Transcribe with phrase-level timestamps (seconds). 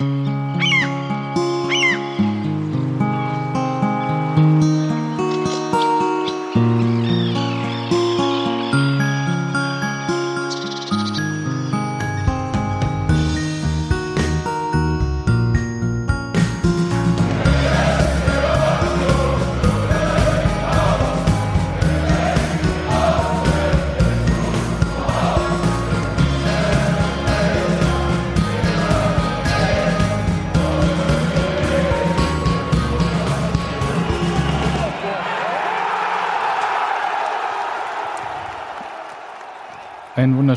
[0.00, 0.27] Einen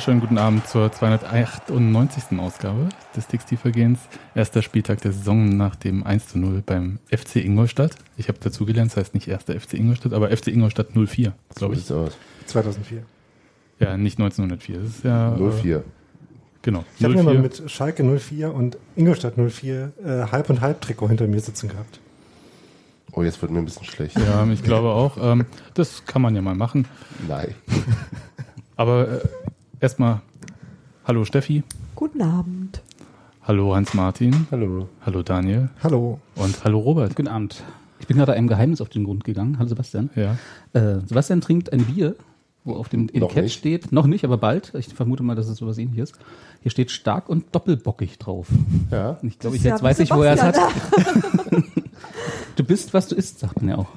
[0.01, 2.39] wunderschönen guten Abend zur 298.
[2.39, 3.99] Ausgabe des Textilvergehens.
[4.33, 7.91] Erster Spieltag der Saison nach dem 1 zu 0 beim FC Ingolstadt.
[8.17, 11.81] Ich habe dazugelernt, das heißt nicht erster FC Ingolstadt, aber FC Ingolstadt 04, glaube ich.
[11.81, 12.17] So sieht's aus.
[12.47, 13.03] 2004.
[13.79, 14.79] Ja, nicht 1904.
[14.79, 15.35] Das ist ja.
[15.35, 15.83] äh, 04.
[16.63, 16.83] Genau.
[16.97, 17.41] Ich habe mir mal 04.
[17.43, 21.99] mit Schalke 04 und Ingolstadt 04 äh, halb und halb Trikot hinter mir sitzen gehabt.
[23.11, 24.17] Oh, jetzt wird mir ein bisschen schlecht.
[24.17, 25.17] Ja, ich glaube auch.
[25.21, 26.87] Ähm, das kann man ja mal machen.
[27.27, 27.53] Nein.
[28.75, 29.19] Aber äh,
[29.81, 30.21] erstmal,
[31.05, 31.63] hallo Steffi,
[31.95, 32.81] Guten Abend.
[33.43, 34.87] hallo Hans-Martin, Hallo.
[35.05, 36.19] hallo Daniel Hallo.
[36.35, 37.15] und hallo Robert.
[37.15, 37.63] Guten Abend.
[37.99, 39.57] Ich bin gerade einem Geheimnis auf den Grund gegangen.
[39.59, 40.09] Hallo Sebastian.
[40.15, 40.37] Ja.
[40.73, 42.15] Äh, Sebastian trinkt ein Bier,
[42.63, 44.73] wo auf dem Etikett steht, noch nicht, aber bald.
[44.75, 46.13] Ich vermute mal, dass es sowas ähnliches.
[46.61, 48.47] Hier steht stark und doppelbockig drauf.
[48.89, 49.17] Ja.
[49.21, 50.55] Und ich glaube, Das ich ist jetzt ja weiß ich, wo er es hat.
[52.57, 53.87] Du bist, was du isst, sagt man ja auch.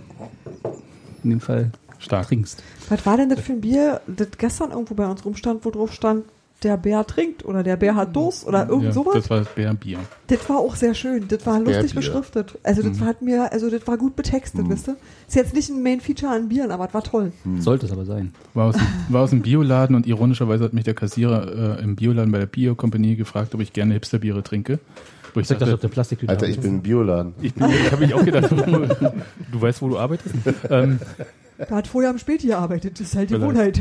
[1.25, 1.71] In dem Fall
[2.05, 2.29] Stark.
[2.29, 2.63] trinkst.
[2.89, 5.93] Was war denn das für ein Bier, das gestern irgendwo bei uns rumstand, wo drauf
[5.93, 6.25] stand,
[6.63, 9.15] der Bär trinkt oder der Bär hat Durst oder irgend ja, sowas?
[9.15, 9.99] Das war das Bärbier.
[10.29, 11.29] Das war auch sehr schön.
[11.29, 11.95] Das war lustig Bärbier.
[11.95, 12.59] beschriftet.
[12.63, 14.97] Also das hat mir, also das war gut betextet, wisst ihr?
[15.29, 17.33] Ist jetzt nicht ein Main Feature an Bieren, aber es war toll.
[17.59, 18.33] Sollte es aber sein.
[18.55, 18.77] War aus,
[19.09, 22.47] war aus dem Bioladen und ironischerweise hat mich der Kassierer äh, im Bioladen bei der
[22.47, 24.79] Bio Company gefragt, ob ich gerne Hipsterbiere trinke.
[25.35, 26.31] Wo ich Ich dachte, der Plastiktüte.
[26.31, 27.35] Alter, ich bin im Bioladen.
[27.43, 28.51] ich bin, ich habe mich auch gedacht,
[29.53, 30.35] du weißt, wo du arbeitest.
[30.71, 31.01] Ähm,
[31.59, 32.99] Da hat vorher am Späti gearbeitet.
[33.01, 33.75] Das ist halt die Vielleicht.
[33.77, 33.81] Gewohnheit.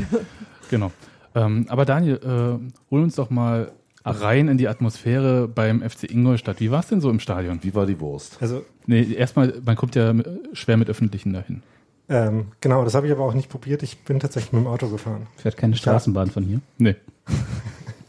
[0.70, 0.92] genau.
[1.34, 3.72] Ähm, aber Daniel, äh, hol uns doch mal
[4.04, 6.60] rein in die Atmosphäre beim FC Ingolstadt.
[6.60, 7.58] Wie war es denn so im Stadion?
[7.62, 8.36] Wie war die Wurst?
[8.40, 10.12] Also Nee, erstmal, man kommt ja
[10.52, 11.62] schwer mit Öffentlichen dahin.
[12.10, 13.82] ähm, genau, das habe ich aber auch nicht probiert.
[13.82, 15.26] Ich bin tatsächlich mit dem Auto gefahren.
[15.36, 16.60] Fährt keine Straßenbahn von hier.
[16.78, 16.96] Nee.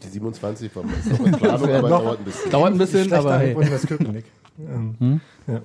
[0.04, 2.52] Die 27 war ist noch in Planung, aber Noch- dauert ein bisschen.
[2.52, 3.56] Dauert ein bisschen, aber hey.
[3.56, 4.26] als Köpenick.
[4.60, 5.22] ähm, Hm?
[5.48, 5.62] ja.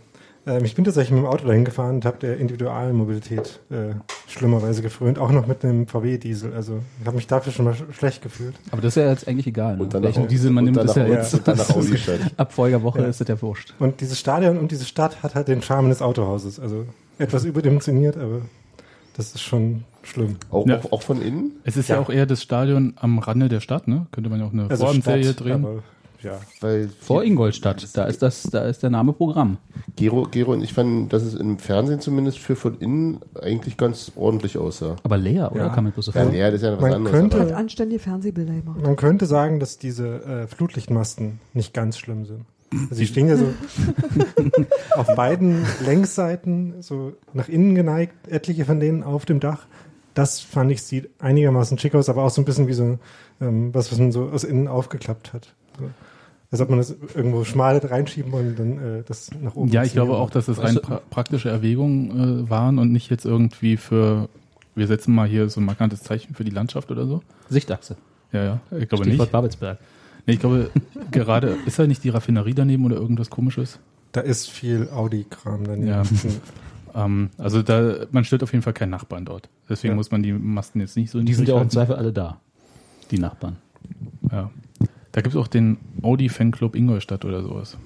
[0.47, 3.95] Ähm, ich bin tatsächlich mit dem Auto dahin gefahren und habe der Individualmobilität äh,
[4.29, 5.19] schlimmerweise gefrönt.
[5.19, 6.53] Auch noch mit einem VW-Diesel.
[6.55, 8.55] Also ich habe mich dafür schon mal sch schlecht gefühlt.
[8.71, 9.77] Aber das ist ja jetzt eigentlich egal.
[9.77, 9.83] Ne?
[9.83, 12.21] Und dann Welchen Diesel man und nimmt, ist ja jetzt und dann nach Audi-Stadt.
[12.37, 13.07] ab Folgerwoche Ja.
[13.07, 13.75] ist das ja wurscht.
[13.79, 16.59] Und dieses Stadion und diese Stadt hat halt den Charme des Autohauses.
[16.61, 16.87] Also
[17.19, 18.41] etwas überdimensioniert, aber
[19.17, 20.37] das ist schon schlimm.
[20.51, 20.79] Auch, Ja.
[20.79, 21.53] auch, auch von innen?
[21.65, 21.97] Es ist ja.
[21.97, 22.01] Ja.
[22.01, 24.07] auch eher das Stadion am Rande der Stadt, ne?
[24.13, 25.67] Könnte man ja auch eine Also Stadt, drehen.
[26.23, 26.41] Ja.
[26.61, 29.59] Weil Vor Ingolstadt, da ist das, da ist der Name Programm.
[29.97, 34.13] Gero, Gero und ich fanden, dass es im Fernsehen zumindest für von innen eigentlich ganz
[34.17, 34.97] ordentlich aussah.
[35.03, 35.67] Aber leer, oder?
[35.67, 35.69] Ja.
[35.75, 37.17] Kann man bloß so Ja, nee, das ist ja was Man anderes.
[37.19, 38.83] könnte- Hat anständige Fernsehbilder gemacht.
[38.83, 42.45] Man könnte sagen, dass diese äh, Flutlichtmasten nicht ganz schlimm sind.
[42.73, 43.47] Also die stehen ja so
[44.95, 49.67] auf beiden Längsseiten, so nach innen geneigt, etliche von denen auf dem Dach.
[50.15, 52.99] Das fand ich, sieht einigermaßen schick aus, aber auch so ein bisschen wie so
[53.41, 55.55] ähm, was, was man so aus innen aufgeklappt hat.
[55.79, 55.85] So.
[56.51, 59.91] Als ob man das irgendwo schmal reinschieben und dann äh, das nach oben Ja, ich
[59.91, 63.77] ziehen glaube auch, dass das rein pra praktische Erwägungen äh, waren und nicht jetzt irgendwie
[63.77, 64.29] für,
[64.75, 67.23] wir setzen mal hier so ein markantes Zeichen für die Landschaft oder so.
[67.49, 67.97] Sichtachse.
[68.33, 69.33] Ja, ja, ich glaube Stichwort nicht.
[69.33, 69.79] Babelsberg.
[70.27, 70.71] Nee, ich glaube,
[71.13, 73.79] gerade, ist da nicht die Raffinerie daneben oder irgendwas komisches?
[74.13, 75.87] Da ist viel Audi-Kram daneben.
[75.89, 76.03] Ja.
[76.93, 79.49] Ähm, also da, man stellt auf jeden Fall keinen Nachbarn dort.
[79.69, 79.95] Deswegen Ja.
[79.95, 82.41] muss man die Masten jetzt nicht so Die sind ja auch im Zweifel alle da.
[83.13, 83.59] Die Nachbarn.
[84.29, 84.51] Ja.
[85.13, 87.77] Da gibt es auch den Audi-Fanclub Ingolstadt oder sowas.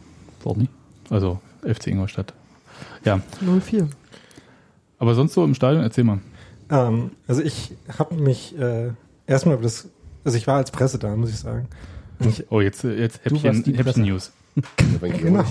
[0.43, 0.73] Warum nicht?
[1.11, 2.35] Also FC Ingolstadt.
[3.05, 3.89] Ja, 04.
[4.99, 6.19] aber sonst so im Stadion, erzähl mal.
[6.71, 8.91] Ähm, also ich habe mich äh,
[9.27, 9.89] erstmal über das,
[10.25, 11.69] also ich war als Presse da, muss ich sagen.
[12.21, 13.65] Ich, Oh, jetzt, äh, jetzt Häppchen.
[13.75, 14.33] Häppchen News.
[15.01, 15.45] Genau.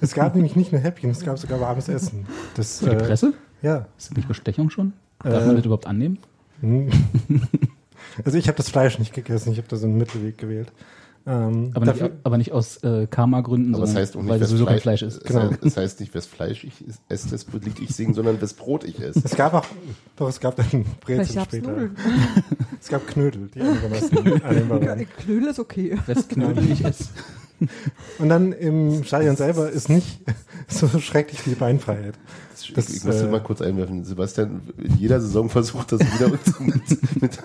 [0.00, 2.26] es gab nämlich nicht nur Häppchen, es gab sogar warmes Essen.
[2.54, 3.32] Das, Für die äh, Presse?
[3.62, 3.86] Ja.
[3.98, 4.92] Ist das nicht Bestechung schon?
[5.22, 6.18] Darf Äh, man das überhaupt annehmen?
[6.60, 6.90] Hm.
[8.24, 10.72] Also ich habe das Fleisch nicht gegessen, ich habe da so einen Mittelweg gewählt.
[11.26, 14.30] Ähm, Aber nicht, dafür, aber nicht aus äh, Karma-Gründen, Aber es sondern heißt auch nicht,
[14.30, 15.24] weil das wes sowieso kein Fleisch, ist.
[15.24, 15.40] Genau.
[15.40, 16.72] Es heißt, es heißt nicht, wes Fleisch ich
[17.08, 19.20] esse, das Lied ich singe, sondern wes Brot ich esse.
[19.22, 19.66] es gab auch,
[20.16, 21.90] doch es gab dann Vielleicht Brezel gab's später.
[22.80, 25.10] Es gab Knödel, die einigermaßen.
[25.18, 25.98] Knödel ist okay.
[26.06, 27.08] Westknödel ich esse.
[28.18, 30.20] Und dann im Stadion selber ist nicht
[30.68, 32.14] so schrecklich viel Beinfreiheit.
[32.68, 34.04] Ich, Das, ich muss äh, das mal kurz einwerfen.
[34.04, 36.40] Sebastian in jeder Saison versucht, das wieder mit,
[37.22, 37.38] mit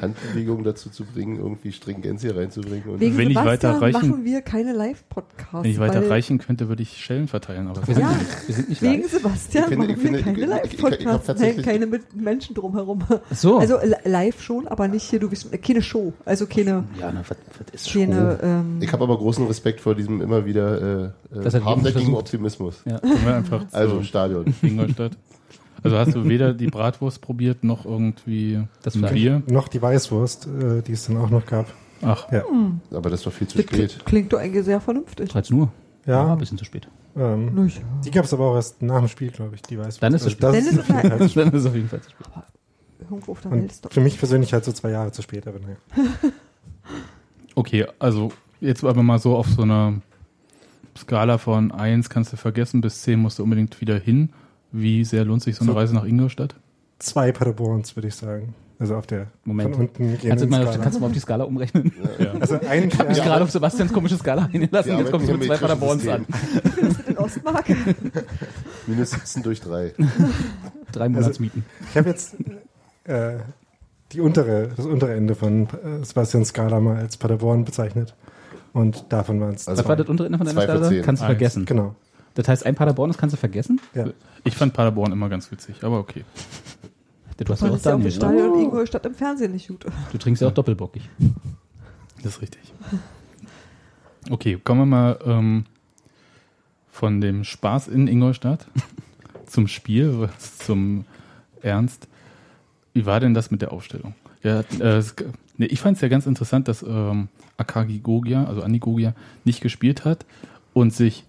[0.00, 2.88] Handbewegungen dazu zu bringen, irgendwie Stringenz hier reinzubringen.
[2.90, 5.64] Und Wegen Wenn ich Sebastian weiter reichen- machen wir keine Live-Podcasts.
[5.64, 7.68] Wenn ich weiter weil- reichen könnte, würde ich Schellen verteilen.
[7.68, 8.10] Aber Wir sind, Ja.
[8.12, 9.10] nicht, wir sind nicht Wegen live.
[9.10, 11.40] Sebastian Ich finde- machen ich finde- wir keine ich- ich- ich- ich Live-Podcasts.
[11.40, 13.04] Nein, keine mit Menschen drumherum.
[13.30, 13.58] So.
[13.58, 16.12] Also li- live schon, aber nicht hier, du bist keine Show.
[16.24, 18.00] Also keine, ja, na, was, was ist Show?
[18.00, 21.10] keine, ähm, ich habe aber großen Respekt vor diesem immer wieder äh,
[21.42, 22.14] Das äh, harmdeckigen.
[22.14, 22.82] Optimismus.
[22.84, 22.96] Ja.
[23.26, 24.44] Einfach Also zu Stadion.
[24.62, 25.16] Ingolstadt.
[25.82, 28.94] Also hast du weder die Bratwurst probiert, noch irgendwie Das.
[29.00, 29.42] Bier?
[29.46, 31.72] Noch die Weißwurst, äh, die es dann auch noch gab.
[32.02, 32.44] Ach, Ja.
[32.92, 34.04] Aber das war viel zu das spät.
[34.04, 35.30] klingt, doch eigentlich sehr vernünftig.
[35.30, 35.70] 13 Uhr.
[36.06, 36.32] Ja.
[36.32, 36.88] ein bisschen zu spät.
[37.16, 37.70] Ähm,
[38.04, 40.02] die gab es aber auch erst nach dem Spiel, glaube ich, die Weißwurst.
[40.02, 41.46] Dann ist es Also das Dann ist es auf jeden Fall zu spät.
[41.46, 42.26] Dann ist es auf jeden Fall zu spät.
[42.98, 43.92] Irgendwo auf der Welt ist doch.
[43.92, 45.76] für mich persönlich halt so zwei Jahre zu spät, aber naja.
[47.54, 49.94] okay, also jetzt aber mal so auf so einer
[50.96, 54.30] Skala von 1 kannst du vergessen, bis 10 musst du unbedingt wieder hin.
[54.72, 55.78] Wie sehr lohnt sich so eine So.
[55.78, 56.54] Reise nach Ingolstadt?
[56.98, 58.54] Zwei Paderborns, würde ich sagen.
[58.78, 59.74] Also auf der Moment.
[59.74, 60.78] von unten Kannst du, mal, Skala.
[60.82, 61.92] kannst du mal auf die Skala umrechnen?
[62.40, 63.24] Also ein Ich habe mich Ja.
[63.24, 64.90] gerade auf Sebastians komische Skala eingelassen.
[64.92, 66.26] Wir Jetzt kommst du mit zwei Paderborns an.
[67.06, 67.64] In Ostmark.
[68.86, 69.94] Minus 17 durch 3.
[70.92, 71.64] Drei Monatsmieten.
[71.90, 72.36] Ich habe jetzt
[73.04, 73.36] äh,
[74.12, 78.14] die untere, das untere Ende von äh, Sebastians Skala mal als Paderborn bezeichnet.
[78.74, 81.02] Und davon waren es Also- Was war das untere Ende von deiner Zwei Skala?
[81.02, 81.32] Kannst du Eins.
[81.32, 81.64] vergessen.
[81.64, 81.94] Genau.
[82.36, 83.80] Das heißt, ein Paderborn, das kannst du vergessen?
[83.94, 84.06] Ja.
[84.44, 86.24] Ich fand Paderborn immer ganz witzig, aber okay.
[87.38, 88.08] Du hast ja auch ist ja auch Daniel.
[88.08, 88.16] ne?
[88.16, 89.84] Stadion Ingolstadt im Fernsehen nicht gut.
[90.12, 91.06] Du trinkst ja auch doppelbockig.
[92.22, 92.72] Das ist richtig.
[94.30, 95.66] Okay, kommen wir mal ähm,
[96.90, 98.66] von dem Spaß in Ingolstadt
[99.46, 101.04] zum Spiel, zum
[101.60, 102.08] Ernst.
[102.94, 104.14] Wie war denn das mit der Aufstellung?
[104.42, 105.14] Ja, äh, es,
[105.58, 107.28] nee, ich fand es ja ganz interessant, dass ähm,
[107.58, 109.12] Akagi Gogia, also Andi Gogia,
[109.44, 110.24] nicht gespielt hat
[110.72, 111.25] und sich,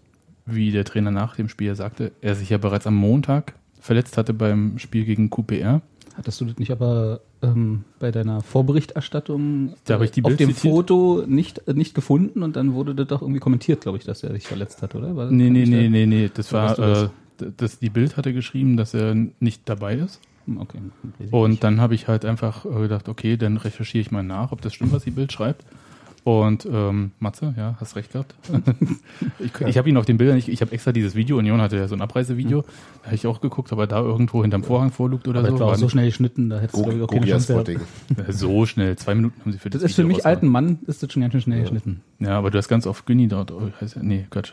[0.48, 4.34] wie der Trainer nach dem Spiel sagte, er sich ja bereits am Montag verletzt hatte
[4.34, 5.82] beim Spiel gegen QPR.
[6.16, 10.54] Hattest du das nicht aber ähm, bei deiner Vorberichterstattung Da ich die auf Bild dem
[10.56, 10.74] zitiert.
[10.74, 14.24] Foto nicht, äh, nicht gefunden und dann wurde das doch irgendwie kommentiert, glaube ich, dass
[14.24, 15.16] er sich verletzt hat, oder?
[15.16, 17.04] War Nee, nee, nee, der- nee, nee, das war, das?
[17.40, 20.20] äh, das, die Bild hatte geschrieben, dass er nicht dabei ist.
[20.46, 20.80] Hm, Okay.
[21.32, 24.62] Und dann habe ich halt einfach äh, gedacht, okay, dann recherchiere ich mal nach, ob
[24.62, 25.66] das stimmt, was die Bild schreibt.
[26.28, 28.36] Und ähm, Matze, ja, hast recht gehabt.
[29.40, 31.78] ich ich habe ihn auf den Bildern, ich, ich habe extra dieses Video, Union hatte
[31.78, 34.92] ja so ein Abreisevideo, da habe ich auch geguckt, ob er da irgendwo hinterm Vorhang
[34.92, 35.54] vorlugt oder aber so.
[35.54, 37.64] das war auch War so schnell geschnitten, da hättest du, glaube ich, auch keine Chance
[37.64, 37.88] gehabt.
[38.28, 40.36] So schnell, zwei Minuten haben sie für das Das ist für Video mich rausgehauen.
[40.36, 42.02] alten Mann, ist das schon ganz schön schnell geschnitten.
[42.20, 44.52] Ja, aber du hast ganz oft Günni dort, oh, heißt nee, Quatsch.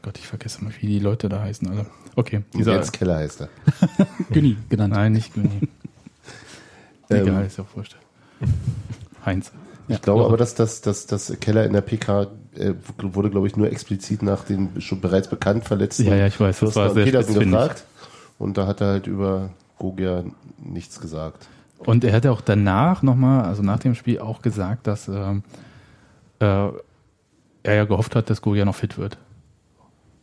[0.00, 1.84] Gott, ich vergesse mal, wie die Leute da heißen alle.
[2.16, 3.48] Okay, dieser, Jens Keller heißt er.
[4.32, 4.94] Günni genannt.
[4.94, 5.68] nein, nicht Günni.
[7.10, 7.96] Ähm, Egal, ist ja auch wurscht.
[9.26, 9.52] Heinz.
[9.92, 10.30] Ja, Ich glaube Laura.
[10.30, 14.22] aber, dass das dass, dass Keller in der PK äh, wurde, glaube ich, nur explizit
[14.22, 17.38] nach den schon bereits bekannt verletzten Ja, ja, ich weiß, das war und sehr Petersen
[17.38, 17.84] gefragt.
[18.38, 20.24] Und da hat er halt über Gogia
[20.58, 21.46] nichts gesagt.
[21.78, 25.42] Und er hat ja auch danach nochmal, also nach dem Spiel auch gesagt, dass ähm,
[26.38, 26.44] äh,
[27.64, 29.18] er ja gehofft hat, dass Goya noch fit wird.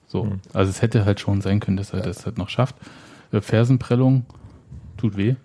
[0.07, 2.75] So, also es hätte halt schon sein können, dass er das halt noch schafft.
[3.31, 4.25] Äh, Fersenprellung
[4.97, 5.35] tut weh.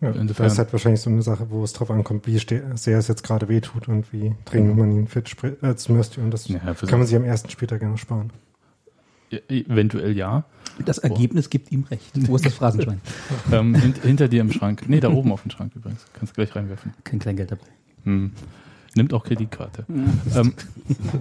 [0.00, 2.98] Ja, Insofern- das ist halt wahrscheinlich so eine Sache, wo es drauf ankommt, wie sehr
[2.98, 6.20] es jetzt gerade wehtut und wie dringend man ihn fit äh, müsste.
[6.20, 8.30] Und das Ja, kann man sich am ersten Spieltag gerne sparen.
[9.48, 10.44] Eventuell ja.
[10.84, 12.10] Das Ergebnis gibt ihm recht.
[12.28, 13.00] Wo ist das Phrasenschwein?
[13.52, 14.84] Ähm, hint, hinter dir im Schrank.
[14.88, 16.04] Nee, da oben auf dem Schrank übrigens.
[16.12, 16.92] Kannst du gleich reinwerfen.
[17.04, 17.66] Kein Kleingeld dabei.
[18.04, 18.32] Hm.
[18.94, 19.84] Nimmt auch Kreditkarte.
[20.34, 20.54] Ähm,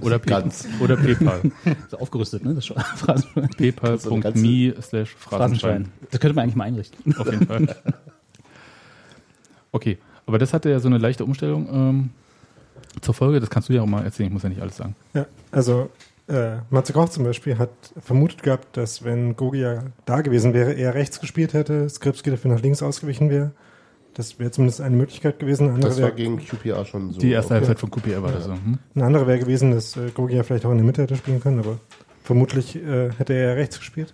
[0.01, 0.67] oder, Ganz.
[0.79, 1.41] oder PayPal.
[1.89, 2.53] So aufgerüstet, ne?
[2.53, 2.65] Das
[2.95, 3.49] Phrasenschwein.
[3.57, 5.89] PayPal.me slash Phrasenschwein.
[6.11, 7.15] Das könnte man eigentlich mal einrichten.
[7.17, 7.75] Auf jeden Fall.
[9.75, 12.09] Okay, aber das hatte ja so eine leichte Umstellung ähm,
[13.01, 13.41] zur Folge.
[13.41, 14.27] Das kannst du ja auch mal erzählen.
[14.27, 14.95] Ich muss ja nicht alles sagen.
[15.13, 15.89] Ja, also
[16.29, 20.93] äh, Matze Koch zum Beispiel hat vermutet gehabt, dass wenn Gogia da gewesen wäre, er
[20.93, 23.51] rechts gespielt hätte, Skripski dafür nach links ausgewichen wäre.
[24.13, 25.67] Das wäre zumindest eine Möglichkeit gewesen.
[25.67, 27.19] Eine Das andere war wäre gegen QPR schon so.
[27.19, 27.65] Die erste Okay.
[27.65, 28.53] Halbzeit von QPR war das so.
[28.53, 28.79] Hm?
[28.95, 31.59] eine andere wäre gewesen, dass äh, Gogia vielleicht auch in der Mitte hätte spielen können,
[31.59, 31.79] aber
[32.23, 34.13] vermutlich äh, hätte er rechts gespielt.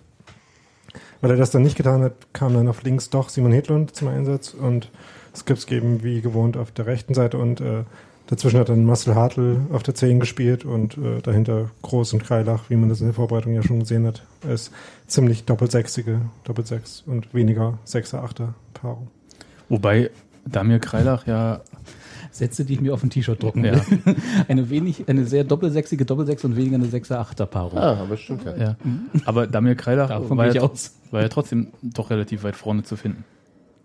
[1.22, 4.08] Weil er das dann nicht getan hat, kam dann auf links doch Simon Hedlund zum
[4.08, 4.89] Einsatz und
[5.36, 7.84] Skripski eben wie gewohnt auf der rechten Seite und äh,
[8.28, 12.70] dazwischen hat dann Marcel Hartl auf der 10 gespielt und äh, dahinter Groß und Kreilach,
[12.70, 14.72] wie man das in der Vorbereitung ja schon gesehen hat, als
[15.08, 19.08] ziemlich doppelsechsige, Doppelsechs und weniger Sechser, Achter Paarung.
[19.70, 20.12] Wobei
[20.46, 21.62] Damir Kreilach ja,
[22.32, 23.74] Sätze, die ich mir auf ein T-Shirt drucken Ja.
[23.74, 24.16] will.
[24.48, 27.78] Eine wenig, eine sehr doppelsechsige Doppelsechs und weniger eine Sechser-Achter-Paarung.
[27.78, 28.58] Ah, aber stimmt ja.
[28.58, 28.76] ja.
[29.26, 30.70] Aber Damir Kreilach war ja,
[31.12, 33.26] war ja trotzdem doch relativ weit vorne zu finden.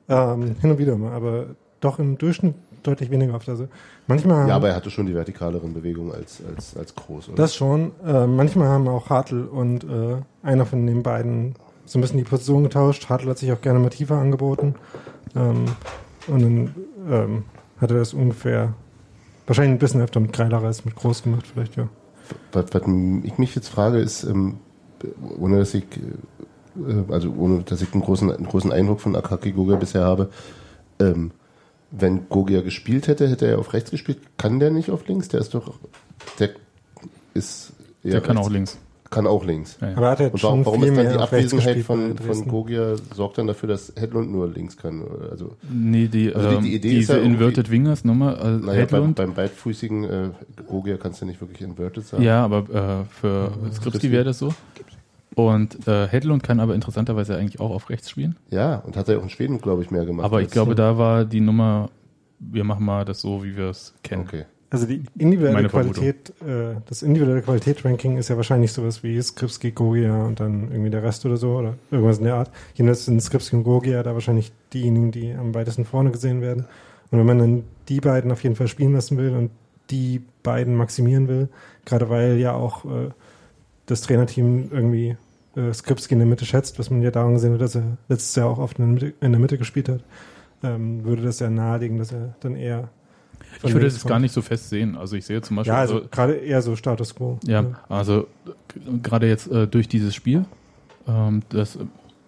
[0.08, 1.46] Ähm, hin und wieder mal, aber
[1.80, 3.48] doch im Durchschnitt deutlich weniger oft.
[3.48, 3.68] Also
[4.06, 7.36] manchmal Ja, aber er hatte schon die vertikaleren Bewegungen als, als, als groß, oder?
[7.36, 7.92] Das schon.
[8.04, 12.24] Äh, manchmal haben auch Hartl und äh, einer von den beiden so ein bisschen die
[12.24, 13.08] Position getauscht.
[13.08, 14.74] Hartl hat sich auch gerne mal tiefer angeboten.
[15.34, 15.66] Ähm,
[16.28, 16.74] und dann
[17.08, 17.44] ähm,
[17.80, 18.74] hat er das ungefähr,
[19.46, 21.88] wahrscheinlich ein bisschen öfter mit Greilacher als mit Groß gemacht, vielleicht, ja.
[22.52, 22.82] Was, was
[23.22, 24.56] ich mich jetzt frage, ist, ähm,
[25.38, 26.35] ohne dass ich, äh,
[27.08, 30.30] also ohne dass ich einen großen, einen großen Eindruck von Akaki Gogia bisher habe,
[31.00, 31.30] ähm,
[31.90, 34.18] wenn Gogia gespielt hätte, hätte er auf rechts gespielt.
[34.38, 35.28] Kann der nicht auf links?
[35.28, 35.74] Der ist doch,
[36.38, 36.50] der
[37.34, 38.46] ist Der kann rechts.
[38.48, 38.78] auch links.
[39.08, 39.78] Kann auch links.
[39.80, 39.96] Ja, ja.
[39.98, 42.48] Aber hat Und warum, warum ist dann die Abwesenheit von, von.
[42.48, 45.00] Gogia sorgt dann dafür, dass Hedlund nur links kann?
[45.30, 48.36] Also, Nee, die, Also die- ähm, die Idee ist diese ja irgendwie- Inverted Wingers Nummer,
[48.36, 50.30] äh, naja, beim, Hedlund, beim beidfüßigen äh,
[50.66, 52.20] Gogia kannst du nicht wirklich inverted sein.
[52.20, 54.52] ja, aber äh, für Skripski wäre das so.
[55.36, 58.36] Und äh, Hedlund kann aber interessanterweise eigentlich auch auf rechts spielen.
[58.50, 60.24] Ja, und hat er auch in Schweden, glaube ich, mehr gemacht.
[60.24, 61.90] Aber ich glaube, da war die Nummer,
[62.38, 64.22] wir machen mal das so, wie wir es kennen.
[64.22, 64.46] Okay.
[64.70, 65.68] Also die individuelle Meine.
[65.68, 70.88] Qualität, äh, das individuelle Qualitätsranking ist ja wahrscheinlich sowas wie Skripski, Gogia und dann irgendwie
[70.88, 72.50] der Rest oder so oder irgendwas in der Art.
[72.72, 76.64] Jedenfalls sind Skripski und Gogia da wahrscheinlich diejenigen, die am weitesten vorne gesehen werden.
[77.10, 79.50] Und wenn man dann die beiden auf jeden Fall spielen lassen will und
[79.90, 81.50] die beiden maximieren will,
[81.84, 83.10] gerade weil ja auch äh,
[83.84, 85.18] das Trainerteam irgendwie
[85.56, 88.34] äh, Skripski in der Mitte schätzt, was man ja daran gesehen hat, dass er letztes
[88.36, 90.00] Jahr auch oft in der Mitte, in der Mitte gespielt hat,
[90.62, 92.88] ähm, würde das ja nahelegen, dass er dann eher
[93.62, 94.96] Ich würde das gar nicht so fest sehen.
[94.96, 97.38] Also ich sehe zum Beispiel, Ja, also also, gerade eher so Status Quo.
[97.44, 98.26] ja, also
[98.74, 100.44] g- gerade jetzt äh, durch dieses Spiel,
[101.08, 101.80] ähm, das, äh,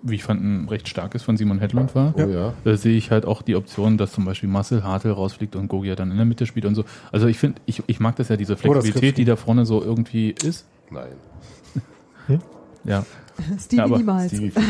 [0.02, 2.54] wie ich fand, ein recht starkes von Simon Hedlund war, Oh ja.
[2.64, 5.96] da sehe ich halt auch die Option, dass zum Beispiel Marcel Hartl rausfliegt und Gogia
[5.96, 6.84] dann in der Mitte spielt und so.
[7.10, 9.12] Also ich finde, ich, ich mag das ja, diese Flexibilität, Skripski.
[9.14, 10.66] die da vorne so irgendwie ist.
[10.90, 12.38] Nein.
[12.84, 13.04] Ja,
[13.58, 14.28] Stevie Ja, aber niemals.
[14.28, 14.60] Stevie nicht.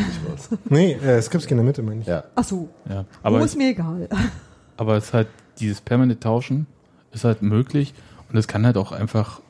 [0.71, 2.07] Nee, äh, Skripski in der Mitte, meine ich.
[2.07, 2.25] Ja.
[2.35, 3.05] Ach so, ja.
[3.23, 4.09] aber ist mir egal.
[4.77, 5.29] aber es ist halt,
[5.61, 6.67] dieses permanente Tauschen
[7.13, 7.95] ist halt möglich
[8.31, 9.41] und es kann halt auch einfach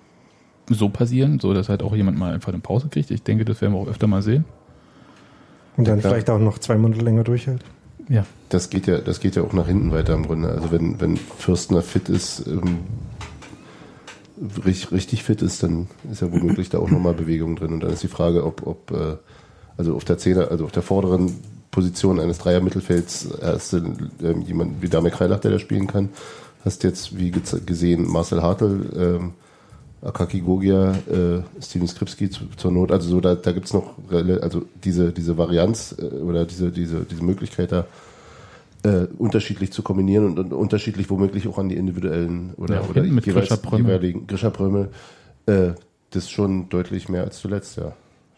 [0.69, 3.11] so passieren, so dass halt auch jemand mal einfach eine Pause kriegt.
[3.11, 4.45] Ich denke, das werden wir auch öfter mal sehen.
[5.77, 7.65] Und dann Ja, vielleicht auch noch zwei Monate länger durchhält.
[8.09, 8.27] Ja.
[8.49, 10.49] Das geht ja, das geht ja auch nach hinten weiter im Grunde.
[10.49, 12.79] Also wenn, wenn Fürstner fit ist, ähm,
[14.65, 17.73] richtig, richtig fit ist, dann ist ja womöglich da auch nochmal Bewegung drin.
[17.73, 19.17] Und dann ist die Frage, ob, ob äh,
[19.77, 21.39] also auf der Zehner, also auf der vorderen
[21.71, 23.77] Position eines Dreier-Mittelfelds hast du
[24.23, 26.09] ähm, wie Dame Kreilach, der da spielen kann.
[26.65, 29.33] Hast jetzt, wie gesehen, Marcel Hartl, ähm,
[30.03, 32.93] Akaki Gogia, äh, Steven Skripski zu, zur Not.
[32.93, 37.23] Also so, da, da gibt's noch also diese, diese Varianz äh, oder diese, diese, diese
[37.23, 37.87] Möglichkeit da
[38.89, 43.03] äh, unterschiedlich zu kombinieren und, und unterschiedlich womöglich auch an die individuellen oder, Ja, oder
[43.03, 43.87] mit jeweils, Grisha Prömmel.
[43.93, 44.91] jeweiligen Grisha Prömmel.
[45.47, 45.73] Äh,
[46.11, 47.93] das ist schon deutlich mehr als zuletzt, ja.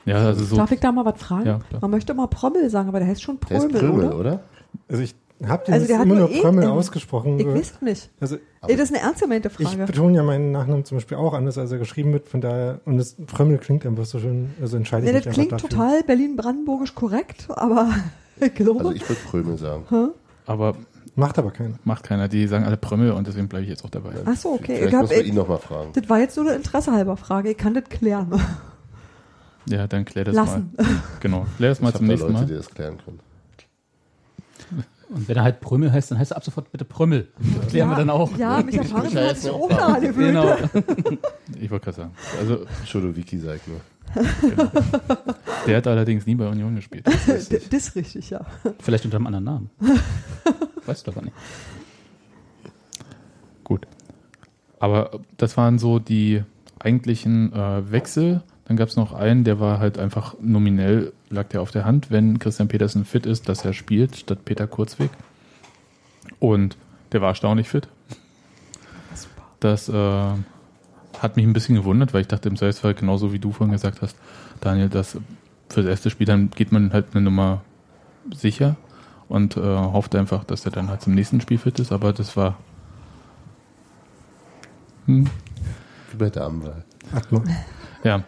[0.06, 0.56] Ja, also so.
[0.56, 1.46] Darf ich da mal was fragen?
[1.46, 1.58] Ja.
[1.80, 4.18] Man möchte immer Prömmel sagen, aber der heißt schon Der ist Prömmel, Prömmel, oder?
[4.18, 4.40] oder?
[4.88, 5.14] Also ich
[5.46, 7.38] habe den Also der jetzt hat immer nur E Prömmel im- ausgesprochen.
[7.38, 8.10] Ich weiß es nicht.
[8.20, 9.84] Also das ist eine ernst gemeinte ich Frage.
[9.86, 12.28] betone ja meinen Nachnamen zum Beispiel auch anders, als er geschrieben wird.
[12.28, 15.34] Von daher, und das Prömmel klingt einfach so schön, also entscheide ich Nee, mich das
[15.34, 15.68] klingt dafür.
[15.68, 17.90] total Berlin-Brandenburgisch korrekt, aber
[18.40, 19.84] ich glaube, Also ich würde Prömel sagen.
[20.50, 20.74] Aber
[21.14, 21.74] Macht aber keiner.
[21.84, 22.28] macht keiner.
[22.28, 24.10] Die sagen alle Prömmel und deswegen bleibe ich jetzt auch dabei.
[24.24, 24.76] ach so, okay.
[24.78, 25.92] Vielleicht Ich muss man ihn nochmal fragen.
[25.92, 27.50] das war jetzt nur eine interessehalber Frage.
[27.50, 28.30] Ich kann das klären.
[29.66, 30.72] Ja, dann klär das Lassen.
[30.76, 30.86] mal.
[31.20, 31.46] Genau.
[31.58, 32.46] Klär das mal Ich zum habe da nächsten Leute, Mal.
[32.46, 33.20] die das klären können.
[35.10, 37.28] Und wenn er halt Prömmel heißt, dann heißt er ab sofort bitte Prömmel.
[37.60, 38.36] Das klären wir dann auch.
[38.38, 39.68] Ja, mich erfahren hat sich ja auch
[40.00, 40.16] gewöhnt.
[40.16, 40.56] Genau.
[41.60, 42.12] Ich wollte gerade sagen.
[42.40, 43.62] Also, Chodowiki sag ich
[44.14, 44.70] nur.
[45.66, 47.06] der hat allerdings nie bei Union gespielt.
[47.06, 48.44] Das ist richtig, ja.
[48.80, 49.70] Vielleicht unter einem anderen Namen.
[50.86, 51.36] Weißt du doch gar nicht.
[53.64, 53.86] Gut.
[54.78, 56.42] Aber das waren so die
[56.78, 58.42] eigentlichen äh, Wechsel.
[58.64, 62.10] Dann gab es noch einen, der war halt einfach nominell, lag der auf der Hand,
[62.10, 65.10] wenn Christian Petersen fit ist, dass er spielt, statt Peter Kurzweg.
[66.38, 66.76] Und
[67.12, 67.88] der war erstaunlich fit.
[69.60, 70.32] Das äh,
[71.18, 74.02] hat mich ein bisschen gewundert, weil ich dachte im Selbstfall, genauso wie du vorhin gesagt
[74.02, 74.16] hast,
[74.60, 75.12] Daniel, dass
[75.68, 77.62] für das erste Spiel dann geht man halt eine Nummer
[78.34, 78.76] sicher
[79.28, 82.36] und äh, hofft einfach, dass er dann halt zum nächsten Spiel fit ist, aber das
[82.36, 82.58] war
[85.06, 85.26] hm,
[86.10, 86.84] Wie bei Damenwahl.
[87.14, 87.42] Atma.
[88.04, 88.22] ja,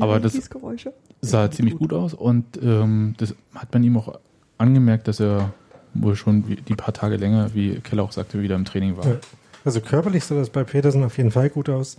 [0.00, 0.92] Aber das- Geräusche.
[1.20, 4.18] sah ziemlich gut aus und ähm, das hat man ihm auch
[4.58, 5.52] angemerkt, dass er
[5.94, 9.06] wohl schon die paar Tage länger, wie Keller auch sagte, wieder im Training war.
[9.06, 9.16] Ja.
[9.64, 11.96] Also körperlich sah das bei Petersen auf jeden Fall gut aus.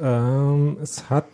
[0.00, 1.26] Ähm, es hat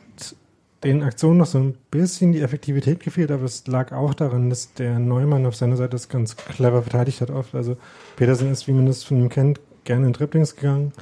[0.83, 4.75] den Aktionen noch so ein bisschen die Effektivität gefehlt, aber es lag auch daran, dass
[4.75, 7.55] der Neumann auf seiner Seite das ganz clever verteidigt hat oft.
[7.55, 7.77] Also
[8.17, 10.93] Petersen ist, wie man das von ihm kennt, gerne in Dribblings gegangen,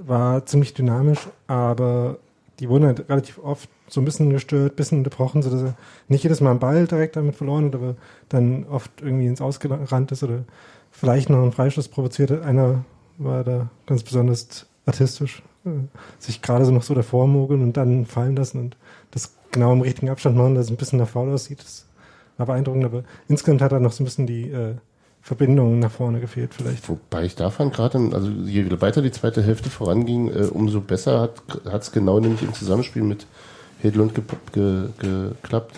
[0.00, 2.18] war ziemlich dynamisch, aber
[2.58, 5.74] die wurden halt relativ oft so ein bisschen gestört, ein bisschen unterbrochen, sodass er
[6.08, 7.96] nicht jedes Mal einen Ball direkt damit verloren hat, aber
[8.28, 10.44] dann oft irgendwie ins Ausgerannt ist oder
[10.90, 12.42] vielleicht noch einen Freischuss provoziert hat.
[12.42, 12.84] Einer
[13.18, 15.70] war da ganz besonders artistisch, äh,
[16.18, 18.76] sich gerade so noch so davor mogeln und dann fallen lassen und
[19.10, 21.60] das genau im richtigen Abstand machen, dass es ein bisschen nach faul aussieht.
[21.60, 21.86] Das
[22.36, 24.74] war beeindruckend, aber insgesamt hat er noch so ein bisschen die äh,
[25.20, 26.88] Verbindung nach vorne gefehlt vielleicht.
[26.88, 31.20] Wobei ich da fand gerade, also je weiter die zweite Hälfte voranging, äh, umso besser
[31.20, 33.26] hat es genau nämlich im Zusammenspiel mit
[33.80, 35.74] Hedlund ge ge geklappt.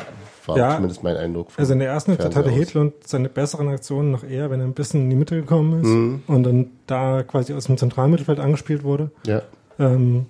[0.50, 0.74] War Ja.
[0.76, 1.50] zumindest mein Eindruck.
[1.50, 2.50] vom Also in der ersten Halbzeit hatte.
[2.50, 5.88] Hedlund seine besseren Aktionen noch eher, wenn er ein bisschen in die Mitte gekommen ist
[5.88, 6.22] Mhm.
[6.26, 9.10] und dann da quasi aus dem Zentralmittelfeld angespielt wurde.
[9.26, 9.42] Ja,
[9.78, 10.26] Ähm,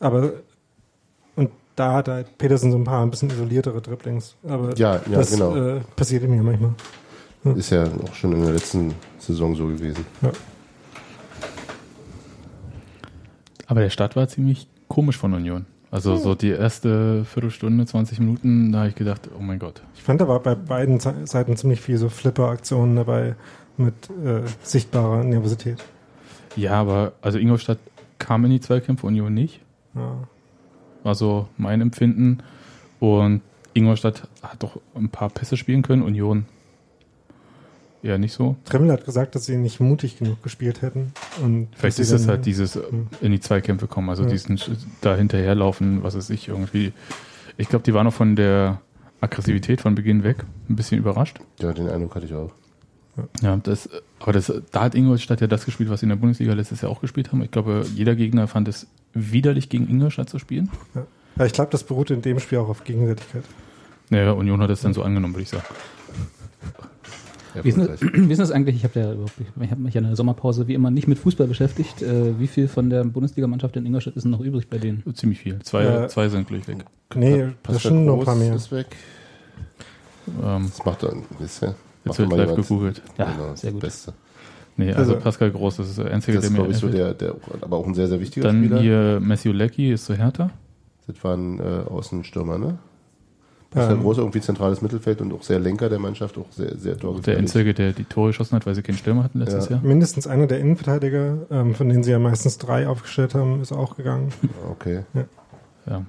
[0.00, 0.32] aber
[1.36, 4.34] und da hat halt Petersen so ein paar ein bisschen isoliertere Dribblings.
[4.46, 5.54] Aber Ja, ja, das genau.
[5.56, 6.72] äh, passiert ihm ja manchmal.
[7.54, 10.04] ist ja auch schon in der letzten Saison so gewesen.
[13.66, 15.66] Aber der Start war ziemlich komisch von Union.
[15.90, 19.82] Also so die erste Viertelstunde, 20 Minuten, da habe ich gedacht, oh mein Gott.
[19.94, 23.36] Ich fand, da war bei beiden Seiten ziemlich viel so Flipper-Aktionen dabei
[23.78, 25.82] mit äh, sichtbarer Nervosität.
[26.56, 27.78] Ja, aber also Ingolstadt
[28.18, 29.60] kam in die Zweikämpfe, Union nicht.
[29.94, 30.16] Ja.
[31.04, 32.38] War so mein Empfinden.
[33.00, 33.40] Und
[33.72, 36.46] Ingolstadt hat doch ein paar Pässe spielen können, Union
[38.02, 38.56] eher nicht so.
[38.64, 41.12] Trimmel hat gesagt, dass sie nicht mutig genug gespielt hätten.
[41.42, 43.08] Und Vielleicht ist dann- halt dieses Hm.
[43.20, 44.28] in die Zweikämpfe kommen, also Ja.
[44.30, 44.60] diesen
[45.00, 46.92] da hinterherlaufen, was weiß ich, irgendwie.
[47.56, 48.80] Ich glaube, die waren noch von der
[49.20, 51.38] Aggressivität von Beginn weg ein bisschen überrascht.
[51.60, 52.52] Ja, den Eindruck hatte ich auch.
[53.42, 53.88] Ja, das,
[54.20, 56.92] aber das, da hat Ingolstadt ja das gespielt, was sie in der Bundesliga letztes Jahr
[56.92, 57.42] auch gespielt haben.
[57.42, 60.70] Ich glaube, jeder Gegner fand es widerlich, gegen Ingolstadt zu spielen.
[61.36, 63.42] Ja, ich glaube, das beruht in dem Spiel auch auf Gegenseitigkeit.
[64.10, 65.64] Naja, Union hat es dann so angenommen, würde ich sagen.
[67.64, 68.76] Wie ist, ist das eigentlich?
[68.76, 69.12] Ich habe ja
[69.62, 72.02] ich habe mich ja in der Sommerpause wie immer nicht mit Fußball beschäftigt.
[72.02, 75.02] Äh, wie viel von der Bundesligamannschaft in Ingolstadt ist denn noch übrig bei denen?
[75.14, 75.58] Ziemlich viel.
[75.60, 76.08] Zwei, Ja.
[76.08, 76.84] zwei sind gleich weg.
[77.14, 78.54] Nee, das Pascal sind noch ein Groß paar mehr.
[78.54, 78.86] ist weg.
[80.42, 81.74] Ähm, Das macht dann, ist ja,
[82.04, 83.02] jetzt wird mal live jemand- gegoogelt.
[83.16, 83.82] Ja, genau, sehr gut.
[83.82, 84.12] Das Beste.
[84.76, 86.78] Nee, also, Also- Pascal Groß, das ist der einzige, Das der ist, mir glaube ich,
[86.78, 88.80] so der, der, aber auch ein sehr, sehr wichtiger Dann Spieler.
[88.80, 90.50] hier Matthew Leckie ist so härter.
[91.06, 92.78] Das war ein äh, Außenstürmer, ne?
[93.70, 96.92] Pascal Ähm, Groß irgendwie zentrales Mittelfeld und auch sehr Lenker der Mannschaft, auch sehr, sehr
[96.94, 97.42] Der torgefährlich.
[97.42, 99.72] Einzige, der die Tore geschossen hat, weil sie keinen Stürmer hatten letztes Ja.
[99.76, 99.84] Jahr.
[99.84, 103.96] Mindestens einer der Innenverteidiger, ähm, von denen sie ja meistens drei aufgestellt haben, ist auch
[103.96, 104.32] gegangen.
[104.70, 105.02] Okay.
[105.86, 106.04] Ja.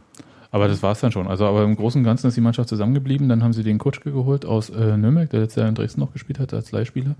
[0.51, 1.27] Aber das war's dann schon.
[1.27, 3.29] Also, aber im Großen und Ganzen ist die Mannschaft zusammengeblieben.
[3.29, 6.11] Dann haben sie den Kutschke geholt aus äh, Nürnberg, der letztes Jahr in Dresden noch
[6.13, 7.15] gespielt hat als Leihspieler.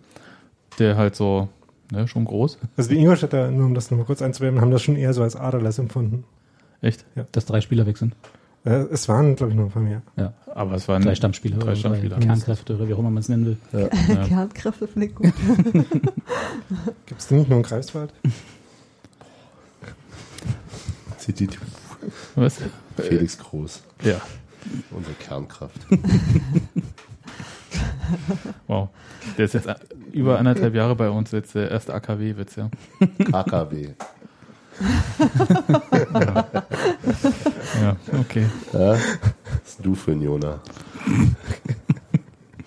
[0.79, 1.49] Der halt so,
[1.91, 2.57] ne, schon groß.
[2.77, 5.35] Also die Ingolstädter, nur um das nochmal kurz einzuwerben, haben das schon eher so als
[5.35, 6.23] Aderlass empfunden.
[6.81, 7.05] Echt?
[7.33, 8.15] Dass drei Spieler weg sind.
[8.69, 10.01] Äh, es waren, glaube ich, noch ein paar mehr.
[10.15, 10.33] Ja.
[10.53, 12.19] Aber es waren Drei Stammspieler, Drei oder Stammspieler.
[12.19, 13.57] Kernkräfte oder wie auch immer man es nennen will.
[13.71, 13.87] Ja.
[14.25, 15.33] Kernkräfte finde ich gut.
[17.07, 18.13] Gibt es die nicht nur in Greifswald?
[21.17, 21.49] Sieht die
[22.35, 22.57] Was?
[22.97, 24.21] Felix Groß, Ja.
[24.91, 25.79] unsere Kernkraft.
[28.67, 28.89] Wow.
[29.37, 29.67] Der ist jetzt
[30.11, 32.69] über anderthalb Jahre bei uns, jetzt der erste AKW-Witz, ja.
[33.31, 33.89] AKW.
[36.13, 36.47] Ja,
[38.19, 38.45] okay.
[38.73, 38.91] Ja?
[38.91, 38.99] Was
[39.65, 40.59] ist du für ein Jona?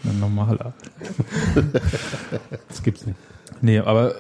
[0.05, 0.73] Ein normaler.
[2.69, 3.19] Das gibt's nicht.
[3.61, 4.17] Nee, aber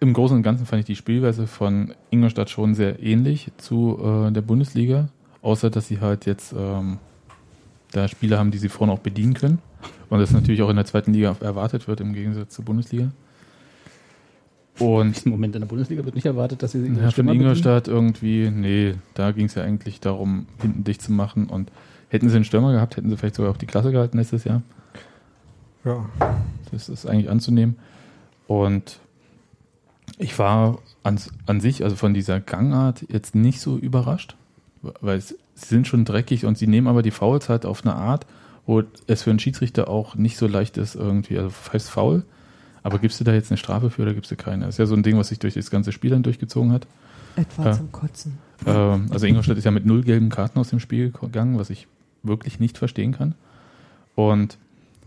[0.00, 4.32] im Großen und Ganzen fand ich die Spielweise von Ingolstadt schon sehr ähnlich zu äh,
[4.32, 5.08] der Bundesliga,
[5.42, 6.98] außer dass sie halt jetzt ähm,
[7.92, 9.58] da Spieler haben, die sie vorne auch bedienen können.
[10.10, 13.12] Und das natürlich auch in der zweiten Liga erwartet wird im Gegensatz zur Bundesliga.
[14.78, 17.28] Und Im Moment in der Bundesliga wird nicht erwartet, dass sie ja, von.
[17.28, 21.46] Ingolstadt irgendwie, nee, da ging es ja eigentlich darum, hinten dicht zu machen.
[21.46, 21.70] Und
[22.08, 24.62] hätten sie einen Stürmer gehabt, hätten sie vielleicht sogar auch die Klasse gehalten letztes Jahr.
[25.84, 26.06] Ja.
[26.70, 27.76] Das ist eigentlich anzunehmen.
[28.46, 28.98] Und
[30.18, 34.36] ich war an, an sich, also von dieser Gangart, jetzt nicht so überrascht,
[35.00, 37.94] weil es, sie sind schon dreckig und sie nehmen aber die Fouls halt auf eine
[37.94, 38.26] Art,
[38.66, 42.24] wo es für einen Schiedsrichter auch nicht so leicht ist, irgendwie, also heißt faul,
[42.82, 44.66] aber gibst du da jetzt eine Strafe für oder gibst du keine?
[44.66, 46.86] Das ist ja so ein Ding, was sich durch das ganze Spiel dann durchgezogen hat.
[47.36, 47.72] Etwa Ja.
[47.72, 48.38] zum Kotzen.
[48.66, 51.86] Ähm, also Ingolstadt ist ja mit null gelben Karten aus dem Spiel gegangen, was ich
[52.22, 53.34] wirklich nicht verstehen kann.
[54.14, 54.58] Und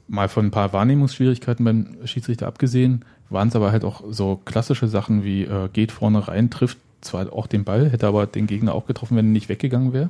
[0.08, 4.88] mal von ein paar Wahrnehmungsschwierigkeiten beim Schiedsrichter abgesehen, waren es aber halt auch so klassische
[4.88, 8.74] Sachen wie äh, geht vorne rein, trifft zwar auch den Ball, hätte aber den Gegner
[8.74, 10.10] auch getroffen, wenn er nicht weggegangen wäre.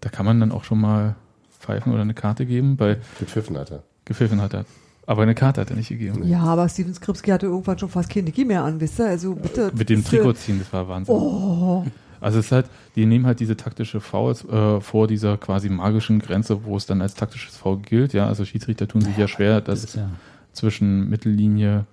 [0.00, 1.16] Da kann man dann auch schon mal
[1.60, 3.82] pfeifen oder eine Karte geben, weil Gepfiffen hat er.
[4.04, 4.64] gepfiffen hat er.
[5.08, 6.28] Aber eine Karte hat er nicht gegeben.
[6.28, 9.06] Ja, aber Steven Skripski hatte irgendwann schon fast keine Niki mehr an, wisst ihr?
[9.06, 9.72] Also bitte.
[9.74, 11.14] Mit dem Trikot ziehen, das war Wahnsinn.
[11.14, 11.86] Oh,
[12.20, 16.18] Also es ist halt, die nehmen halt diese taktische Fouls äh, vor dieser quasi magischen
[16.18, 18.12] Grenze, wo es dann als taktisches Foul gilt.
[18.12, 20.10] Ja, also Schiedsrichter tun sich ja schwer, Das das ist ja,
[20.52, 21.86] zwischen Mittellinie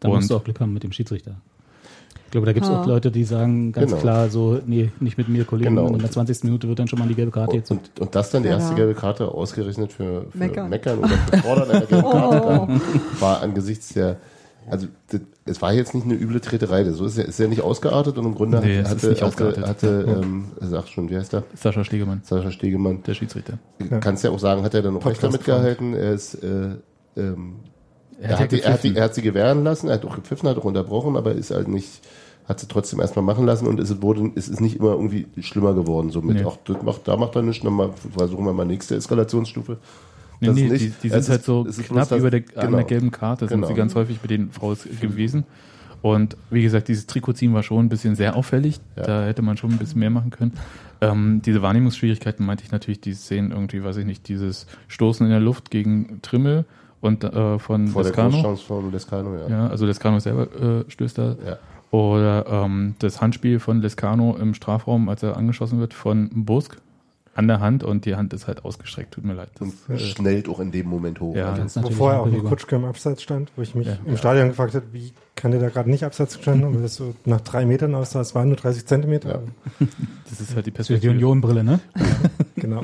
[0.00, 1.36] da musst und du auch Glück haben mit dem Schiedsrichter.
[2.28, 4.02] Ich glaube, da gibt es auch Leute, die sagen ganz Genau.
[4.02, 5.76] klar so, nee, nicht mit mir, Kollegen.
[5.76, 5.86] Genau.
[5.88, 6.44] Und in der 20.
[6.44, 7.70] Minute wird dann schon mal die gelbe Karte Und, jetzt.
[7.70, 8.56] und, und das dann die Ja.
[8.56, 10.68] erste gelbe Karte ausgerechnet für, für Meckern.
[10.68, 10.98] Meckern.
[10.98, 13.20] oder für Fordern einer gelben Karte Oh.
[13.20, 14.16] war angesichts der
[14.70, 17.62] also das, es war jetzt nicht eine üble Treterei, so ist ja, ist ja nicht
[17.62, 19.66] ausgeartet und im Grunde Nee, es hatte, ist nicht hatte, ausgeartet.
[19.66, 20.16] hatte Ja.
[20.20, 21.44] ähm, sag schon, wie heißt der?
[21.54, 23.02] Sascha Stegemann, Sascha Stegemann.
[23.04, 23.54] der Schiedsrichter.
[24.00, 25.94] Kannst ja auch sagen, hat er dann auch recht damit gehalten.
[25.94, 26.72] Er ist, äh,
[27.16, 27.54] ähm,
[28.20, 30.48] Er hat die, er, hat die, er hat sie gewähren lassen, er hat auch gepfiffen,
[30.48, 32.00] hat auch unterbrochen, aber ist halt nicht,
[32.48, 35.74] hat sie trotzdem erstmal machen lassen und es wurde, es ist nicht immer irgendwie schlimmer
[35.74, 36.10] geworden.
[36.10, 36.44] So mit, Nee.
[36.48, 39.76] ach, das macht, da macht er nichts, dann mal, versuchen wir mal nächste Eskalationsstufe.
[40.40, 40.80] Nee, nee, nicht.
[40.84, 42.76] die, die sind ist- halt so knapp das- über der, an genau.
[42.78, 43.66] der gelben Karte, sind Genau.
[43.68, 45.44] sie ganz häufig bei den Frauen gewesen.
[46.00, 48.78] Und wie gesagt, dieses Trikotziehen war schon ein bisschen sehr auffällig.
[48.96, 49.02] Ja.
[49.02, 50.52] Da hätte man schon ein bisschen mehr machen können.
[51.00, 55.30] Ähm, diese Wahrnehmungsschwierigkeiten meinte ich natürlich, die Szenen irgendwie, weiß ich nicht, dieses Stoßen in
[55.32, 56.66] der Luft gegen Trimmel
[57.00, 58.30] und äh, von Vor der Lescano.
[58.30, 59.48] Großchance von Lescano, ja.
[59.48, 60.48] Ja, also Lescano selber
[60.86, 61.36] äh, stößt da.
[61.46, 61.58] Ja.
[61.90, 66.76] Oder ähm, das Handspiel von Lescano im Strafraum, als er angeschossen wird von Busk
[67.34, 69.14] an der Hand und die Hand ist halt ausgestreckt.
[69.14, 69.48] Tut mir leid.
[69.60, 71.36] Das, Und äh, schnellt auch in dem Moment hoch.
[71.36, 72.50] Ja, Also, natürlich vorher auch noch Handbewegung.
[72.50, 73.96] Kutschke im Abseits stand, wo ich mich Ja.
[74.04, 76.96] im Stadion gefragt habe, wie kann der da gerade nicht Abseits gestanden haben, weil das
[76.96, 79.40] so nach drei Metern aussah, es waren nur 30 Zentimeter.
[79.80, 79.86] Ja.
[80.28, 81.12] das ist halt die ist die Perspektive.
[81.14, 81.78] Union-Brille, ne?
[82.56, 82.82] Genau.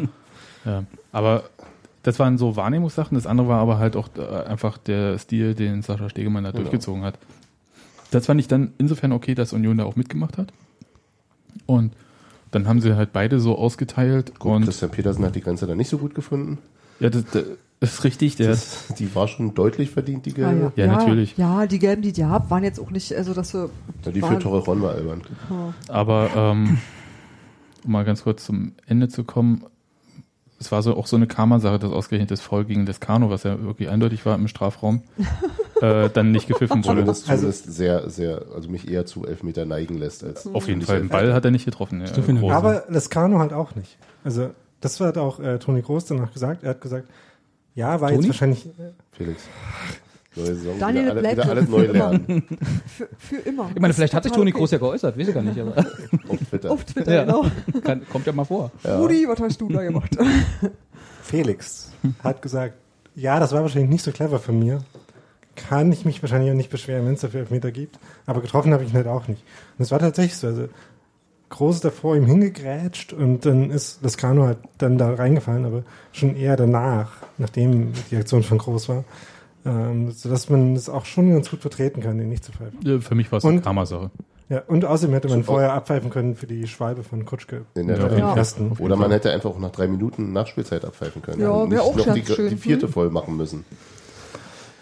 [0.64, 1.42] Ja, aber
[2.04, 3.16] das waren so Wahrnehmungssachen.
[3.16, 6.62] Das andere war aber halt auch äh, einfach der Stil, den Sascha Stegemann da Genau.
[6.62, 7.18] durchgezogen hat.
[8.12, 10.52] Das fand ich dann insofern okay, dass Union da auch mitgemacht hat.
[11.66, 11.92] Und
[12.52, 14.38] dann haben sie halt beide so ausgeteilt.
[14.38, 16.58] Gut, und Christian Petersen hat die Grenze dann nicht so gut gefunden.
[17.00, 17.44] ja, das, das
[17.80, 18.36] ist richtig.
[18.36, 20.72] Der, Das, die war schon deutlich verdient, die Ah, gelbe.
[20.76, 21.36] Ja, natürlich.
[21.36, 23.70] Ja, die gelben, die die habt, waren jetzt auch nicht, also dass wir.
[24.04, 25.22] Ja, die für waren- Torrejon war albern.
[25.88, 26.78] Aber ähm,
[27.84, 29.64] um mal ganz kurz zum Ende zu kommen,
[30.60, 33.60] es war so auch so eine Karma-Sache, dass ausgerechnet das Foul gegen Lescano, was ja
[33.62, 35.02] wirklich eindeutig war im Strafraum,
[35.80, 37.00] äh, dann nicht gepfiffen wurde.
[37.00, 40.46] Zumindest, Also- zumindest sehr, sehr, also mich eher zu Elfmeter neigen lässt als.
[40.46, 41.08] Auf jeden Fall, den.
[41.08, 42.02] Ball hat er nicht getroffen.
[42.04, 42.54] Ja.
[42.56, 43.98] Aber Lescano halt auch nicht.
[44.22, 46.62] Also, das hat auch äh, Toni Groß danach gesagt.
[46.62, 47.08] Er hat gesagt,
[47.74, 48.20] ja, war Toni?
[48.22, 49.42] jetzt wahrscheinlich, äh, Felix.
[50.36, 52.44] Neue Saison, Daniel wieder, alle, wieder alles neu lernen.
[52.86, 53.70] Für, für immer.
[53.74, 55.76] Ich meine, vielleicht hat sich Toni Total Groß ja geäußert, weiß ich gar nicht, aber
[56.28, 56.70] Auf Twitter.
[56.70, 57.24] Auf Twitter, Ja.
[57.24, 57.46] genau.
[57.84, 58.70] kann, kommt ja mal vor.
[58.82, 58.98] Ja.
[58.98, 60.16] Rudi, was hast du da gemacht?
[61.22, 61.90] Felix
[62.22, 62.74] hat gesagt,
[63.14, 64.80] ja, das war wahrscheinlich nicht so clever von mir.
[65.56, 67.98] Kann ich mich wahrscheinlich auch nicht beschweren, wenn es dafür Elfmeter gibt.
[68.26, 69.42] Aber getroffen habe ich ihn halt auch nicht.
[69.78, 70.48] Und es war tatsächlich so.
[70.48, 70.68] Also,
[71.50, 75.84] Groß ist davor ihm hingegrätscht und dann ist das Kanu halt dann da reingefallen, aber
[76.10, 79.04] schon eher danach, nachdem die Aktion von Groß war.
[79.66, 82.78] Ähm, sodass man es auch schon ganz gut vertreten kann, den nicht zu pfeifen.
[82.82, 84.10] Ja, Für mich war es eine Karma-Sache.
[84.50, 87.64] Ja, und außerdem hätte man So, vorher abpfeifen können für die Schwalbe von Kutschke.
[87.74, 88.16] In der Ja.
[88.18, 88.36] Ja.
[88.36, 88.72] ersten.
[88.78, 91.40] Oder man hätte einfach auch nach drei Minuten Nachspielzeit abpfeifen können.
[91.40, 92.92] Ja, und nicht auch noch die, ganz schön, die vierte hm?
[92.92, 93.64] voll machen müssen.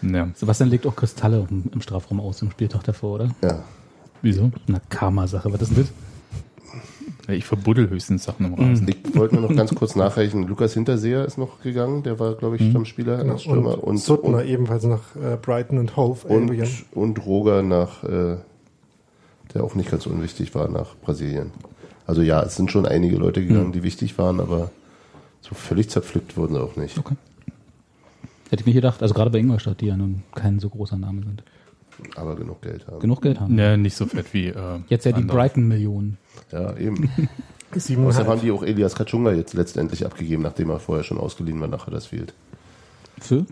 [0.01, 0.27] Ja.
[0.35, 3.29] Sebastian legt auch Kristalle im, im Strafraum aus im Spieltag davor, oder?
[3.41, 3.63] Ja.
[4.21, 4.51] Wieso?
[4.67, 5.93] Eine Karma-Sache, was ist denn das?
[7.27, 8.87] Ja, ich verbuddel höchstens Sachen im Rasen.
[8.87, 10.45] Ich wollte nur noch ganz kurz nachreichen.
[10.45, 12.03] Lukas Hinterseher ist noch gegangen.
[12.03, 13.33] Der war, glaube ich, Stammspieler Genau.
[13.33, 13.75] als Stürmer.
[13.75, 16.27] Und, Und, Suttner und, ebenfalls nach äh, Brighton und Hove.
[16.27, 16.67] und, Albion.
[16.91, 18.37] und Roger nach, äh,
[19.53, 21.51] der auch nicht ganz unwichtig war, nach Brasilien.
[22.05, 24.71] Also ja, es sind schon einige Leute gegangen, die wichtig waren, aber
[25.39, 26.97] so völlig zerpflückt wurden sie auch nicht.
[26.97, 27.15] Okay.
[28.49, 31.21] Hätte ich mir gedacht, also gerade bei Ingolstadt, die ja nun kein so großer Name
[31.23, 31.43] sind.
[32.17, 32.99] Aber genug Geld haben.
[32.99, 33.57] Genug Geld haben.
[33.57, 34.47] Ja, nicht so fett wie.
[34.47, 35.21] Äh, Jetzt ja die.
[35.23, 36.17] Brighton-Millionen.
[36.51, 37.09] Ja, eben.
[37.75, 38.27] Außerdem Siebeneinhalb.
[38.27, 41.87] haben die auch Elias Katschunga jetzt letztendlich abgegeben, nachdem er vorher schon ausgeliehen war nach
[41.87, 42.33] Huddersfield.
[43.19, 43.45] Für?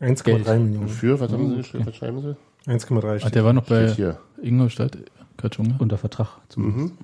[0.00, 0.88] 1,3 Millionen.
[0.88, 1.86] Für, was haben sie Oh, geschrieben?
[1.86, 2.36] Was schreiben sie?
[2.70, 3.34] 1,3 Ah, steht.
[3.36, 3.94] der war noch bei.
[4.42, 4.98] Ingolstadt,
[5.36, 5.76] Katschunga.
[5.78, 6.94] Unter Vertrag zumindest.
[6.94, 6.98] Mhm.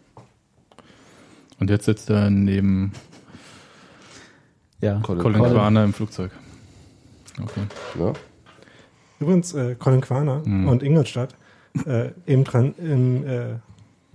[1.60, 2.92] Und jetzt sitzt er neben
[4.80, 4.98] Ja.
[5.02, 5.52] Colin Colin Colin.
[5.54, 6.30] Quaner im Flugzeug.
[7.40, 7.62] Okay.
[7.98, 8.12] Ja.
[9.20, 10.68] Übrigens, äh, Colin Quaner Mhm.
[10.68, 11.34] und Ingolstadt
[11.86, 13.54] äh, im, Tran im äh,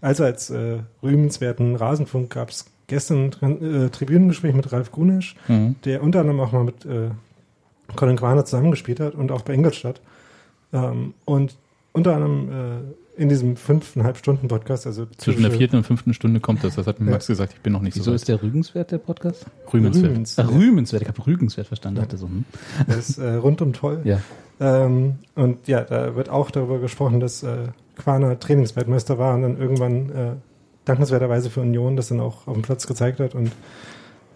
[0.01, 5.75] allseits äh, rühmenswerten Rasenfunk gab es gestern ein äh, Tribünengespräch mit Ralf Grunisch, Mhm.
[5.85, 7.09] der unter anderem auch mal mit äh,
[7.95, 10.01] Colin Quaner zusammengespielt hat und auch bei Ingolstadt.
[10.73, 11.55] Ähm, und
[11.93, 16.39] unter anderem äh, in diesem fünfeinhalb Stunden Podcast, also Zwischen der vierten und fünften Stunde
[16.39, 16.75] kommt das.
[16.75, 17.11] Das hat mir Ja.
[17.11, 17.53] Max gesagt.
[17.53, 19.45] Ich bin noch nicht Wieso so ist der Rügenswert der Podcast?
[19.71, 20.11] rühmenswert.
[20.11, 21.01] Rühmens, Ach, Rühmenswert.
[21.03, 21.97] Ich habe Rügenswert verstanden.
[21.97, 22.03] Ja.
[22.03, 22.45] Dachte so, hm.
[22.87, 23.99] der ist äh, rundum toll.
[24.05, 24.19] Ja.
[24.61, 27.67] Ähm, und ja, da wird auch darüber gesprochen, dass äh,
[28.03, 30.31] Quaner Trainingsweltmeister war und dann irgendwann äh,
[30.85, 33.51] dankenswerterweise für Union das dann auch auf dem Platz gezeigt hat und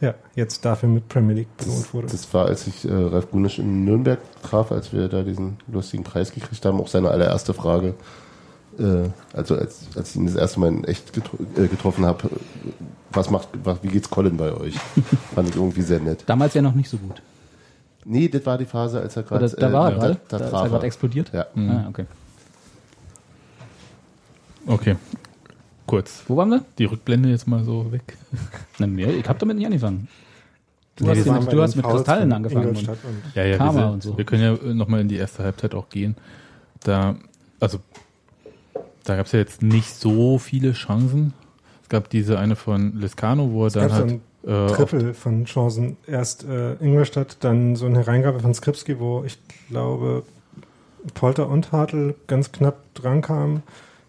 [0.01, 2.07] ja, jetzt dafür mit Premier League belohnt wurde.
[2.07, 6.03] Das war, als ich äh, Ralf Gunisch in Nürnberg traf, als wir da diesen lustigen
[6.03, 7.93] Preis gekriegt haben, auch seine allererste Frage.
[8.77, 12.29] Äh, also als, als ich ihn das erste Mal in echt getro äh, getroffen habe,
[13.13, 14.75] was macht, was, wie geht's Colin bei euch?
[15.33, 16.23] Fand ich irgendwie sehr nett.
[16.27, 17.21] Damals ja noch nicht so gut.
[18.03, 20.19] Nee, das war die Phase, als er gerade Oder da war er da, gerade.
[20.27, 20.69] da, Da, ist traf er er.
[20.71, 21.31] gerade explodiert.
[21.33, 21.45] Ja.
[21.55, 21.69] Mhm.
[21.71, 22.05] Ah, okay.
[24.67, 24.95] Okay.
[25.85, 26.23] Kurz.
[26.27, 26.65] Wo waren wir?
[26.77, 28.17] Die Rückblende jetzt mal so weg.
[28.79, 29.09] Na, mehr.
[29.09, 30.07] Ich habe damit nicht angefangen.
[30.95, 32.69] Du Nee, hast, mit, du hast mit Kristallen angefangen.
[32.69, 32.97] Und, und
[33.35, 34.17] Ja, ja, Karma wir, sind, und so.
[34.17, 36.15] wir können ja nochmal in die erste Halbzeit auch gehen.
[36.81, 37.15] Da
[37.59, 37.79] also
[39.03, 41.33] da gab es ja jetzt nicht so viele Chancen.
[41.83, 44.67] Es gab diese eine von Lescano, wo er Es dann gab so halt ein äh,
[44.73, 45.97] Triple von Chancen.
[46.07, 49.37] Erst äh, Ingolstadt, dann so eine Hereingabe von Skripski, wo ich
[49.69, 50.23] glaube
[51.13, 53.61] Polter und Hartl ganz knapp drankamen, äh,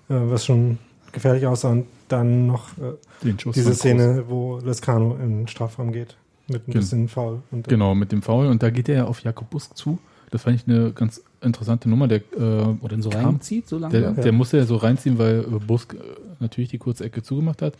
[0.09, 0.79] was schon
[1.13, 1.71] gefährlich aussah.
[1.71, 3.75] Und dann noch äh, diese.
[3.75, 6.17] Szene, wo Lescano in den Strafraum geht.
[6.49, 7.43] Mit ein Gen- bisschen Foul.
[7.51, 8.47] Und, äh, Genau, mit dem Foul.
[8.47, 9.99] Und da geht er ja auf Jakob Busk zu.
[10.31, 12.07] Das fand ich eine ganz interessante Nummer.
[12.09, 13.93] Der, äh, Oder so kam- reinzieht, so lange.
[13.93, 14.11] Der, Ja.
[14.13, 15.99] der musste ja so reinziehen, weil äh, Busk äh,
[16.41, 17.75] natürlich die kurze Ecke zugemacht hat.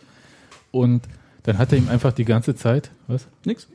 [0.71, 1.03] Und
[1.43, 3.27] dann hat er ihm einfach die ganze Zeit, was?
[3.45, 3.67] Nix.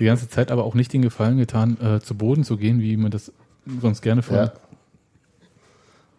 [0.00, 2.96] Die ganze Zeit aber auch nicht den Gefallen getan, äh, zu Boden zu gehen, wie
[2.96, 3.30] man das
[3.80, 4.36] sonst gerne von.
[4.36, 4.52] Ja.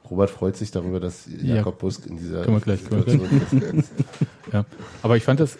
[0.10, 1.56] Robert freut sich darüber, dass Ja.
[1.56, 3.92] Jakob Busk in dieser Können wir gleich- können wir Situation ist.
[4.54, 4.66] Ja.
[5.02, 5.58] Aber ich fand das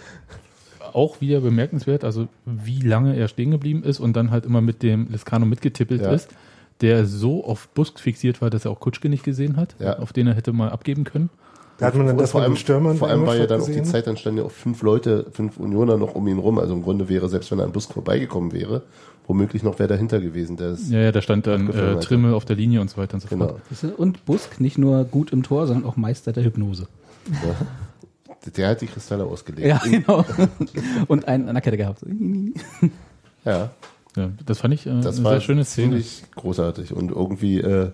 [0.94, 4.84] auch wieder bemerkenswert, also wie lange er stehen geblieben ist und dann halt immer mit
[4.84, 6.12] dem Lescano mitgetippelt Ja.
[6.14, 6.30] ist,
[6.82, 10.00] der so auf Busk fixiert war, dass er auch Kutschke nicht gesehen hat, Ja.
[10.00, 11.30] auf den er hätte mal abgeben können.
[11.78, 13.66] Da hat man dann Und das vor allem, Stürmern vor allem war ja dann auch
[13.66, 13.84] die gesehen.
[13.86, 16.58] Zeit, dann standen ja auch fünf Leute, fünf Unioner noch um ihn rum.
[16.58, 18.84] Also im Grunde wäre, selbst wenn er an Busk vorbeigekommen wäre,
[19.28, 20.58] womöglich noch wer dahinter gewesen.
[20.58, 22.00] Der ist, Ja, ja, da stand dann äh.
[22.00, 23.48] Trimmel auf der Linie und so weiter und so genau.
[23.48, 23.94] fort.
[23.98, 26.88] Und Busk nicht nur gut im Tor, sondern auch Meister der Hypnose.
[27.28, 27.56] Ja.
[28.56, 29.68] Der hat die Kristalle ausgelegt.
[29.68, 30.24] Ja, genau.
[31.08, 32.02] Und einen an der Kette gehabt.
[33.44, 33.72] ja.
[34.16, 35.88] Ja, das fand ich äh, Das eine war sehr schöne Szene.
[35.88, 37.92] ziemlich großartig und irgendwie äh,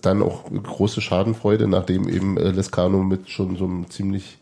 [0.00, 4.38] dann auch große Schadenfreude, nachdem eben äh, Lescano mit schon so einem ziemlich,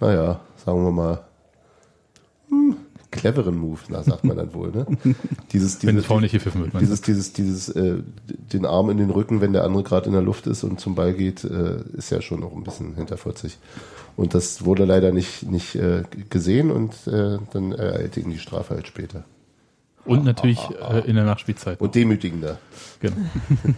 [0.00, 1.20] naja, sagen wir mal,
[3.16, 4.86] cleveren Move, na, sagt man dann wohl, ne?
[5.52, 6.80] Dieses, Wenn dieses, das Foul nicht gepfiffen wird.
[6.80, 7.98] dieses, dieses, dieses, äh,
[8.52, 10.94] den Arm in den Rücken, wenn der andere gerade in der Luft ist und zum
[10.94, 13.58] Ball geht, äh, ist ja schon noch ein bisschen hinterfotzig.
[14.16, 18.74] Und das wurde leider nicht, nicht äh, gesehen und äh, dann ereilte ihn die Strafe
[18.74, 19.24] halt später.
[20.06, 21.80] Und natürlich äh, in der Nachspielzeit.
[21.80, 22.58] Und demütigender.
[23.00, 23.16] Genau.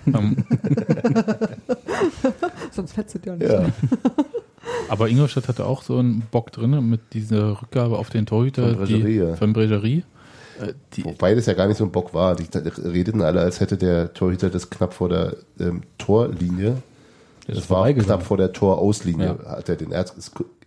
[2.71, 3.51] Sonst fetzt es ja nicht.
[3.51, 3.73] Ja.
[4.89, 8.69] Aber Ingolstadt hatte auch so einen Bock drin mit dieser Rückgabe auf den Torhüter.
[8.69, 9.37] Von Bregerie, die, ja.
[9.37, 10.05] Von Bregerie.
[10.61, 12.37] Äh, die, Wobei das ja gar nicht so ein Bock war.
[12.37, 16.83] Die redeten alle, als hätte der Torhüter das knapp vor der ähm, Torlinie.
[17.47, 19.39] Das ist war knapp vor der Torauslinie.
[19.43, 19.51] Ja.
[19.57, 20.15] Hat er den Erz,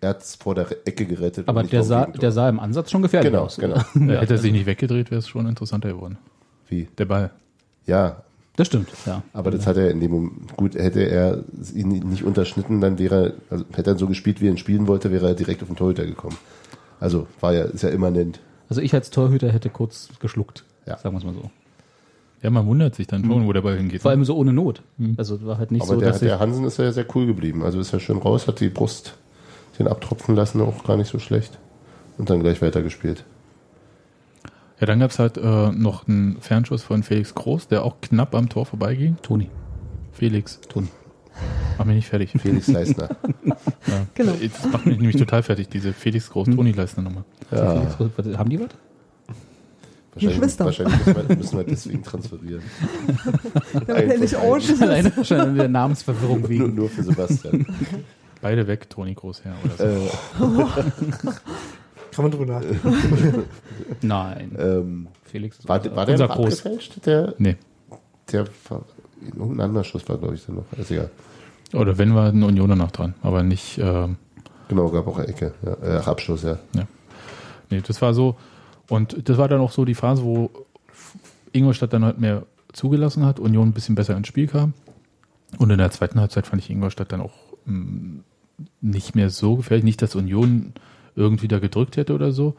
[0.02, 1.48] Erz vor der Ecke gerettet.
[1.48, 3.58] Aber der sah, der sah im Ansatz schon gefährlich Genau, aus.
[3.58, 3.76] genau.
[3.96, 6.18] äh, hätte er sich nicht weggedreht, wäre es schon interessanter geworden.
[6.70, 6.88] Wie?
[6.98, 7.30] Der Ball.
[7.86, 8.24] Ja,
[8.62, 9.24] Das stimmt, ja.
[9.34, 11.44] aber das hat er in dem Moment, gut, hätte er
[11.74, 14.86] ihn nicht unterschnitten, dann wäre er, also hätte er so gespielt, wie er ihn spielen
[14.86, 16.38] wollte, wäre er direkt auf den Torhüter gekommen.
[17.00, 18.40] Also war ja, ist ja immanent.
[18.70, 21.00] Also ich als Torhüter hätte kurz geschluckt, Ja.
[21.00, 21.50] sagen wir es mal so.
[22.44, 24.04] Ja, man wundert sich dann schon, wo der Ball hingeht.
[24.04, 24.84] Vor allem so ohne Not.
[25.18, 27.26] Also war halt nicht Aber so, der, dass ich, der Hansen ist ja sehr cool
[27.26, 27.64] geblieben.
[27.64, 29.16] Also ist ja schön raus, hat die Brust
[29.80, 31.58] den abtropfen lassen, auch gar nicht so schlecht.
[32.20, 33.24] Und dann gleich weitergespielt.
[34.82, 38.34] Ja, dann gab es halt äh, noch einen Fernschuss von Felix Groß, der auch knapp
[38.36, 39.16] am Tor vorbeiging.
[39.22, 39.50] Toni.
[40.12, 40.88] Felix, Toni.
[41.78, 42.32] mach mich nicht fertig.
[42.42, 43.10] Felix Leistner.
[43.88, 44.06] Ja.
[44.14, 44.34] Genau.
[44.34, 47.26] Das macht mich nämlich total fertig, diese Felix Groß-Toni-Leistner-Nummer.
[47.52, 48.70] Ja, Was- Haben die was?
[50.14, 50.66] wahrscheinlich, Geschwister.
[50.66, 52.62] wahrscheinlich müssen wir, müssen wir deswegen transferieren.
[53.74, 54.82] Damit er nicht orange ist.
[54.84, 56.76] Alleine wahrscheinlich der Namensverwirrung Nur, wegen.
[56.76, 57.66] nur für Sebastian.
[58.42, 59.84] Beide weg, Toni Großherr oder so.
[59.84, 61.32] äh,
[62.12, 63.46] Kann man drüber nachdenken.
[64.02, 64.56] Nein.
[64.60, 66.60] ähm, Felix ist war, war der unser noch Groß.
[66.66, 67.06] abgefälscht?
[67.06, 67.56] Der, Nee.
[68.32, 68.84] der war,
[69.22, 70.66] irgendein anderer Schuss war, glaube ich, dann noch.
[70.78, 71.10] Ist egal.
[71.74, 74.18] Oder wenn war ein Unioner noch dran, aber nicht, ähm,
[74.68, 75.54] Genau, gab auch eine Ecke.
[75.66, 76.58] Ja, äh, Abschluss, ja.
[77.70, 78.36] nee, das war so.
[78.90, 80.50] Und das war dann auch so die Phase, wo
[81.54, 82.44] Ingolstadt dann halt mehr
[82.74, 84.74] zugelassen hat, Union ein bisschen besser ins Spiel kam.
[85.58, 87.34] Und in der zweiten Halbzeit fand ich Ingolstadt dann auch
[87.66, 88.22] mh,
[88.82, 89.84] nicht mehr so gefährlich.
[89.84, 90.74] Nicht, dass Union
[91.16, 92.56] irgendwie da gedrückt hätte oder so,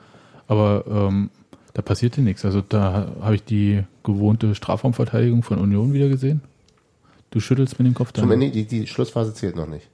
[0.49, 1.31] aber ähm,
[1.75, 2.45] da passierte nichts.
[2.45, 6.43] Also da habe ich die gewohnte Strafraumverteidigung von Union wieder gesehen.
[7.31, 8.43] Du schüttelst mit dem Kopf Zum dann.
[8.43, 9.88] Ende, die, die Schlussphase zählt noch nicht.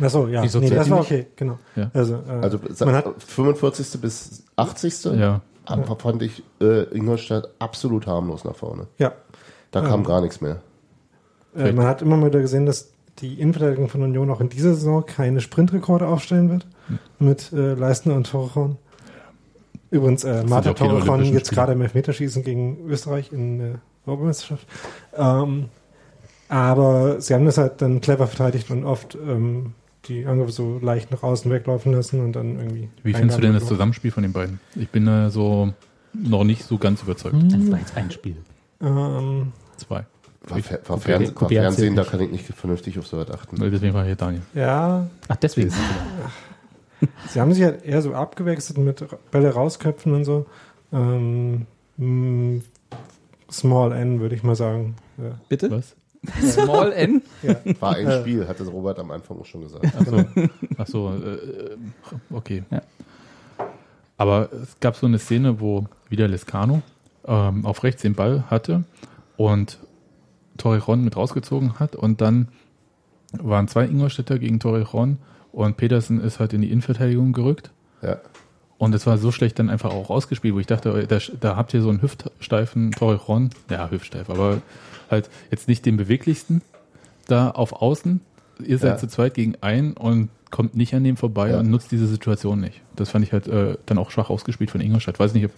[0.00, 0.42] Achso, ja.
[0.44, 1.58] Die Nee, das war okay, genau.
[1.76, 1.92] Ja.
[1.94, 4.00] Also, äh, Also man hat, 45.
[4.00, 5.04] bis 80.
[5.16, 8.88] Ja, ab- fand ich äh, Ingolstadt absolut harmlos nach vorne.
[8.98, 9.12] ja,
[9.70, 9.88] Da Ja.
[9.88, 10.60] kam gar nichts mehr.
[11.56, 14.74] äh, man hat immer mal wieder gesehen, dass die Innenverteidigung von Union auch in dieser
[14.74, 16.66] Saison keine Sprintrekorde aufstellen wird
[17.18, 18.76] mit äh, Leisten und Torrejon.
[19.90, 24.66] Übrigens, äh, Marta Torrejon jetzt gerade im Elfmeterschießen gegen Österreich in der Europameisterschaft.
[25.16, 25.66] Ähm,
[26.48, 29.74] aber sie haben das halt dann clever verteidigt und oft ähm,
[30.06, 32.88] die Angriffe so leicht nach außen weglaufen lassen und dann irgendwie.
[33.02, 34.60] Wie findest du denn das Zusammenspiel von den beiden?
[34.74, 35.72] Ich bin da so
[36.12, 37.36] noch nicht so ganz überzeugt.
[37.48, 38.36] Das war jetzt ein Spiel.
[38.80, 40.06] Ähm, Zwei.
[40.42, 43.56] War, Fer war, Fern war Fernsehen, da kann ich nicht vernünftig auf sowas achten.
[43.60, 44.42] Deswegen war hier Daniel.
[44.54, 45.70] ja, Ach, deswegen.
[47.28, 50.46] Sie haben sich halt eher so abgewechselt mit Bälle rausköpfen und so.
[50.92, 52.60] Ähm, mh,
[53.50, 54.96] Small N, würde ich mal sagen.
[55.18, 55.38] Ja.
[55.48, 55.70] Bitte?
[55.70, 55.96] Was?
[56.52, 57.22] Small N?
[57.80, 58.20] War ein Äh.
[58.20, 59.86] Spiel, hatte Robert am Anfang auch schon gesagt.
[59.98, 60.24] Ach so,
[60.78, 61.76] ach so äh,
[62.30, 62.62] okay.
[62.70, 62.82] Ja.
[64.18, 66.82] Aber es gab so eine Szene, wo wieder Lescano
[67.26, 68.84] ähm, auf rechts den Ball hatte
[69.38, 69.78] und
[70.58, 72.48] Torrejon mit rausgezogen hat und dann
[73.32, 75.16] waren zwei Ingolstädter gegen Torrejon
[75.52, 77.70] und Petersen ist halt in die Innenverteidigung gerückt
[78.02, 78.18] Ja.
[78.78, 81.74] und es war so schlecht dann einfach auch ausgespielt, wo ich dachte, da, da habt
[81.74, 84.62] ihr so einen hüftsteifen Torrejon, ja hüftsteif, aber
[85.10, 86.62] halt jetzt nicht den beweglichsten
[87.26, 88.20] da auf Außen.
[88.64, 88.96] Ihr seid Ja.
[88.98, 91.60] zu zweit gegen einen und kommt nicht an dem vorbei Ja.
[91.60, 92.80] und nutzt diese Situation nicht.
[92.96, 95.18] Das fand ich halt äh, dann auch schwach ausgespielt von Ingolstadt.
[95.20, 95.52] Weiß nicht, ob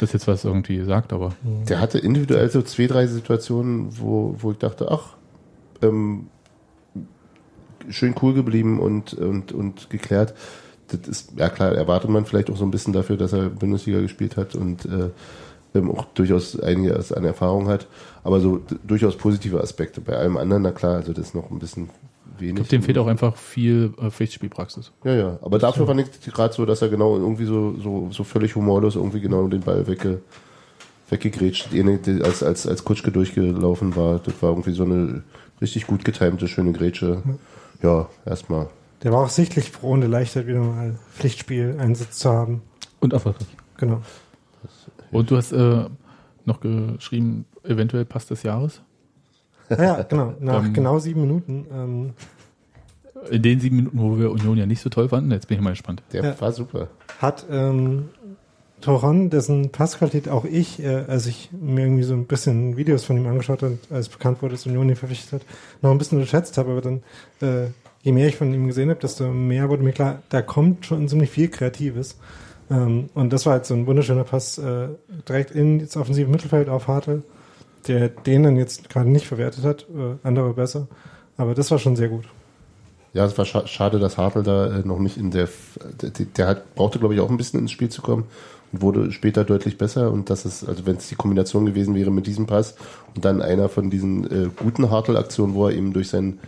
[0.00, 1.32] das jetzt was irgendwie sagt, aber
[1.68, 5.14] Der hatte individuell so zwei, drei Situationen, wo, wo ich dachte, ach,
[5.82, 6.26] ähm,
[7.90, 10.34] schön cool geblieben und, und, und geklärt.
[10.88, 14.00] Das ist, ja klar, erwartet man vielleicht auch so ein bisschen dafür, dass er Bundesliga
[14.00, 15.10] gespielt hat und äh,
[15.74, 17.86] ähm, auch durchaus einiges an Erfahrung hat.
[18.24, 20.00] Aber so durchaus positive Aspekte.
[20.00, 21.88] Bei allem anderen, na klar, also das ist noch ein bisschen
[22.36, 22.54] ich wenig.
[22.56, 24.92] glaube, dem fehlt auch einfach viel äh, Pflichtspielpraxis.
[25.04, 25.38] Ja, ja.
[25.42, 28.96] Aber dafür fand ich gerade so, dass er genau irgendwie so, so, so völlig humorlos
[28.96, 30.20] irgendwie genau den Ball wegge,
[31.08, 34.18] weggegrätscht, eh als, als, als Kutschke durchgelaufen war.
[34.18, 35.22] Das war irgendwie so eine
[35.60, 37.22] richtig gut getimte, schöne Grätsche.
[37.82, 38.68] Ja, erstmal.
[39.02, 42.62] Der war auch sichtlich froh und erleichtert, wieder mal Pflichtspiel-Einsatz zu haben.
[43.00, 43.48] Und erfolgreich.
[43.78, 44.00] Genau.
[45.10, 45.84] Und du hast äh,
[46.44, 48.80] noch geschrieben, eventuell Pass des Jahres.
[49.68, 50.34] Ah ja, genau.
[50.40, 51.66] Nach Ähm, genau sieben Minuten.
[51.72, 52.14] Ähm,
[53.30, 55.62] In den sieben Minuten, wo wir Union ja nicht so toll fanden, jetzt bin ich
[55.64, 56.02] mal gespannt.
[56.12, 56.40] Der Ja.
[56.40, 56.88] war super.
[57.18, 58.10] hat ähm,
[58.82, 63.16] Toron, dessen Passqualität auch ich, äh, als ich mir irgendwie so ein bisschen Videos von
[63.16, 65.48] ihm angeschaut habe, als bekannt wurde, dass Union ihn verpflichtet hat,
[65.80, 67.02] noch ein bisschen unterschätzt habe, aber dann,
[67.40, 67.68] äh,
[68.02, 71.08] je mehr ich von ihm gesehen habe, desto mehr wurde mir klar, da kommt schon
[71.08, 72.18] ziemlich viel Kreatives.
[72.70, 74.88] Ähm, und das war jetzt so ein wunderschöner Pass äh,
[75.28, 77.22] direkt in ins offensive Mittelfeld auf Hartl,
[77.86, 80.88] der den dann jetzt gerade nicht verwertet hat, äh, andere besser.
[81.36, 82.26] Aber das war schon sehr gut.
[83.14, 85.48] Ja, es war scha schade, dass Hartl da äh, noch nicht in der,
[86.00, 89.12] der, der hat, brauchte glaube ich auch ein bisschen ins Spiel zu kommen und wurde
[89.12, 92.46] später deutlich besser und das ist, also wenn es die Kombination gewesen wäre mit diesem
[92.46, 92.74] Pass
[93.14, 96.38] und dann einer von diesen äh, guten Hartl-Aktionen, wo er eben durch sein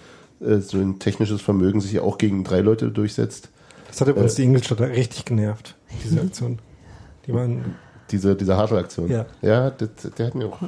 [0.40, 3.50] äh, so ein technisches Vermögen sich ja auch gegen drei Leute durchsetzt,
[3.88, 6.58] Das hat übrigens Äh, die Ingolstädter richtig genervt, diese Aktion.
[7.26, 7.76] Die waren,
[8.10, 9.10] diese, diese Hartl-Aktion.
[9.10, 9.26] Ja.
[9.42, 10.58] ja das, der hat mir auch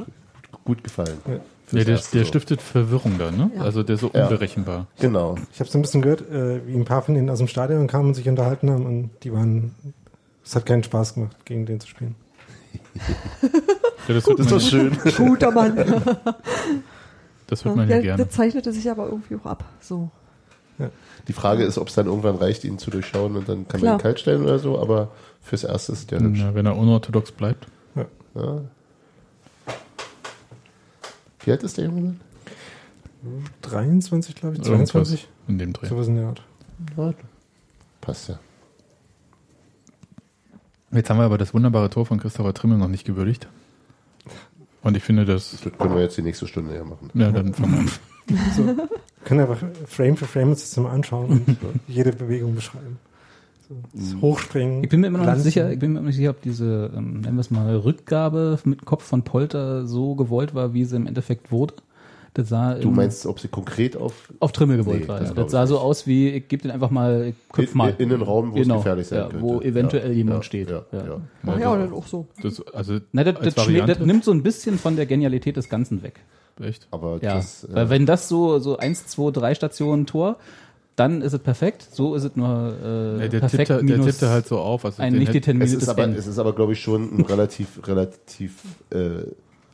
[0.64, 1.18] gut gefallen.
[1.26, 1.40] Ja.
[1.72, 3.50] Ja, der, der stiftet Verwirrung da, ne?
[3.56, 3.62] Ja.
[3.62, 4.24] Also der ist so Ja.
[4.28, 4.86] unberechenbar.
[5.00, 5.34] Genau.
[5.52, 7.88] Ich habe so ein bisschen gehört, äh, wie ein paar von denen aus dem Stadion
[7.88, 9.74] kamen und sich unterhalten haben und die waren,
[10.46, 12.14] es hat keinen Spaß gemacht, gegen den zu spielen.
[14.08, 14.96] Ja, das hört man, ja- schön.
[15.16, 15.76] Guter Mann.
[17.48, 18.16] das hört man ja Der, gerne.
[18.18, 19.64] der zeichnete sich aber irgendwie auch ab.
[19.80, 20.10] So.
[21.26, 23.88] Die Frage ist, ob es dann irgendwann reicht, ihn zu durchschauen und dann kann man
[23.88, 23.94] Klar.
[23.98, 25.10] ihn kalt stellen oder so, aber
[25.42, 26.38] fürs Erste ist der hübsch.
[26.40, 27.66] Ja, wenn er unorthodox bleibt.
[28.34, 28.60] Ja.
[31.40, 32.00] Wie alt ist der Junge?
[32.02, 32.20] denn?
[33.62, 35.86] 23, glaube ich, Irgendwas 22, In dem Dreh.
[35.88, 36.42] sowas in der Art.
[36.96, 37.14] Ja,
[38.00, 38.38] passt ja.
[40.96, 43.48] Jetzt haben wir aber das wunderbare Tor von Christopher Trimmel noch nicht gewürdigt.
[44.82, 47.10] Und ich finde das, Das können wir jetzt die nächste Stunde ja machen.
[47.14, 47.90] ja, dann fangen wir an.
[48.56, 48.64] So,
[49.22, 52.98] können einfach Frame für Frame uns das mal anschauen und jede Bewegung beschreiben.
[53.68, 54.82] So, das Hochspringen.
[54.82, 56.90] Ich bin mir immer noch nicht sicher, ich bin mir immer nicht sicher, ob diese,
[56.96, 60.96] ähm, nennen wir es mal, Rückgabe mit Kopf von Polter so gewollt war, wie sie
[60.96, 61.74] im Endeffekt wurde.
[62.38, 65.20] Das sah Du meinst, ob sie konkret auf auf Trimmel gewollt Nee, war.
[65.20, 65.34] das Ja.
[65.36, 67.94] Das sah so aus wie, ich gebe den einfach mal, ich köpf in, mal.
[67.96, 69.40] in den Raum, wo Genau, es gefährlich sein ja, könnte?
[69.42, 70.68] wo eventuell jemand ja, steht.
[70.70, 70.98] Ja, Ja.
[71.06, 71.20] ja.
[71.46, 72.26] Ach ja, dann auch so.
[72.42, 75.70] Das, also, Na, das, als das, das nimmt so ein bisschen von der Genialität des
[75.70, 76.20] Ganzen weg.
[76.60, 76.86] echt.
[76.90, 77.36] Aber Ja.
[77.36, 80.36] das, äh, Weil wenn das so, so eins, zwei, drei Stationen Tor,
[80.94, 81.86] dann ist es perfekt.
[81.90, 84.84] So ist es nur äh, Ja, der, perfekt tippte, der minus tippte halt so auf.
[84.84, 87.80] Also ein nicht hätte- es ist aber, es ist aber, glaube ich, schon ein relativ,
[87.86, 89.22] relativ, äh,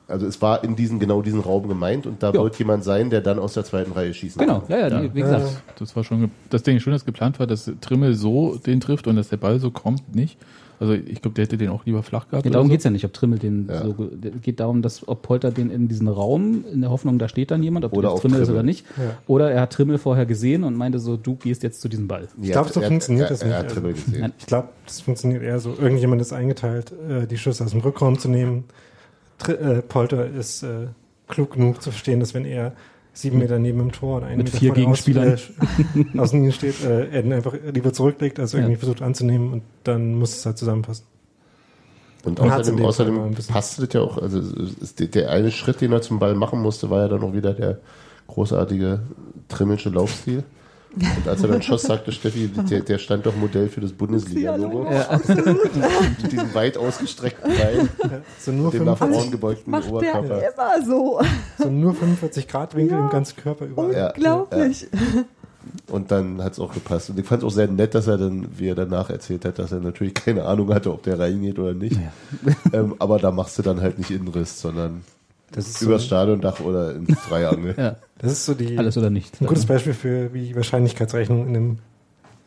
[0.09, 2.41] also es war in diesen, genau diesen Raum gemeint und da Ja.
[2.41, 4.71] wollte jemand sein, der dann aus der zweiten Reihe schießen Genau, kann.
[4.81, 5.63] ja, ja, nee, wie gesagt.
[5.79, 9.17] Das war schon, das ich schon, dass geplant war, dass Trimmel so den trifft und
[9.17, 10.39] dass der Ball so kommt, nicht.
[10.81, 12.45] Also ich glaube, der hätte den auch lieber flach gehabt.
[12.45, 12.73] Ja, darum so.
[12.73, 13.85] geht's ja nicht, ob Trimmel den Ja.
[13.85, 17.29] so, ge- geht darum, dass ob Polter den in diesen Raum, in der Hoffnung, da
[17.29, 18.59] steht dann jemand, ob Oder das auf Trimmel ist Trimmel.
[18.61, 18.85] oder nicht.
[18.97, 19.17] Ja.
[19.29, 22.27] Oder er hat Trimmel vorher gesehen und meinte so, du gehst jetzt zu diesem Ball.
[22.43, 23.71] Ich glaub, so funktioniert das er, nicht, Er hat.
[23.71, 24.33] Trimmel gesehen.
[24.37, 25.73] Ich glaube, das funktioniert eher so.
[25.81, 28.65] Irgendjemand ist eingeteilt, äh, die Schüsse aus dem Rückraum zu nehmen.
[29.49, 30.89] Äh, Polter ist äh,
[31.29, 32.73] klug genug zu verstehen, dass wenn er
[33.15, 35.39] sieben Meter neben dem Tor und einen Mit Meter vier Gegenspielern.
[36.17, 38.79] Aus, äh, steht, äh, er den einfach lieber zurücklegt, als irgendwie Ja.
[38.79, 41.05] versucht anzunehmen und dann muss es halt zusammenpassen.
[42.25, 45.81] Und in außerdem, außerdem passte das ja auch, also es ist der, der eine Schritt,
[45.81, 47.81] den er zum Ball machen musste, war ja dann auch wieder der
[48.29, 49.01] großartige
[49.49, 50.45] Trimmelsche Laufstil.
[50.95, 54.85] Und als er dann schoss, sagte Steffi, der, der stand doch Modell für das Bundesliga-Logo.
[54.91, 55.47] Ja, absolut.
[56.23, 57.89] Mit diesem weit ausgestreckten Bein,
[58.39, 60.39] So nur, mit dem nach 45, vorn gebeugten Macht der Oberkörper.
[60.39, 61.21] immer so.
[61.59, 63.05] so nur 45 Grad Winkel Ja.
[63.05, 63.93] im ganzen Körper überall.
[63.95, 64.09] Ja.
[64.09, 64.87] Unglaublich.
[65.91, 67.09] Und dann hat es auch gepasst.
[67.11, 69.59] Und ich fand es auch sehr nett, dass er dann, wie er danach erzählt hat,
[69.59, 71.97] dass er natürlich keine Ahnung hatte, ob der reingeht oder nicht.
[72.73, 75.03] ähm, aber da machst du dann halt nicht Innenriss, sondern
[75.53, 77.75] Das ist so, übers Stadiondach oder ins Dreiangel.
[77.77, 79.41] Ja, das ist so die, alles oder nichts.
[79.41, 81.79] ein gutes Beispiel für, wie Wahrscheinlichkeitsrechnung in einem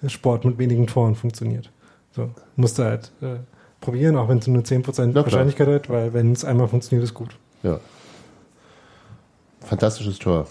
[0.10, 1.72] Sport mit wenigen Toren funktioniert.
[2.12, 3.36] So, musst du halt äh,
[3.82, 5.26] probieren, auch wenn es nur 10% Na klar.
[5.26, 7.38] Wahrscheinlichkeit hat, weil wenn es einmal funktioniert, ist gut.
[7.64, 7.80] Ja.
[9.62, 10.47] Fantastisches Tor.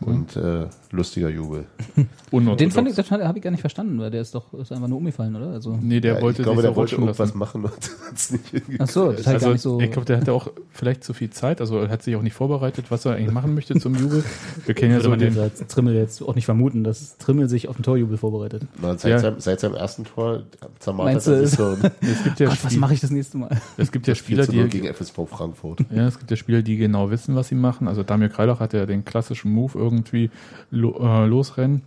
[0.00, 1.66] Und äh, lustiger Jubel.
[2.32, 4.88] Den fand ich, das habe ich gar nicht verstanden, weil der ist doch ist einfach
[4.88, 5.48] nur umgefallen, oder?
[5.48, 7.38] Also, Nee, der ja, wollte ich glaube, sich der so wollte irgendwas lassen.
[7.38, 8.80] machen und hat es nicht hingekriegt.
[8.82, 9.80] ach so, das hat Also, gar nicht so.
[9.80, 12.34] ich glaube, der hatte auch vielleicht zu viel Zeit, also er hat sich auch nicht
[12.34, 14.24] vorbereitet, was er eigentlich machen möchte zum Jubel.
[14.66, 17.76] Wir kennen ja würde so den, Trimmel jetzt auch nicht vermuten, dass Trimmel sich auf
[17.76, 18.62] den Torjubel vorbereitet.
[18.80, 19.18] Na, seit, Ja.
[19.20, 20.42] seinem, seit seinem ersten Tor
[20.78, 21.78] zermartert er das Hirn.
[22.02, 23.50] es gibt ja, Gott, was mache ich das nächste Mal?
[23.78, 25.80] es gibt ja 4 Spieler, zu 0 die, gegen FSV Frankfurt.
[25.90, 27.88] ja, es gibt ja Spieler, die genau wissen, was sie machen.
[27.88, 30.30] Also Damir Kreilach hat ja den klassischen Move irgendwie
[30.70, 31.82] lo, äh, losrennen,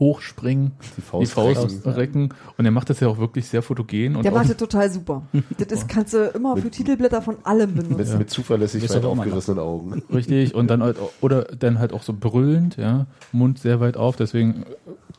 [0.00, 1.90] hochspringen, Die Faust, die Faust recken.
[1.92, 4.90] recken und er macht das ja auch wirklich sehr fotogen und Der macht das total
[4.90, 5.22] super.
[5.58, 8.18] Das ist, kannst du immer für Titelblätter von allem Mit, benutzen.
[8.18, 10.02] mit zuverlässig Wisst weit ihr, warum man aufgerissenen Augen.
[10.12, 14.16] richtig und dann halt, oder dann halt auch so brüllend, ja, Mund sehr weit auf,
[14.16, 14.64] deswegen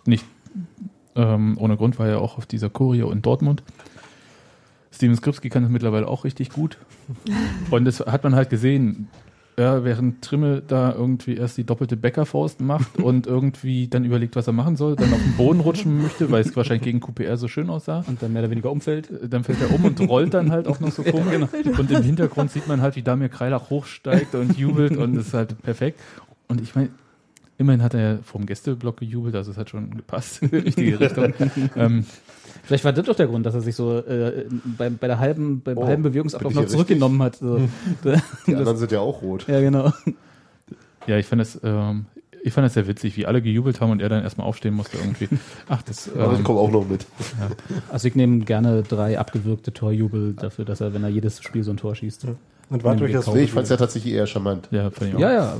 [0.06, 0.26] nicht
[1.16, 3.64] ähm, ohne Grund war er auch auf dieser Choreo in Dortmund.
[4.92, 6.78] Steven Skripski kann das mittlerweile auch richtig gut.
[7.72, 9.08] Und das hat man halt gesehen,
[9.58, 14.48] ja, während Trimmel da irgendwie erst die doppelte Bäckerfaust macht und irgendwie dann überlegt, was
[14.48, 17.48] er machen soll, dann auf den Boden rutschen möchte, weil es wahrscheinlich gegen QPR so
[17.48, 18.04] schön aussah.
[18.08, 19.10] Und dann mehr oder weniger umfällt.
[19.30, 21.48] Dann fällt er um und rollt dann halt auch noch so komisch.
[21.78, 25.62] Und im Hintergrund sieht man halt, wie Damir Kreilach hochsteigt und jubelt und ist halt
[25.62, 26.00] perfekt.
[26.48, 26.90] Und ich meine,
[27.58, 31.00] immerhin hat er ja vom Gästeblock gejubelt, also es hat schon gepasst in die richtige
[31.00, 31.34] Richtung.
[31.76, 32.06] ähm,
[32.66, 34.46] Vielleicht war das doch der Grund, dass er sich so äh,
[34.78, 37.36] bei, bei der halben, beim Oh, halben Bewegungsablauf noch zurückgenommen hat.
[37.38, 37.60] So.
[38.48, 39.46] Die anderen sind ja auch rot.
[39.48, 39.92] ja, genau.
[41.08, 42.06] ja, ich fand das, ähm,
[42.44, 44.98] ich fand das sehr witzig, wie alle gejubelt haben und er dann erstmal aufstehen musste
[44.98, 45.30] irgendwie.
[45.70, 47.06] Ach, das, Aber ich ähm, komme auch noch mit.
[47.92, 51.72] Also ich nehme gerne drei abgewürgte Torjubel dafür, dass er, wenn er jedes Spiel so
[51.72, 52.26] ein Tor schießt.
[52.70, 54.68] Und war Nee, durchaus Nee, ich fand es ja tatsächlich eher charmant.
[54.72, 55.20] ja, fand ich auch.
[55.20, 55.58] Ja, ja.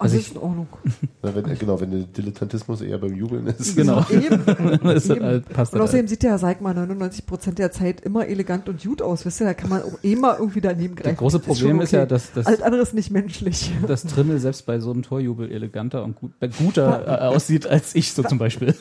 [0.00, 0.66] Also ich- ist in Ordnung.
[1.22, 3.76] Na, wenn, genau, wenn der Dilettantismus eher beim Jubeln ist.
[3.80, 4.04] Genau.
[4.10, 4.42] Eben.
[4.82, 5.22] das Eben.
[5.24, 5.88] halt, passt Und halt.
[5.88, 9.24] außerdem sieht der, sag mal, 99 Prozent der Zeit immer elegant und gut aus.
[9.26, 11.10] Wisst ihr, da kann man auch immer irgendwie daneben greifen.
[11.10, 12.08] Das große Das Problem schon ist ja, okay.
[12.08, 13.70] dass, dass, Alles andere ist nicht menschlich.
[13.86, 17.94] dass Trimmel selbst bei so einem Torjubel eleganter und gut, äh, guter äh, aussieht als
[17.94, 18.74] ich so zum Beispiel.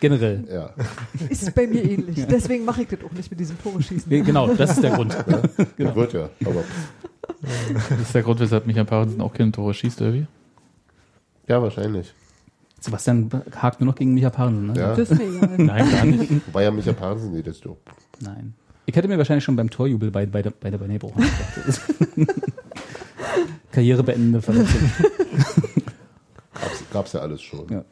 [0.00, 0.44] Generell.
[0.52, 0.70] Ja.
[1.30, 2.26] Ist bei mir ähnlich.
[2.30, 4.08] Deswegen mache ich das auch nicht mit diesem Tore schießen.
[4.10, 5.16] Ge- Genau, das ist der Grund.
[5.76, 5.96] Genau.
[5.96, 6.28] Wird ja.
[6.44, 6.62] Aber
[7.90, 10.26] Das ist der Grund, weshalb Michael Parensen auch keine Tore schießt, oder wie?
[11.48, 12.12] ja, wahrscheinlich.
[12.80, 14.78] Sebastian hakt nur noch gegen Micha Parensen, ne?
[14.78, 14.96] Ja.
[14.96, 15.50] Egal.
[15.58, 16.46] Nein, gar nicht.
[16.46, 17.76] Wobei ja Micha Parensen, das ist doch.
[18.20, 18.54] Nein.
[18.84, 21.24] Ich hätte mir wahrscheinlich schon beim Torjubel bei, bei, der, bei der Beine gebrochen.
[23.72, 24.90] Karrierebeendende Verletzung.
[26.54, 27.66] Gab's, gab's ja alles schon.
[27.68, 27.84] Ja.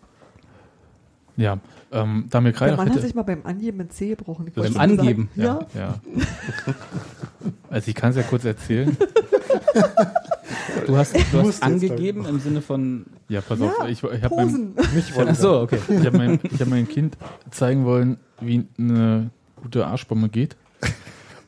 [1.36, 1.58] Ja,
[1.94, 4.48] ähm, Damir Der Kreilach Mann hat hätte, sich mal beim Angeben ein C gebrochen.
[4.48, 5.28] Ich Beim Angeben?
[5.36, 5.80] Sagen, ja.
[5.80, 6.00] ja.
[7.70, 8.96] Also ich kann es ja kurz erzählen.
[10.86, 13.06] Du hast, du hast angegeben im Sinne von.
[13.28, 15.78] Ja, pass Ja, auf, ich, ich habe mein, so, okay.
[15.88, 17.16] ich hab mein, ich hab meinem Kind
[17.50, 19.30] zeigen wollen, wie eine
[19.60, 20.56] gute Arschbombe geht.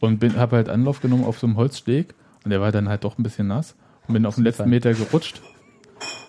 [0.01, 3.05] Und bin habe halt Anlauf genommen auf so einem Holzsteg und der war dann halt
[3.05, 3.75] doch ein bisschen nass
[4.07, 5.41] und bin auf den letzten Meter gerutscht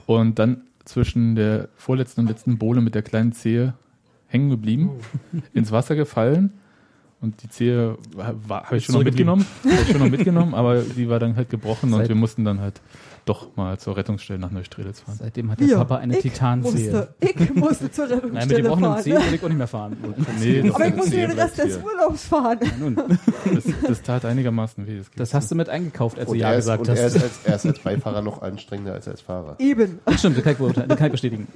[0.05, 3.73] und dann zwischen der vorletzten und letzten Bohle mit der kleinen Zehe
[4.37, 4.91] hängen geblieben,
[5.53, 6.51] ins Wasser gefallen.
[7.19, 9.43] Und die Zehe habe ich schon noch mitgenommen,
[9.91, 12.79] schon noch mitgenommen, aber die war dann halt gebrochen und Seit- wir mussten dann halt
[13.27, 15.17] doch mal zur Rettungsstelle nach Neustrelitz fahren.
[15.19, 18.91] Seitdem hat der Hier, Papa eine musste, ich musste zur Nein, mit dem Rettungsstelle offenen
[18.91, 19.03] fahren.
[19.03, 19.97] Zeh will ich auch nicht mehr fahren.
[20.39, 21.77] Nee, das, Aber ich musste Zehe den Rest des.
[21.77, 22.59] Urlaubs fahren.
[22.61, 24.97] Ja, nun, das, das tat einigermaßen weh.
[24.97, 27.05] Das, das hast du mit eingekauft, als du Und, Ja er ist, gesagt und er,
[27.05, 27.15] hast.
[27.15, 29.55] ist als, er ist als Beifahrer noch anstrengender als als Fahrer.
[29.59, 29.99] Eben.
[30.05, 31.47] Das stimmt, das kann ich, beurteilen, das kann ich bestätigen.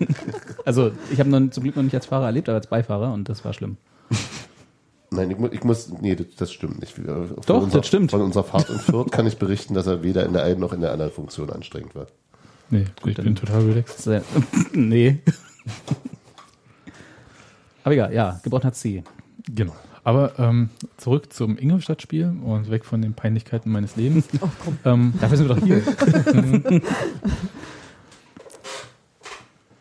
[0.64, 3.28] also, ich habe noch zum Glück noch nicht als Fahrer erlebt, aber als Beifahrer und
[3.28, 3.76] das war schlimm.
[5.12, 6.94] Nein, ich, mu- ich muss, nee, das, das stimmt nicht.
[6.94, 8.10] Von Doch, unserer, das stimmt.
[8.10, 10.72] Von unserer Fahrt in Fürth kann ich berichten, dass er weder in der einen noch
[10.72, 12.06] in der anderen Funktion anstrengend war.
[12.70, 14.08] nee, ich bin total relaxed.
[14.72, 15.18] Nee.
[17.84, 19.02] Aber egal, ja, gebrochener C.
[19.54, 19.74] Genau.
[20.04, 24.26] Aber ähm, zurück zum Ingolstadt-Spiel und weg von den Peinlichkeiten meines Lebens.
[24.40, 24.78] Oh, komm.
[24.84, 25.82] ähm, Dafür sind wir doch hier.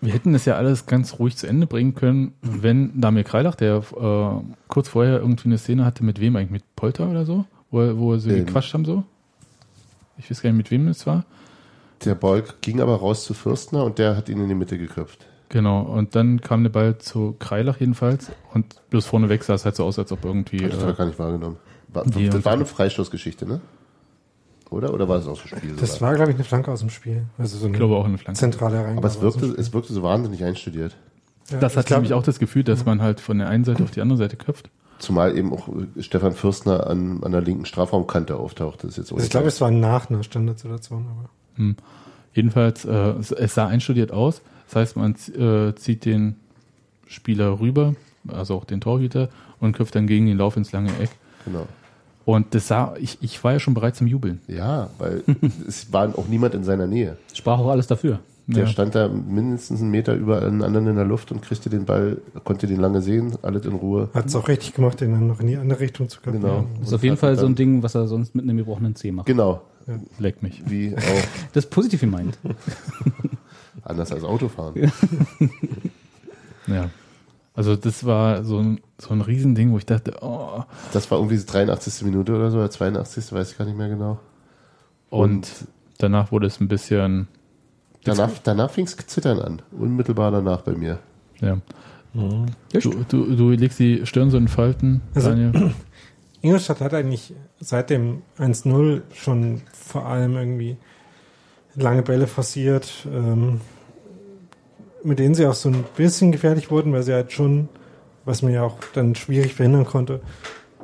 [0.02, 3.78] Wir hätten es ja alles ganz ruhig zu Ende bringen können, wenn Damir Kreilach, der
[3.78, 6.52] äh, kurz vorher irgendwie eine Szene hatte, mit wem eigentlich?
[6.52, 7.46] Mit Polter oder so?
[7.70, 8.46] Wo, er- wo so Ähm.
[8.46, 9.04] gequatscht haben so?
[10.18, 11.26] Ich weiß gar nicht, mit wem es war.
[12.04, 15.26] Der Ball ging aber raus zu Fürstner und der hat ihn in die Mitte geköpft.
[15.50, 19.76] Genau, und dann kam der Ball zu Kreilach jedenfalls und bloß vorneweg sah es halt
[19.76, 20.64] so aus, als ob irgendwie.
[20.64, 21.58] Hab ich Äh, gar nicht wahrgenommen.
[21.94, 23.60] War, das war eine Freistoßgeschichte, ne?
[24.72, 24.92] Oder?
[24.94, 25.76] Oder war es aus dem Spiel?
[25.80, 26.10] Das sogar?
[26.10, 27.26] war, glaube ich, eine Flanke aus dem Spiel.
[27.38, 28.40] Also so ich eine glaube auch eine Flanke.
[28.40, 30.98] zentrale Reingabe Aber es wirkte, es wirkte so wahnsinnig einstudiert.
[31.52, 33.84] Ja, Das hat glaub- nämlich auch das Gefühl, dass man halt von der einen Seite
[33.84, 34.70] auf die andere Seite köpft.
[35.00, 35.68] Zumal eben auch
[36.00, 38.84] Stefan Fürstner an, an der linken Strafraumkante auftaucht.
[38.84, 41.30] Das ist jetzt Also ich glaube, es war nach einer Standardsituation, aber.
[41.56, 41.76] Hm.
[42.34, 44.42] Jedenfalls, äh, es, es sah einstudiert aus.
[44.68, 46.38] Das heißt, man äh, zieht den
[47.08, 47.96] Spieler rüber,
[48.30, 49.28] also auch den Torhüter,
[49.60, 51.10] und köpft dann gegen den Lauf ins lange Eck.
[51.44, 51.68] genau.
[52.26, 54.42] Und das sah, ich, ich war ja schon bereit zum Jubeln.
[54.48, 55.24] Ja, weil
[55.68, 57.18] es war auch niemand in seiner Nähe.
[57.34, 58.20] Sprach auch alles dafür.
[58.48, 58.68] Der Ja.
[58.68, 62.18] stand da mindestens einen Meter über einen anderen in der Luft und kriegte den Ball,
[62.44, 64.10] konnte den lange sehen, alles in Ruhe.
[64.14, 66.42] Hat es auch richtig gemacht, den dann noch in die andere Richtung zu kapieren.
[66.42, 66.66] Genau.
[66.82, 69.28] Ist auf jeden Fall so ein Ding, was er sonst mit einem gebrochenen Zeh macht.
[69.28, 69.62] Genau,
[70.20, 70.62] Leck mich.
[70.68, 71.02] wie auch
[71.54, 72.38] Das ist positiv gemeint.
[73.84, 74.92] anders als Autofahren.
[76.68, 76.90] Ja.
[77.62, 80.64] Also das war so ein, so ein Riesending, wo ich dachte, oh.
[80.94, 82.04] Das war irgendwie die 83.
[82.06, 83.32] Minute oder so, oder 82.
[83.32, 84.18] weiß ich gar nicht mehr genau.
[85.12, 85.48] Und
[86.00, 87.28] danach wurde es ein bisschen,
[88.04, 89.62] Danach, danach fing es zittern an.
[89.72, 90.98] Unmittelbar danach bei mir.
[91.40, 91.58] ja.
[92.14, 95.72] Du, du, du legst die Stirn so in Falten, Also- Daniel.
[96.42, 100.78] Ingolstadt hat eigentlich seit dem 1-0 schon vor allem irgendwie
[101.76, 103.62] lange Bälle forciert, ähm,
[105.04, 107.70] mit denen sie auch so ein bisschen gefährlich wurden, weil sie halt schon,
[108.26, 110.22] was man ja auch dann schwierig verhindern konnte,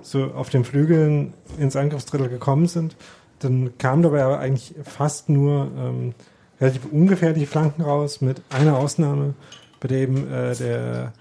[0.01, 2.95] so auf den Flügeln ins Angriffsdrittel gekommen sind.
[3.39, 6.13] Dann kamen dabei aber eigentlich fast nur ähm,
[6.59, 9.33] relativ ungefährliche Flanken raus, mit einer Ausnahme,
[9.79, 11.13] bei der eben äh, der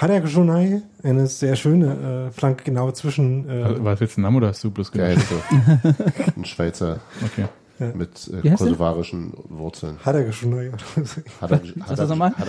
[0.00, 4.38] Hadagunai eine sehr schöne äh, Flanke genau zwischen äh, Also, War das jetzt ein Name
[4.38, 5.28] oder hast du bloß Geil, gedacht?
[5.28, 6.32] so.
[6.36, 7.46] Ein Schweizer Okay.
[7.78, 8.56] Mit äh, heißt der?
[8.56, 9.98] kosovarischen Wurzeln.
[10.04, 12.32] Er, das nochmal.
[12.36, 12.48] Hat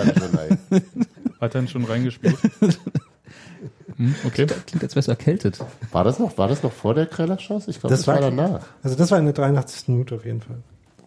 [1.39, 2.35] er dann schon reingespielt.
[3.97, 4.45] hm, okay.
[4.65, 5.59] Klingt, als wärst du erkältet.
[5.91, 7.69] War das noch, war das noch vor der Kreiler-Chance?
[7.69, 8.61] Ich glaube, das, Das war war- danach.
[8.83, 9.89] Also das war in der 83.
[9.89, 10.57] Minute auf jeden Fall.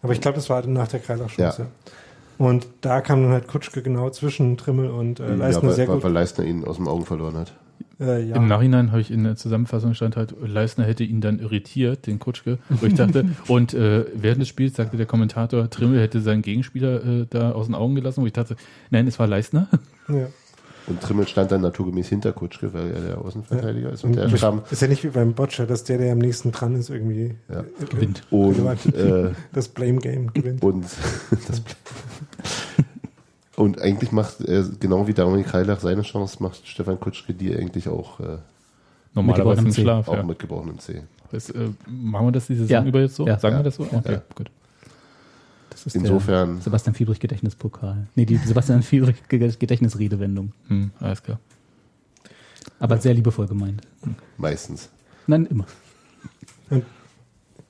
[0.01, 1.61] Aber ich glaube, das war nach der Kreilach-Chance.
[1.63, 2.45] Ja.
[2.45, 5.87] Und da kam dann halt Kutschke genau zwischen Trimmel und äh, Ja, Leistner weil, sehr
[5.87, 6.03] weil, gut.
[6.03, 7.53] weil Leistner ihn aus dem Augen verloren hat.
[8.01, 8.35] Äh, ja.
[8.35, 12.17] Im Nachhinein habe ich in der Zusammenfassung stand halt, Leisner hätte ihn dann irritiert, den
[12.19, 16.41] Kutschke, wo ich dachte, und äh, während des Spiels sagte der Kommentator, Trimmel hätte seinen
[16.41, 18.55] Gegenspieler äh, da aus den Augen gelassen, wo ich dachte,
[18.89, 19.67] nein, es war Leisner.
[20.09, 20.27] ja.
[20.87, 24.03] Und Trimmel stand dann naturgemäß hinter Kutschke, weil er der Außenverteidiger ist.
[24.03, 26.51] Und Und der kam ist ja nicht wie beim Boccia, dass der, der am nächsten
[26.51, 27.59] dran ist, irgendwie Ja.
[27.59, 28.23] äh, Gewinnt.
[28.31, 28.57] und,
[28.95, 30.63] äh, das Blame Game gewinnt.
[30.63, 30.83] und
[31.47, 31.61] das
[33.61, 37.87] und eigentlich macht äh, genau wie Dominik Kreilach seine Chance, macht Stefan Kutschke die eigentlich
[37.87, 38.37] auch, äh,
[39.13, 39.81] Normalerweise im Zeh.
[39.81, 40.07] Schlaf.
[40.07, 40.23] auch Ja.
[40.23, 41.03] mit gebrochenem C.
[41.31, 42.83] Das, äh, machen wir das die Saison Ja.
[42.85, 43.25] über jetzt so?
[43.27, 43.39] Ja.
[43.39, 43.59] Sagen Ja.
[43.59, 43.83] wir das so?
[43.83, 44.21] Okay, Ja.
[44.35, 44.49] gut.
[45.69, 48.07] Das ist Insofern, der Sebastian Fiedrich Gedächtnispokal.
[48.15, 50.51] Nee, die Sebastian Fiedrich Ge- Gedächtnisredewendung.
[50.67, 51.39] Hm, alles klar.
[52.79, 53.81] Aber sehr liebevoll gemeint.
[54.37, 54.89] meistens.
[55.27, 55.65] Nein, immer.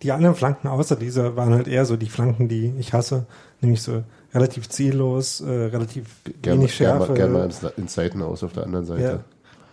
[0.02, 3.26] Die anderen Flanken außer dieser waren halt eher so die Flanken, die ich hasse,
[3.62, 4.04] nämlich so
[4.34, 6.06] relativ ziellos, äh, relativ
[6.42, 7.12] Gerne wenig gern Schärfe.
[7.12, 9.02] mal, gern mal ins, Seitenhaus auf der anderen Seite.
[9.02, 9.20] Ja.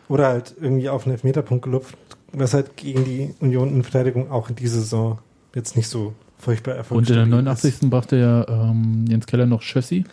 [0.08, 1.96] Oder halt irgendwie auf einen Elfmeterpunkt gelupft,
[2.32, 5.18] was halt gegen die Union in Verteidigung auch in dieser Saison
[5.54, 7.90] jetzt nicht so furchtbar Und in erfolgreich der 89.
[7.90, 10.04] brachte ja ähm, Jens Keller noch Schössi.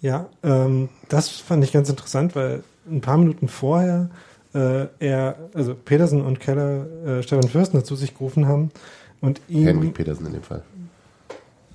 [0.00, 4.10] Ja, ähm, das fand ich ganz interessant, weil ein paar Minuten vorher
[4.54, 8.70] äh, er, also Petersen und Keller äh, Stefan Fürstner zu sich gerufen haben
[9.20, 10.62] und ihm, Henrik Petersen in dem Fall.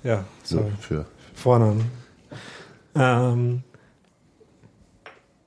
[0.02, 1.06] ja, So, sorry, für.
[1.40, 1.90] Vornamen,
[2.94, 3.62] ähm,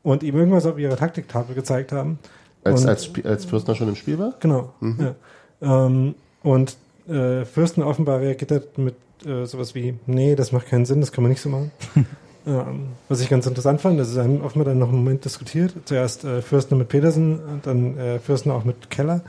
[0.03, 2.19] und ihm irgendwas auf ihrer Taktiktafel gezeigt haben.
[2.63, 4.33] Als, Und- als, als Fürstner schon im Spiel war?
[4.39, 4.73] Genau.
[4.79, 5.13] Mhm.
[5.61, 5.85] Ja.
[5.85, 6.75] Ähm, und
[7.07, 11.23] äh, Fürsten offenbar reagiert mit äh, sowas wie, nee, das macht keinen Sinn, das kann
[11.23, 11.71] man nicht so machen.
[12.47, 15.73] ähm, was ich ganz interessant fand, das ist haben offenbar dann noch einen Moment diskutiert.
[15.85, 19.21] Zuerst äh, Fürsten mit Petersen dann äh, Fürsten auch mit Keller.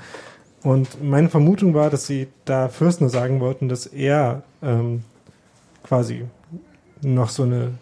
[0.63, 5.03] Und meine Vermutung war, dass sie da Fürstner sagen wollten, dass er ähm,
[5.83, 6.25] quasi
[7.05, 7.73] noch so eine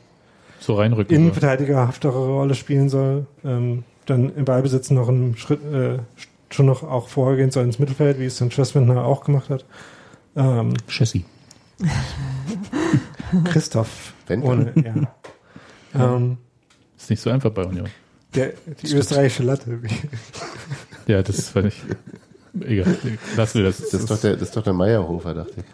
[0.60, 1.14] So reinrücken.
[1.14, 5.98] innenverteidigerhaftere Rolle spielen soll, ähm, dann im Ballbesitz noch einen Schritt, äh,
[6.50, 9.64] schon noch auch vorgehen soll ins Mittelfeld, wie es dann Schwestwindner auch gemacht hat.
[10.36, 11.22] Ähm, Chassis.
[13.44, 14.72] Christoph, Wenn- ohne,
[15.94, 16.04] ja.
[16.14, 16.38] ähm,
[16.96, 17.88] Ist nicht so einfach bei Union.
[18.34, 18.52] der,
[18.82, 19.80] die österreichische Latte.
[21.06, 21.82] Ja, das fand ich.
[22.60, 22.96] Egal,
[23.36, 23.78] lassen wir das.
[23.78, 25.64] Das ist doch der, das ist doch der Meierhofer, dachte ich.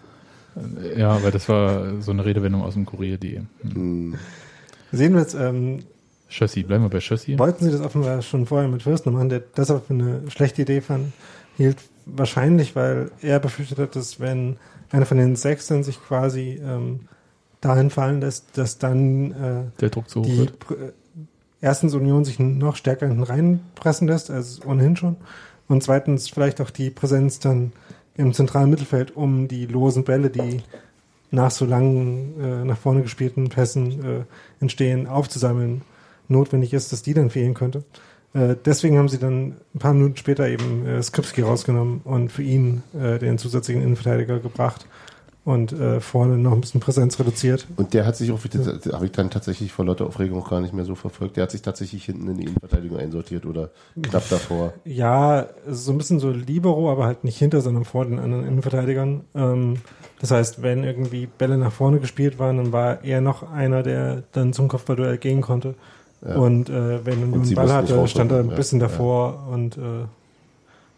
[0.97, 3.41] Ja, aber das war so eine Redewendung aus dem Kurier.de.
[3.63, 3.73] Hm.
[3.75, 4.15] Hm,
[4.93, 5.81] Sehen wir jetzt, ähm,
[6.31, 7.39] Chassis, bleiben wir bei Chassis.
[7.39, 10.63] wollten sie das offenbar schon vorher mit Fürstner machen, der das aber für eine schlechte
[10.63, 11.13] Idee fand,
[11.57, 11.77] hielt
[12.07, 14.57] wahrscheinlich, weil er befürchtet hat, dass wenn
[14.91, 17.01] einer von den Sechsern sich quasi ähm,
[17.61, 20.53] dahin fallen lässt, dass dann äh, Der Druck zu hoch die wird.
[20.63, 20.93] Pr- äh,
[21.61, 25.17] erstens Union sich noch stärker hinten reinpressen lässt, als ohnehin schon.
[25.67, 27.73] Und zweitens vielleicht auch die Präsenz dann
[28.19, 30.61] im zentralen Mittelfeld, um die losen Bälle, die
[31.31, 34.25] nach so langen äh, nach vorne gespielten Pässen äh,
[34.61, 35.83] entstehen, aufzusammeln,
[36.29, 37.85] notwendig ist, dass die dann fehlen könnte.
[38.35, 42.43] Äh, deswegen haben sie dann ein paar Minuten später eben äh, Skripski rausgenommen und für
[42.43, 44.87] ihn äh, den zusätzlichen Innenverteidiger gebracht
[45.49, 47.67] und äh, vorne noch ein bisschen Präsenz reduziert.
[47.77, 50.61] Und der hat sich auch, wieder- habe ich dann tatsächlich vor lauter Aufregung auch gar
[50.61, 51.39] nicht mehr so verfolgt.
[51.39, 53.71] Der hat sich tatsächlich hinten in die Innenverteidigung einsortiert oder
[54.03, 54.75] knapp davor.
[54.85, 59.23] Ja, so ein bisschen so Libero, aber halt nicht hinter, sondern vor den anderen Innenverteidigern.
[59.35, 59.77] Ähm,
[60.21, 64.25] das heißt, wenn irgendwie Bälle nach vorne gespielt waren, dann war er noch einer, der
[64.33, 65.77] dann zum Kopfballduell gehen konnte.
[66.27, 66.37] Ja.
[66.37, 68.89] Und äh, wenn er einen Ball hatte, stand er ein bisschen ja.
[68.89, 70.05] davor und äh,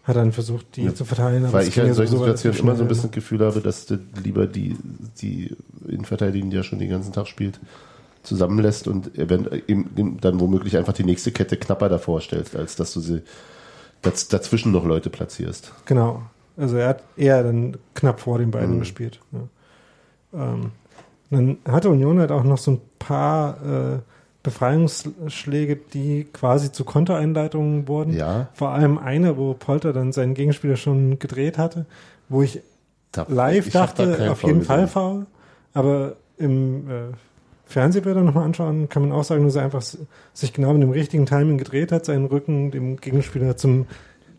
[0.04, 0.94] hat dann versucht, die Ja.
[0.94, 1.44] zu verteilen.
[1.44, 3.86] aber Weil ich ja in solchen Situationen immer so ein bisschen das Gefühl habe, dass
[3.86, 4.76] du lieber die,
[5.20, 5.54] die
[5.86, 7.60] Innenverteidigung, die ja schon den ganzen Tag spielt,
[8.22, 13.22] zusammenlässt und dann womöglich einfach die nächste Kette knapper davor stellst, als dass du sie
[14.02, 15.72] daz dazwischen noch Leute platzierst.
[15.86, 16.22] Genau.
[16.56, 18.80] Also er hat eher dann knapp vor den beiden Mhm.
[18.80, 19.20] gespielt.
[19.32, 20.52] Ja.
[20.52, 20.72] Ähm,
[21.30, 23.98] dann hatte Union halt auch noch so ein paar äh,
[24.42, 28.14] Befreiungsschläge, die quasi zu Kontereinleitungen wurden.
[28.14, 31.86] Ja, Vor allem eine, wo Polter dann seinen Gegenspieler schon gedreht hatte,
[32.28, 32.62] wo ich
[33.12, 35.26] da, live ich da dachte, keinen auf jeden Fall faul.
[35.74, 36.92] Aber im äh,
[37.66, 39.82] Fernsehbilder nochmal anschauen, kann man auch sagen, dass er einfach
[40.32, 43.86] sich genau mit dem richtigen Timing gedreht hat, seinen Rücken dem Gegenspieler zum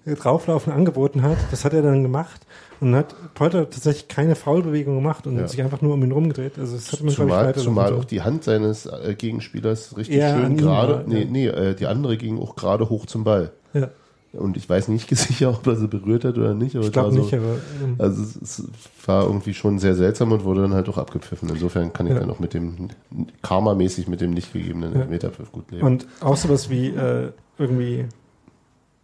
[0.05, 1.37] Drauflaufen angeboten hat.
[1.51, 2.41] Das hat er dann gemacht
[2.82, 5.47] und hat Polter tatsächlich keine Foulbewegung gemacht und Ja.
[5.47, 6.59] sich einfach nur um ihn rumgedreht.
[6.59, 10.57] Also das hat man, Zumal, zumal auch die Hand seines äh, Gegenspielers richtig an schön
[10.57, 11.25] gerade, war, nee, ja.
[11.29, 13.51] nee, äh, die andere ging auch gerade hoch zum Ball.
[13.73, 13.89] Ja,
[14.34, 17.11] Und ich weiß nicht sicher, ob er sie berührt hat oder nicht, aber ich glaube
[17.13, 18.63] so, nicht, aber ähm, Also es, es
[19.05, 21.49] war irgendwie schon sehr seltsam und wurde dann halt auch abgepfiffen.
[21.49, 22.19] Insofern kann ich Ja.
[22.19, 22.89] dann auch mit dem
[23.41, 25.01] Karma-mäßig mit dem nicht gegebenen Ja.
[25.01, 25.86] Elfmeterpfiff gut leben.
[25.86, 28.05] Und auch sowas wie äh, irgendwie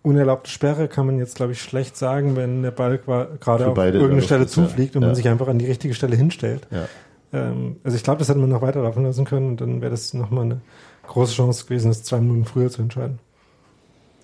[0.08, 4.22] unerlaubte Sperre kann man jetzt, glaube ich, schlecht sagen, wenn der Ball gerade auf irgendeine
[4.22, 4.64] Stelle ist, ja.
[4.64, 5.08] zufliegt und Ja.
[5.10, 6.68] man sich einfach an die richtige Stelle hinstellt.
[6.72, 6.86] ja.
[7.34, 10.14] Ähm, also ich glaube, das hätte man noch weiterlaufen lassen können und dann wäre das
[10.14, 10.62] nochmal eine
[11.08, 13.20] große Chance gewesen, das zwei Minuten früher zu entscheiden.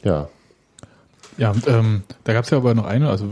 [0.03, 0.29] ja,
[1.37, 3.25] Ja, ähm, da gab es ja aber noch eine, also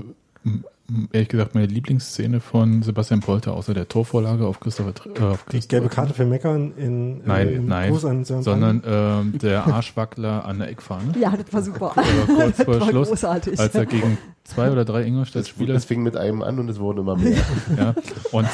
[1.12, 5.60] ehrlich gesagt meine Lieblingsszene von Sebastian Polter, außer der Torvorlage auf Christopher, äh, auf Die
[5.68, 10.46] gelbe Karte für Meckern in Nein, äh, im nein, Gruß an sondern ähm, der Arschwackler
[10.46, 11.14] an der Eckfahne.
[11.20, 11.92] Ja, das war super.
[11.96, 13.60] Aber kurz vor das war Schluss, großartig.
[13.60, 16.80] als er gegen zwei oder drei das, Ingolstadt-Spieler das fing mit einem an und es
[16.80, 17.38] wurden immer mehr.
[17.78, 17.96] ja,
[18.32, 18.48] und,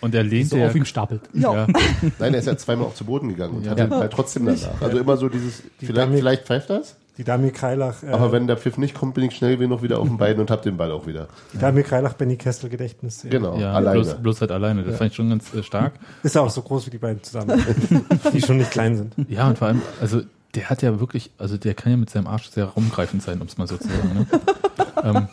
[0.00, 1.22] und er lehnte So ja, auf ihm stapelt.
[1.32, 1.66] Ja.
[2.18, 3.72] Nein, er ist ja zweimal auch zu Boden gegangen und Ja.
[3.72, 4.80] hat halt trotzdem danach.
[4.80, 8.56] Also immer so dieses, vielleicht, vielleicht pfeift das, Die Damir Kreilach, äh, aber wenn der
[8.56, 10.92] Pfiff nicht kommt, bin ich schnell genug wieder auf den Beinen und hab den Ball
[10.92, 11.26] auch wieder.
[11.52, 13.26] die Damir Kreilach Benny Kessel Gedächtnis.
[13.28, 14.00] Genau, ja alleine.
[14.00, 14.84] bloß, bloß halt alleine.
[14.84, 15.94] Das fand ich schon ganz äh, stark.
[16.22, 17.60] Ist ja auch so groß wie die beiden zusammen,
[18.32, 19.14] die schon nicht klein sind.
[19.28, 20.22] Ja, und vor allem, also
[20.54, 23.48] der hat ja wirklich, also der kann ja mit seinem Arsch sehr rumgreifend sein, um
[23.48, 24.14] es mal so zu sagen.
[24.14, 24.26] Ne?
[25.04, 25.28] ähm,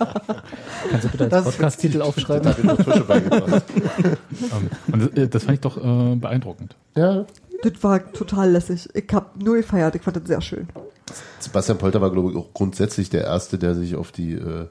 [0.89, 2.51] Kannst du bitte Das als Podcast-Titel aufschreiben?
[2.65, 3.63] noch beigebracht.
[4.03, 6.75] ähm, und das, äh, das fand ich doch äh, beeindruckend.
[6.95, 7.25] Ja,
[7.63, 8.89] Das war total lässig.
[8.93, 9.95] Ich hab nur gefeiert.
[9.95, 10.67] Ich fand das sehr schön.
[11.39, 14.67] Sebastian Polter war, glaube ich, auch grundsätzlich der Erste, der sich auf die äh,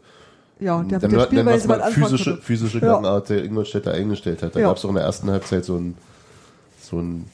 [0.60, 2.94] Ja, der dann, mit der Spielweise mal physische, physische Ja.
[2.94, 4.56] Gangart der Ingolstädter eingestellt hat.
[4.56, 4.68] Da Ja.
[4.68, 5.96] gab es auch in der ersten Halbzeit so ein,
[6.94, 7.24] so ein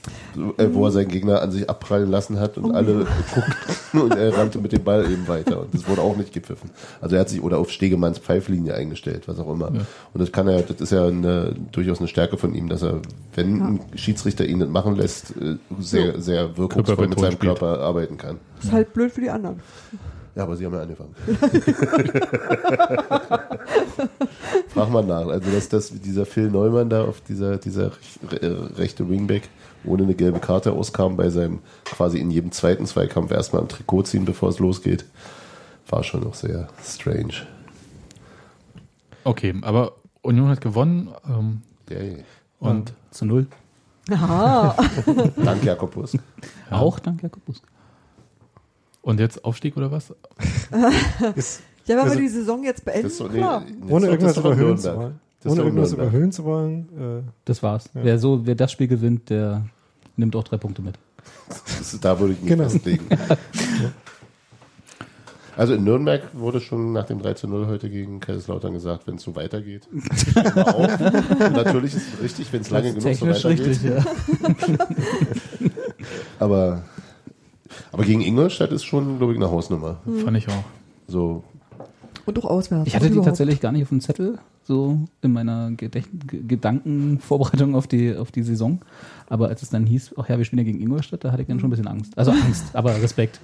[0.58, 2.74] äh, wo er seinen Gegner an sich abprallen lassen hat und Oh.
[2.74, 5.60] alle guckten und er rannte mit dem Ball eben weiter.
[5.60, 6.70] Und das wurde auch nicht gepfiffen.
[7.00, 9.72] Also er hat sich oder auf Stegemanns Pfeiflinie eingestellt, was auch immer.
[9.74, 9.80] Ja.
[10.14, 13.00] Und das kann er, das ist ja eine, durchaus eine Stärke von ihm, dass er,
[13.34, 13.66] wenn Ja.
[13.66, 17.38] ein Schiedsrichter ihn nicht machen lässt, äh, sehr, sehr wirkungsvoll mit seinem.
[17.38, 18.36] Körper arbeiten kann.
[18.62, 19.60] Ist halt blöd für die anderen.
[20.40, 21.14] Ja, aber sie haben ja angefangen.
[24.68, 25.26] Frag mal nach.
[25.26, 27.92] Also, dass das, dieser Phil Neumann da auf dieser, dieser
[28.40, 29.50] äh, rechte Wingback
[29.84, 34.04] ohne eine gelbe Karte auskam, bei seinem quasi in jedem zweiten Zweikampf erstmal am Trikot
[34.04, 35.04] ziehen, bevor es losgeht,
[35.90, 37.34] war schon noch sehr strange.
[39.24, 41.60] Okay, aber Union hat gewonnen ähm,
[41.90, 42.24] Yay.
[42.60, 43.46] und Zu null.
[44.10, 44.74] Aha.
[45.36, 46.14] Dank Jakobus.
[46.14, 46.20] Ja.
[46.78, 47.62] Auch dank Jakob Busk.
[49.02, 50.10] Und jetzt Aufstieg oder was?
[51.36, 53.64] Ist, Ja, wenn Also- wir die Saison jetzt beenden, so, nee, klar.
[53.88, 55.20] ohne irgendwas überhöhen zu wollen.
[55.44, 56.88] Ohne irgendwas überhöhen zu wollen.
[57.26, 57.88] Äh, Das war's.
[57.94, 58.04] Ja.
[58.04, 59.64] Wer, so, wer das Spiel gewinnt, der
[60.16, 60.96] nimmt auch drei Punkte mit.
[62.02, 62.64] Da würde ich mich Genau.
[62.64, 63.06] festlegen.
[65.56, 69.16] Also in Nürnberg wurde schon nach dem 3 zu 0 heute gegen Kaiserslautern gesagt, wenn
[69.16, 69.88] es so weitergeht.
[70.54, 71.00] Auf.
[71.00, 73.66] Und natürlich ist es richtig, wenn es lange genug so weitergeht.
[73.66, 74.04] richtig, ja.
[76.38, 76.82] Aber,
[77.92, 79.98] aber gegen Ingolstadt ist schon, glaube ich, eine Hausnummer.
[80.24, 80.64] Fand ich auch.
[81.08, 81.42] So,
[82.26, 82.86] Und auch auswärts.
[82.86, 83.28] Ich hatte die überhaupt.
[83.28, 84.38] tatsächlich gar nicht auf dem Zettel.
[84.62, 88.80] so in meiner Gedächt Gedankenvorbereitung auf die, auf die Saison.
[89.28, 91.48] Aber als es dann hieß, ach ja, wir spielen ja gegen Ingolstadt, da hatte ich
[91.48, 92.16] dann schon ein bisschen Angst.
[92.16, 93.40] Also Angst, aber Respekt.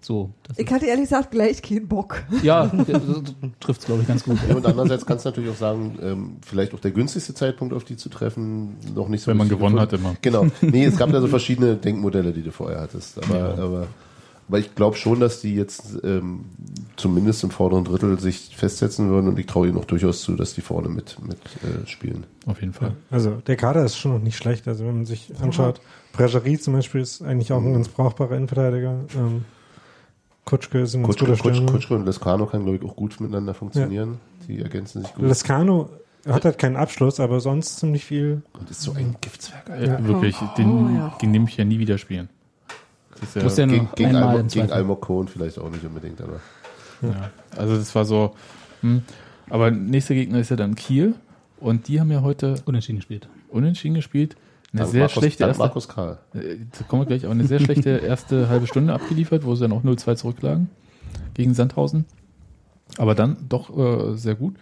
[0.00, 0.30] So.
[0.46, 2.22] Das Ich hatte ehrlich gesagt gleich keinen Bock.
[2.42, 2.70] ja,
[3.60, 4.38] trifft es, glaube ich, ganz gut.
[4.48, 7.84] Ja, und andererseits kannst du natürlich auch sagen, ähm, vielleicht auch der günstigste Zeitpunkt, auf
[7.84, 9.90] die zu treffen, noch nicht so Wenn man gewonnen hat,
[10.22, 10.42] Genau.
[10.42, 10.50] immer.
[10.62, 13.22] Nee, es gab ja so verschiedene Denkmodelle, die du vorher hattest.
[13.22, 13.86] Aber, aber,
[14.48, 16.44] aber ich glaube schon, dass die jetzt ähm,
[16.96, 20.54] zumindest im vorderen Drittel sich festsetzen würden und ich traue ihnen auch durchaus zu, dass
[20.54, 22.24] die vorne mit, mit äh, spielen.
[22.46, 22.92] Auf jeden Fall.
[23.10, 24.66] Also der Kader ist schon noch nicht schlecht.
[24.68, 25.80] Also wenn man sich anschaut,
[26.12, 29.00] Bregerie zum Beispiel ist eigentlich auch ein ganz brauchbarer Innenverteidiger.
[29.16, 29.44] Ähm,
[30.48, 31.72] Kutschke ist ein Kutschke, guter Kutsch, Stürmer.
[31.72, 34.18] Kutschke und Lescano kann, glaube ich, auch gut miteinander funktionieren.
[34.46, 35.26] Die ergänzen sich gut.
[35.26, 35.90] Lescano
[36.26, 38.40] hat halt keinen Abschluss, aber sonst ziemlich viel.
[38.58, 39.68] und ist so ein Giftswerk.
[39.68, 39.98] Alter.
[39.98, 41.14] Äh, wirklich, Oh, den, ja.
[41.18, 42.30] gegen den möchte ich ja nie wieder spielen.
[43.20, 46.40] Das ist ja, ja Gegen, gegen, Almo, gegen Cohn vielleicht auch nicht unbedingt, aber
[47.02, 47.30] ja.
[47.54, 48.34] Also das war so.
[48.80, 49.02] Hm.
[49.50, 51.14] Aber nächster Gegner ist ja dann Kiel.
[51.60, 53.28] Und die haben ja heute Unentschieden gespielt.
[53.48, 54.36] unentschieden gespielt.
[54.72, 56.18] Eine dank sehr Markus, schlechte erste, Markus Karl.
[56.34, 59.62] äh, da kommen wir gleich, aber eine sehr schlechte erste halbe Stunde abgeliefert, wo sie
[59.62, 60.68] dann auch 0-2 zurücklagen
[61.34, 62.04] gegen Sandhausen.
[62.98, 64.56] Aber dann doch äh, sehr gut.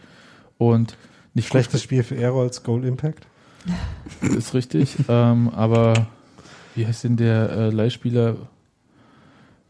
[0.59, 0.97] Und
[1.35, 3.27] nicht Schlechtes Spiel für Erolds Goal Impact.
[4.23, 4.97] ist richtig.
[5.09, 6.07] ähm, aber
[6.75, 8.37] wie heißt denn der äh, Leihspieler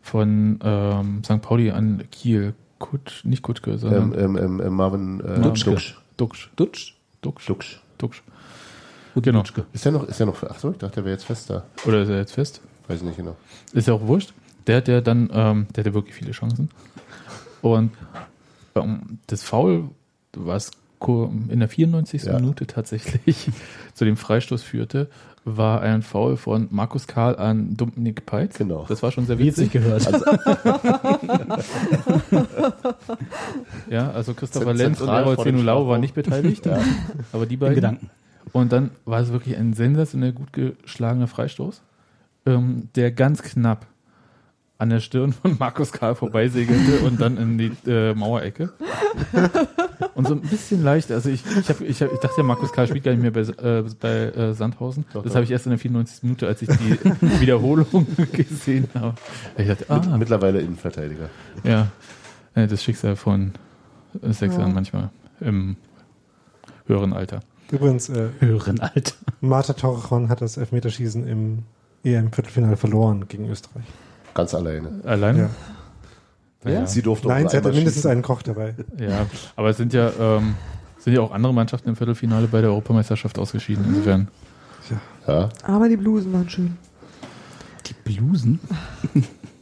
[0.03, 1.41] von ähm, St.
[1.41, 2.55] Pauli an Kiel?
[2.79, 5.71] Kutsch, nicht Kutschke, sondern Ähm, ähm, ähm, Marvin äh, Dutschke.
[5.71, 5.99] Duksch.
[6.17, 6.51] Duksch.
[6.57, 6.95] Dutsch?
[7.23, 7.81] Duksch.
[7.99, 8.23] Duksch.
[9.17, 9.41] Rudi Genau.
[9.41, 9.65] Dutschke.
[9.73, 11.65] Ist der noch, ist der noch, ach so, ich dachte, der wäre jetzt fest da.
[11.87, 12.61] Oder ist er jetzt fest?
[12.87, 13.35] Weiß ich nicht genau.
[13.73, 14.33] Ist ja auch wurscht.
[14.67, 16.69] Der hat ja dann, ähm, der hatte wirklich viele Chancen.
[17.63, 17.91] Und
[18.75, 19.85] ähm, das Foul,
[20.37, 20.71] was
[21.49, 22.25] in der 94.
[22.25, 22.35] Ja.
[22.35, 23.49] Minute tatsächlich
[23.95, 25.09] zu dem Freistoß führte,
[25.45, 28.59] war ein Foul von Markus Karl an Dominik Peitz.
[28.59, 28.87] Genau.
[28.89, 29.71] Das war schon sehr witzig.
[29.71, 30.09] gehört.
[33.89, 36.67] Ja, also Christopher Lenz und dem Zenulau waren nicht beteiligt,
[37.33, 37.75] aber die In beiden.
[37.77, 38.11] Gedanken.
[38.53, 41.83] Und dann war es wirklich ein sensationell gut geschlagener Freistoß,
[42.47, 43.87] ähm, der ganz knapp
[44.79, 48.73] an der Stirn von Markus Karl vorbeisegelte und dann in die äh, Mauerecke.
[50.15, 52.73] Und so ein bisschen leicht, also ich, ich, hab, ich, hab, ich dachte ja, Markus
[52.73, 55.05] Karl spielt gar nicht mehr bei, äh, bei äh, Sandhausen.
[55.13, 56.23] Doch, das habe ich erst in der 94.
[56.25, 56.99] Minute, als ich die
[57.41, 59.15] Wiederholung gesehen habe.
[59.57, 61.31] Ich dachte, ah, mittlerweile Innenverteidiger.
[61.65, 61.89] ja,
[62.55, 63.53] äh, das Schicksal von
[64.23, 64.75] äh, Sechsern Ja.
[64.75, 65.77] manchmal im
[66.87, 67.41] höheren Alter.
[67.71, 69.15] Übrigens, äh, Höheren Alter.
[69.41, 71.63] Marta Torrejon hat das Elfmeterschießen im
[72.05, 73.85] EM-Viertelfinale verloren gegen Österreich.
[74.35, 75.01] Ganz alleine.
[75.05, 75.51] Alleine?
[76.65, 76.71] Ja.
[76.71, 76.87] Ja.
[76.87, 78.11] Sie durfte auch Nein, sie hatte mindestens schießen.
[78.11, 78.75] einen Koch dabei.
[78.99, 80.55] Ja, aber es sind ja, ähm,
[80.99, 83.85] sind ja auch andere Mannschaften im Viertelfinale bei der Europameisterschaft ausgeschieden.
[83.89, 84.29] Insofern.
[85.27, 86.77] Ja, Aber die Blusen waren schön.
[87.87, 88.61] Die Blusen?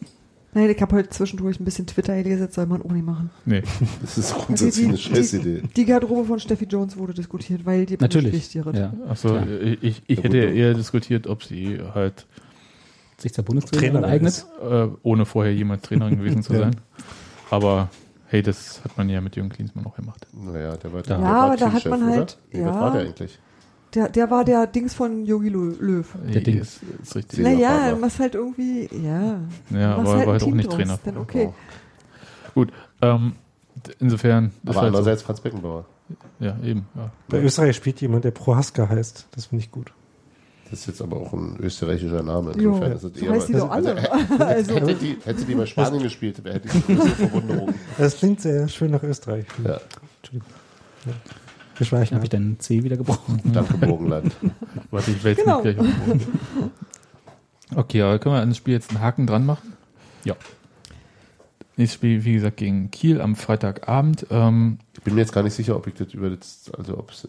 [0.54, 3.30] Nein, ich habe heute zwischendurch ein bisschen Twitter gelesen, soll man ohne machen.
[3.44, 3.62] Nee.
[4.02, 5.62] das ist grundsätzlich eine Scheißidee.
[5.76, 8.32] Die Garderobe von Steffi Jones wurde diskutiert, weil die Natürlich.
[8.32, 8.92] wichtig Ja.
[9.08, 9.46] Achso, Klar.
[9.48, 10.56] ich, ich, ich Ja, hätte gut.
[10.56, 12.26] eher diskutiert, ob sie halt,
[13.18, 14.32] Sich der Bundestrainer Trainer eignet.
[14.32, 14.46] ist.
[14.62, 16.60] äh, ohne vorher jemand Trainerin gewesen zu Ja.
[16.60, 16.76] sein.
[17.50, 17.88] Aber
[18.26, 20.26] hey, das hat man ja mit Jürgen Klinsmann auch gemacht.
[20.32, 22.58] Naja, der war, Ja, der war aber da hat Teamchef, man halt- Oder?
[22.58, 22.66] Nee, ja.
[22.68, 23.38] Was war der eigentlich?
[23.94, 26.06] Der, der war der Dings von Yogi Lö- Löw.
[26.32, 26.58] Der Ding.
[26.60, 27.38] ist, ist richtig.
[27.40, 29.38] Naja, du machst halt irgendwie, ja.
[29.70, 30.98] Ja, aber halt war halt auch nicht Trainer.
[31.04, 31.50] Dann okay.
[32.54, 32.72] Gut,
[33.02, 33.32] ähm,
[34.00, 34.50] insofern.
[34.62, 35.84] das Aber war halt andererseits Franz Beckenbauer.
[36.08, 36.86] So, ja, eben.
[36.94, 37.10] Ja.
[37.28, 39.28] Bei Österreich spielt jemand, der Prohaska heißt.
[39.32, 39.92] Das finde ich gut.
[40.70, 42.52] Das ist jetzt aber auch ein österreichischer Name.
[42.58, 43.96] Jo, Insofern ist es so eher heißt die doch alle.
[44.10, 47.74] Also, Also, hätte, die, hätte die bei Spanien gespielt, hätte ich eine große Verwunderung.
[47.96, 49.44] Das klingt sehr schön nach Österreich.
[49.64, 49.78] Ja,
[51.76, 52.14] Geschweichen.
[52.14, 53.40] Habe ich deinen C wieder gebrochen.
[53.52, 54.34] danke Burgenland.
[54.90, 55.62] Warte, ich wälze Genau.
[55.62, 55.76] gleich.
[57.74, 59.72] Okay, aber können wir an das Spiel jetzt einen Haken dran machen?
[60.24, 60.36] Ja.
[61.76, 64.26] Nächstes Spiel, wie gesagt, gegen Kiel am Freitagabend.
[64.30, 67.10] Ähm, Ich bin mir jetzt gar nicht sicher, ob ich das über das, also ob
[67.10, 67.26] es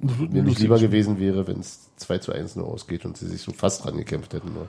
[0.00, 3.40] mir nicht lieber gewesen wäre, wenn es 2 zu 1 nur ausgeht und sie sich
[3.42, 4.52] so fast dran gekämpft hätten.
[4.52, 4.66] Nur.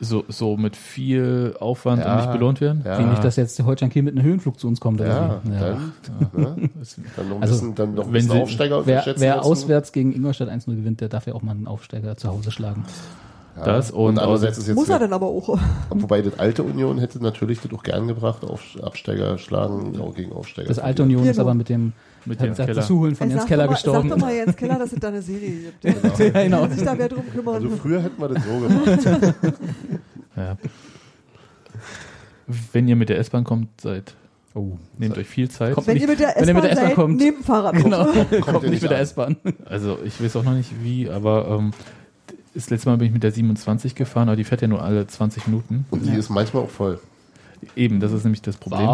[0.00, 2.82] So, so mit viel Aufwand Ja, und nicht belohnt werden.
[2.84, 2.98] ja.
[3.00, 5.00] Nicht, dass jetzt der Holstein Kiel mit einem Höhenflug zu uns kommt.
[5.00, 5.50] oder Ja, wie?
[5.50, 6.70] dann, ne,
[7.16, 9.92] dann noch ein Also, bisschen, dann noch ein wenn bisschen sie- Aufsteiger Wer, wer auswärts
[9.92, 12.84] gegen Ingolstadt 1-0 gewinnt, der darf ja auch mal einen Aufsteiger zu Hause schlagen.
[13.56, 13.64] ja.
[13.64, 15.58] das und, und andererseits ist jetzt muss er denn aber auch.
[15.90, 20.32] Wobei das alte Union hätte natürlich das auch gern gebracht, auf Absteiger schlagen, auch gegen
[20.32, 20.68] Aufsteiger.
[20.68, 21.02] Das alte.
[21.02, 21.92] Union ist aber mit dem
[22.26, 22.74] Mit Jens Keller.
[22.74, 24.08] das Zuholen von Ey, Jens Keller mal, gestorben.
[24.08, 25.84] Sag doch mal Jens Keller, dass es da eine Serie gibt.
[26.18, 26.66] ja, genau.
[26.68, 27.54] sich da wer drum kümmern.
[27.56, 29.54] Also früher hätten wir das so gemacht.
[30.36, 30.56] Ja.
[32.72, 34.14] Wenn ihr mit der S-Bahn kommt, seid,
[34.52, 34.76] Oh.
[34.98, 35.74] nehmt euch viel Zeit.
[35.74, 37.16] Kommt Wenn nicht- ihr mit der wenn ihr mit der S-Bahn seid, kommt.
[37.18, 37.74] nehmt ein Fahrrad.
[37.74, 37.84] mit.
[37.84, 38.98] Genau, ihr kommt nicht mit der.
[38.98, 39.36] S-Bahn.
[39.64, 41.70] Also ich weiß auch noch nicht wie, aber ähm,
[42.52, 45.06] das letzte Mal bin ich mit der 27 gefahren, aber die fährt ja nur alle
[45.06, 45.86] 20 Minuten.
[45.90, 46.98] Und die ist manchmal auch voll.
[47.76, 48.88] Eben, das ist nämlich das Problem.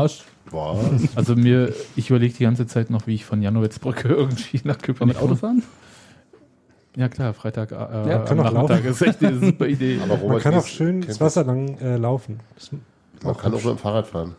[0.47, 0.53] Was?
[0.53, 0.79] Boah,
[1.17, 4.83] Also mir, ich überlege die ganze Zeit noch, wie ich von Janowitzbrücke irgendwie nach Kann
[4.97, 5.63] Köpenick mit Auto fahren?
[6.97, 9.99] Ja klar, Freitag äh, Ja, kann am auch Nachmittag ist echt eine super Idee.
[10.03, 11.21] aber Man Robert, kann wie auch schön das?
[11.21, 12.41] Wasser lang äh, laufen.
[12.55, 12.71] Das,
[13.23, 14.35] Man kann auch mit dem Fahrrad fahren.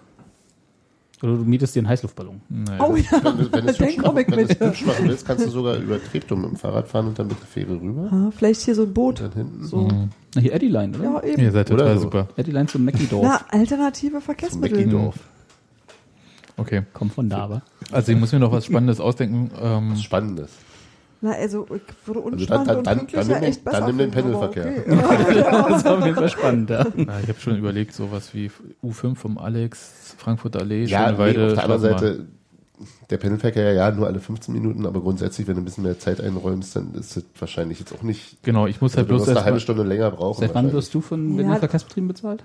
[1.24, 2.42] Oder du mietest dir einen Heißluftballon.
[2.50, 4.42] Naja, Oh ja, Wenn du, wenn du es den hübsch, komm machen- ich wenn du
[4.48, 4.62] mit.
[4.62, 7.28] es hübsch machen willst, kannst du sogar über Treptow mit dem Fahrrad fahren und dann
[7.28, 8.10] mit der Fähre rüber.
[8.12, 9.22] Ah, Vielleicht hier so ein Und Boot.
[9.22, 9.64] dann hinten.
[9.66, 9.78] So.
[9.88, 10.10] Mhm.
[10.36, 11.04] Na, hier Eddie Line, oder?
[11.04, 11.42] Ja, eben.
[11.42, 12.02] Ihr seid Oder total so.
[12.04, 12.28] super.
[12.38, 13.24] Eddie Line zum Mackie-Dorf.
[13.24, 14.78] Na, alternative Zum Verkehrsmittel.
[14.78, 15.16] Mäckidorf.
[16.58, 16.84] Okay.
[16.94, 17.62] Kommt von da, aber.
[17.92, 19.52] Also ich muss mir noch was Spannendes ausdenken.
[19.62, 20.50] Ähm, Was Spannendes.
[21.22, 23.80] Na, also ich würde dann- unspannend dann- und dann- pünktlicher dann nimm den- echt besser
[23.80, 24.66] dann nimm den Pendelverkehr.
[24.68, 24.84] okay.
[25.70, 26.86] das war auf jeden Fall spannend, ja.
[26.96, 28.52] na, ich habe schon überlegt, sowas wie
[28.84, 31.48] U5 vom Alex, Frankfurter Allee, Ja, nee, Schöneweide.
[31.48, 31.82] auf der anderen.
[31.82, 32.26] Seite,
[33.10, 36.22] der Pendelverkehr ja nur alle 15 Minuten, aber grundsätzlich, wenn du ein bisschen mehr Zeit
[36.22, 38.38] einräumst, dann ist das wahrscheinlich jetzt auch nicht.
[38.44, 40.42] Genau, ich muss Also halt du bloß wirst eine erst halbe Stunde länger brauchen.
[40.42, 41.36] Seit wann wirst du von Ja.
[41.38, 42.44] Berliner Verkehrsbetrieben bezahlt?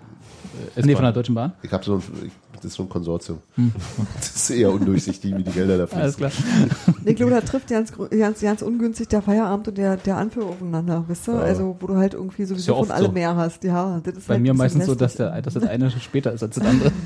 [0.52, 0.86] S-Bahn.
[0.86, 1.52] Nee, von der Deutschen Bahn.
[1.62, 2.02] Ich habe so ein,
[2.56, 3.38] das ist so ein Konsortium.
[4.16, 6.44] Das ist eher undurchsichtig, wie die Gelder da Alles fließen.
[6.44, 6.96] klar.
[7.04, 10.46] Nee, ich glaube, da trifft ganz, ganz, ganz ungünstig der Feierabend und der, der Anführer
[10.46, 11.32] aufeinander, weißt du?
[11.32, 11.38] Ja.
[11.40, 13.12] Also, wo du halt irgendwie sowieso ja von allem so.
[13.12, 13.64] mehr hast.
[13.64, 16.42] Ja, das ist Bei halt mir meistens so, dass, der, dass das eine später ist
[16.42, 16.92] als das andere.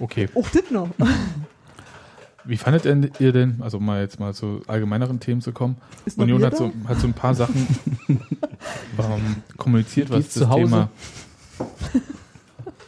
[0.00, 0.28] Okay.
[0.34, 0.88] Auch das noch.
[2.44, 6.42] Wie fandet ihr denn, also mal jetzt mal zu allgemeineren Themen zu kommen, Ist Union
[6.44, 7.68] hat so, hat so ein paar Sachen
[8.08, 10.64] ähm, kommuniziert, was das zu Hause?
[10.64, 10.90] Thema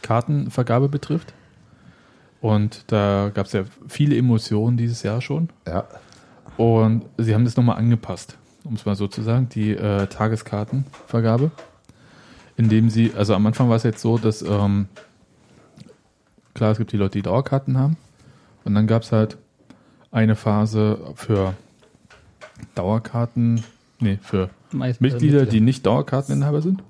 [0.05, 1.33] Kartenvergabe betrifft.
[2.41, 5.49] Und da gab es ja viele Emotionen dieses Jahr schon.
[5.67, 5.85] Ja,
[6.57, 11.49] Und sie haben das nochmal angepasst, um es mal so zu sagen, die äh, Tageskartenvergabe.
[12.55, 14.87] Indem sie, also am Anfang war es jetzt so, dass ähm,
[16.53, 17.97] klar, es gibt die Leute, die Dauerkarten haben.
[18.63, 19.37] Und dann gab es halt
[20.11, 21.55] eine Phase für
[22.75, 23.63] Dauerkarten,
[23.99, 26.83] nee, für Meist, Mitglieder, die nicht Dauerkarteninhaber sind.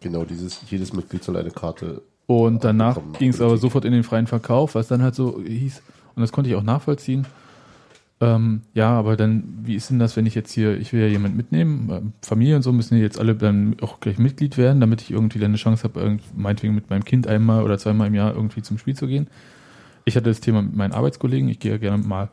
[0.00, 2.02] genau, dieses, jedes Mitglied soll eine Karte.
[2.26, 5.82] Und danach ging es aber sofort in den freien Verkauf, was dann halt so hieß,
[6.14, 7.26] und das konnte ich auch nachvollziehen.
[8.20, 11.08] Ähm, ja, aber dann, wie ist denn das, wenn ich jetzt hier, ich will ja
[11.08, 15.02] jemand mitnehmen, ähm, Familie und so müssen jetzt alle dann auch gleich Mitglied werden, damit
[15.02, 18.34] ich irgendwie dann eine Chance habe, meinetwegen mit meinem Kind einmal oder zweimal im Jahr
[18.34, 19.26] irgendwie zum Spiel zu gehen.
[20.04, 22.30] Ich hatte das Thema mit meinen Arbeitskollegen, ich gehe ja gerne mal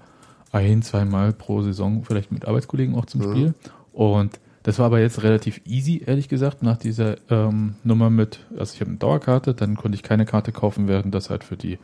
[0.52, 3.32] ein, zweimal pro Saison vielleicht mit Arbeitskollegen auch zum Mhm.
[3.32, 3.54] Spiel.
[3.92, 8.74] Und das war aber jetzt relativ easy, ehrlich gesagt, nach dieser ähm, Nummer mit, also
[8.76, 11.80] ich habe eine Dauerkarte, dann konnte ich keine Karte kaufen, während das halt für die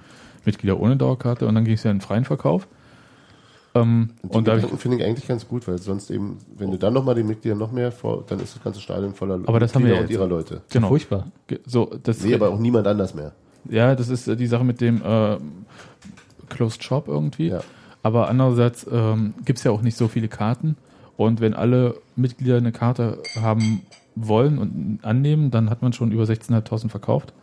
[0.45, 2.67] Mitglieder ohne Dauerkarte und dann ging es ja in den freien Verkauf.
[3.75, 6.93] Ähm, Und, und da finde ich eigentlich ganz gut, weil sonst eben, wenn du dann
[6.93, 9.85] nochmal den Mitgliedern noch mehr vor, dann ist das ganze Stadion voller Aber das haben
[9.85, 10.61] wir ja und ihrer Leute.
[10.71, 11.27] genau, Furchtbar.
[11.65, 13.33] So, das, Nee, aber auch niemand anders mehr.
[13.69, 15.37] ja, das ist äh, die Sache mit dem äh,
[16.49, 17.49] Closed Shop irgendwie.
[17.49, 17.61] Ja.
[18.03, 20.77] Aber andererseits ähm, gibt es ja auch nicht so viele Karten.
[21.17, 23.81] Und wenn alle Mitglieder eine Karte haben
[24.15, 27.33] wollen und annehmen, dann hat man schon über 16.500 verkauft.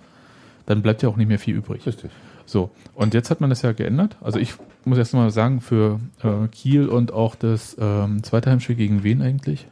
[0.66, 1.86] Dann bleibt ja auch nicht mehr viel übrig.
[1.86, 2.10] Richtig.
[2.46, 4.16] So, und jetzt hat man das ja geändert.
[4.20, 4.54] Also ich
[4.84, 9.22] muss erst mal sagen, für äh, Kiel und auch das ähm, zweite Heimspiel gegen wen
[9.22, 9.66] eigentlich?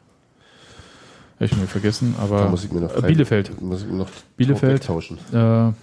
[1.36, 3.60] Habe ich wieder vergessen, aber muss ich mir noch äh, Bielefeld.
[3.60, 4.84] Muss ich mir noch Bielefeld.
[4.84, 5.18] tauschen.
[5.32, 5.74] Äh, haben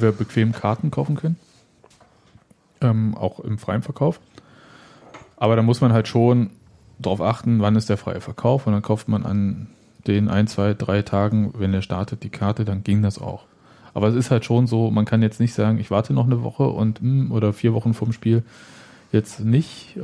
[0.00, 1.36] wir bequem Karten kaufen können.
[2.80, 4.20] Ähm, auch im freien Verkauf.
[5.36, 6.50] Aber da muss man halt schon
[7.00, 8.66] darauf achten, wann ist der freie Verkauf.
[8.66, 9.68] Und dann kauft man an
[10.06, 13.44] den ein, zwei, drei Tagen, wenn der startet, die Karte, dann ging das auch.
[13.92, 16.42] Aber es ist halt schon so, man kann jetzt nicht sagen, ich warte noch eine
[16.42, 18.44] Woche und hm, oder vier Wochen vorm Spiel
[19.12, 20.00] jetzt nicht äh,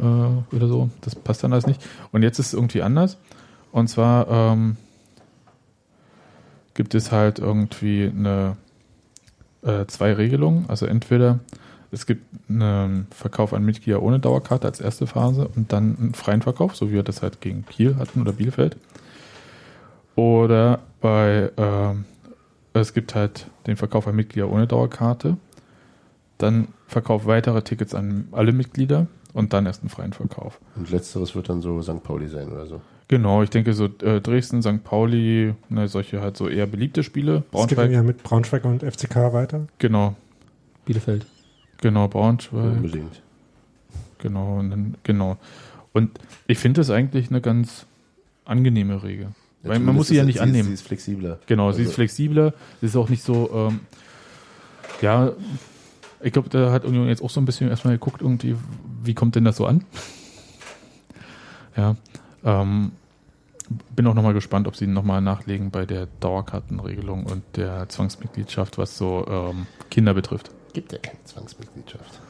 [0.57, 0.91] oder so.
[1.01, 1.85] Das passt dann alles nicht.
[2.13, 3.19] Und jetzt ist es irgendwie anders.
[3.71, 4.77] Und zwar ähm,
[6.75, 8.57] gibt es halt irgendwie eine
[9.63, 10.65] äh, zwei Regelungen.
[10.69, 11.39] Also entweder
[11.93, 16.43] es gibt einen Verkauf an Mitglieder ohne Dauerkarte als erste Phase und dann einen freien
[16.43, 18.77] Verkauf, so wie wir das halt gegen Kiel hatten oder Bielefeld.
[20.15, 22.05] Oder bei ähm,
[22.73, 25.37] es gibt halt den Verkauf an Mitglieder ohne Dauerkarte,
[26.39, 30.61] dann Verkauf weitere Tickets an alle Mitglieder und dann erst einen freien Verkauf.
[30.77, 32.03] Und letzteres wird dann so St.
[32.03, 32.81] Pauli sein oder so.
[33.09, 34.83] Genau, ich denke so äh, Dresden, St.
[34.83, 37.37] Pauli, ne, solche halt so eher beliebte Spiele.
[37.37, 39.67] Es geht Braunschweig, ja mit Braunschweig und FCK weiter.
[39.79, 40.17] genau,
[40.85, 41.27] Bielefeld.
[41.81, 42.77] Genau, Braunschweig.
[42.77, 43.23] Unbedingt.
[44.19, 45.37] Genau, und dann, genau.
[45.93, 47.87] Und ich finde das eigentlich eine ganz
[48.45, 49.29] angenehme Regel.
[49.63, 50.69] Weil man muss sie ja nicht ist, annehmen.
[50.69, 51.39] Sie ist flexibler.
[51.47, 53.81] Genau, sie Also- ist flexibler, sie ist auch nicht so, ähm,
[55.03, 55.33] ja,
[56.23, 58.57] ich glaube, da hat Union jetzt auch so ein bisschen erstmal geguckt, irgendwie,
[59.03, 59.85] wie kommt denn das so an?
[61.77, 61.97] Ja,
[62.45, 62.93] ähm,
[63.95, 68.97] bin auch nochmal gespannt, ob sie nochmal nachlegen bei der Dauerkartenregelung und der Zwangsmitgliedschaft, was
[68.97, 70.51] so ähm, Kinder betrifft.
[70.77, 72.21] Gibt ja keine Zwangsmitgliedschaft.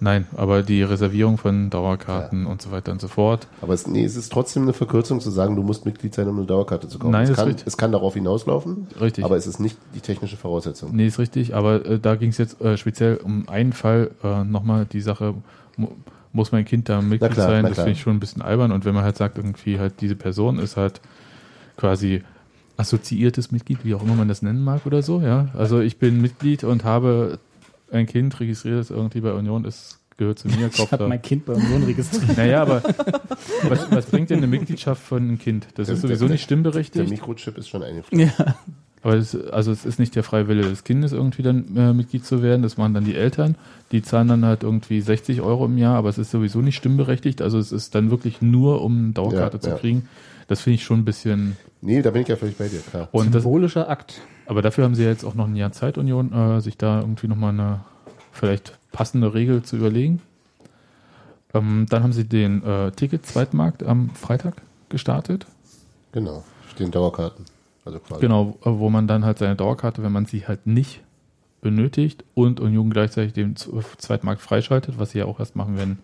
[0.00, 3.46] Nein, aber die Reservierung von Dauerkarten und so weiter und so fort.
[3.60, 6.38] Aber es, nee, es ist trotzdem eine Verkürzung zu sagen, du musst Mitglied sein, um
[6.38, 7.12] eine Dauerkarte zu kaufen.
[7.12, 9.24] Nein, es, kann, es kann darauf hinauslaufen, Richtig.
[9.24, 10.90] aber es ist nicht die technische Voraussetzung.
[10.92, 14.42] Nee, ist richtig, aber äh, da ging es jetzt äh, speziell um einen Fall, äh,
[14.42, 15.34] nochmal die Sache,
[15.76, 15.86] mu
[16.32, 18.84] muss mein Kind da Mitglied klar, sein, das finde ich schon ein bisschen albern und
[18.84, 21.00] wenn man halt sagt, irgendwie halt diese Person ist halt
[21.76, 22.24] quasi
[22.76, 25.48] assoziiertes Mitglied, wie auch immer man das nennen mag oder so, ja.
[25.54, 27.38] Also ich bin Mitglied und habe
[27.92, 31.44] ein Kind registriert, das irgendwie bei Union ist, gehört zu mir, Ich habe mein Kind
[31.46, 32.36] bei Union registriert.
[32.36, 32.82] Naja, aber
[33.68, 35.66] was, was bringt denn eine Mitgliedschaft von einem Kind?
[35.74, 37.10] Das ist sowieso nicht Der stimmberechtigt.
[37.10, 38.30] Mikrochip ist schon eingeführt.
[38.38, 38.54] Ja.
[39.04, 42.24] Aber es, also es ist nicht der freie Wille des Kindes, irgendwie dann äh, Mitglied
[42.24, 42.62] zu werden.
[42.62, 43.56] Das machen dann die Eltern.
[43.90, 47.42] Die zahlen dann halt irgendwie 60 Euro im Jahr, aber es ist sowieso nicht stimmberechtigt.
[47.42, 49.76] Also es ist dann wirklich nur, um eine Dauerkarte Ja, zu ja.
[49.76, 50.08] kriegen.
[50.52, 51.56] Das finde ich schon ein bisschen.
[51.80, 53.08] Nee, da bin ich ja völlig bei dir, klar.
[53.10, 54.20] Und das, Symbolischer Akt.
[54.44, 57.00] aber dafür haben sie ja jetzt auch noch ein Jahr Zeit, Union, äh, sich da
[57.00, 57.80] irgendwie nochmal eine
[58.32, 60.20] vielleicht passende Regel zu überlegen.
[61.54, 64.56] Ähm, dann haben sie den äh, Ticket-Zweitmarkt am Freitag
[64.90, 65.46] gestartet.
[66.12, 67.46] Genau, stehen Dauerkarten.
[67.86, 68.20] Also quasi.
[68.20, 71.00] Genau, wo man dann halt seine Dauerkarte, wenn man sie halt nicht
[71.62, 75.96] benötigt und Union gleichzeitig den Zweitmarkt freischaltet, was sie ja auch erst machen, wenn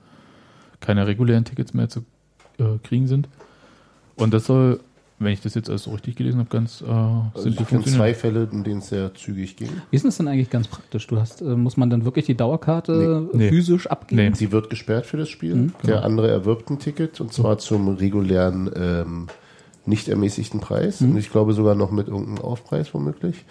[0.81, 2.07] keine regulären Tickets mehr zu
[2.59, 3.29] äh, kriegen sind.
[4.19, 4.81] Und das soll,
[5.19, 7.99] wenn ich das jetzt alles so richtig gelesen habe, ganz äh, Also simpel funktionieren.
[8.01, 9.69] zwei Fälle, in denen es sehr zügig ging.
[9.91, 11.07] Wie ist denn das denn eigentlich ganz praktisch?
[11.07, 13.39] Du hast, äh, muss man dann wirklich die Dauerkarte Nee.
[13.45, 13.49] Nee.
[13.49, 14.23] physisch abgeben?
[14.31, 14.35] Nee.
[14.37, 15.55] Sie wird gesperrt für das Spiel.
[15.55, 19.27] Mhm, Der andere erwirbt ein Ticket und zwar zum regulären, ähm,
[19.87, 21.01] nicht ermäßigten Preis.
[21.01, 23.45] Und ich glaube sogar noch mit irgendeinem Aufpreis womöglich.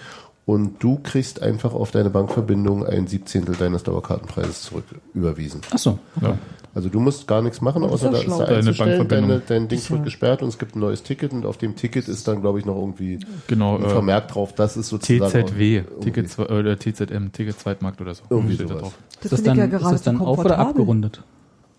[0.47, 5.59] Und du kriegst einfach auf deine Bankverbindung ein Siebzehntel deines Dauerkartenpreises zurück überwiesen.
[5.71, 5.99] Ach so.
[6.21, 6.37] Ja.
[6.73, 9.29] Also du musst gar nichts machen, außer da ist da Deine einzustellen, Bankverbindung.
[9.29, 12.07] deine, dein Ding wird gesperrt und es gibt ein neues Ticket und auf dem Ticket
[12.07, 15.83] ist dann, glaube ich, noch irgendwie Genau, ein äh, Vermerk drauf, das ist sozusagen TZW,
[15.99, 18.23] Ticket, oder TZM, Ticket Zweitmarkt oder so.
[18.29, 18.93] Irgendwie Steht da drauf.
[19.15, 21.23] Das ist das dann, ja ist das dann auf oder abgerundet?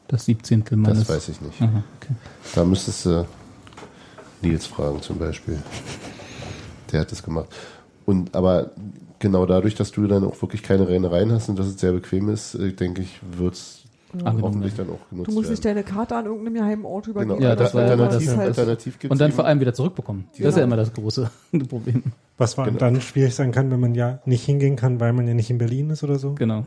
[0.08, 1.06] Das Siebzehntel meines.
[1.06, 1.62] Das weiß ich nicht.
[1.62, 2.14] Aha, okay.
[2.54, 3.26] Da müsstest du
[4.42, 5.58] Nils fragen zum Beispiel.
[6.92, 7.48] Der hat das gemacht.
[8.08, 8.70] Und aber
[9.18, 12.30] genau dadurch, dass du dann auch wirklich keine Rennereien hast und dass es sehr bequem
[12.30, 13.84] ist, äh, denke ich, wird es
[14.40, 17.36] hoffentlich dann auch genutzt Du musst nicht deine Karte an irgendeinem geheimen Ort übergeben.
[17.36, 19.74] Genau, Ja, das war ja alternativ, das- halt- alternativ gibt's Und dann vor allem wieder
[19.74, 20.24] zurückbekommen.
[20.38, 21.30] Das ist ja immer das große
[21.68, 22.02] Problem.
[22.38, 22.90] Was vor allem Genau.
[22.92, 25.58] dann schwierig sein kann, wenn man ja nicht hingehen kann, weil man ja nicht in
[25.58, 26.32] Berlin ist oder so.
[26.32, 26.64] Genau.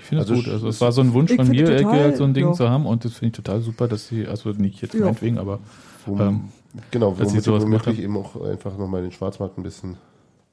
[0.00, 0.50] Ich finde das Also gut.
[0.50, 2.52] Also es- war so ein Wunsch von mir, total, halt so ein Ding ja.
[2.54, 5.04] zu haben und das finde ich total super, dass sie, also nicht jetzt Ja.
[5.04, 5.58] meinetwegen, aber
[6.06, 6.44] ähm,
[6.90, 9.96] genau, dass sie womit sowas womöglich eben auch einfach nochmal den Schwarzmarkt ein bisschen.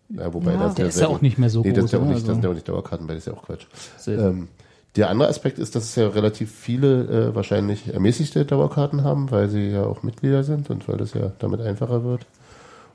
[0.10, 0.58] Ja, wobei Ja.
[0.60, 1.86] das Der ist ja auch nicht mehr so nee, das groß.
[1.86, 2.14] ist ja auch oder?
[2.14, 3.66] nicht, das sind ja Also, auch nicht Dauerkarten, weil das ist ja auch Quatsch.
[4.08, 4.48] Ähm,
[4.96, 9.50] der andere Aspekt ist, dass es ja relativ viele äh, wahrscheinlich ermäßigte Dauerkarten haben, weil
[9.50, 12.22] sie ja auch Mitglieder sind und weil das ja damit einfacher wird.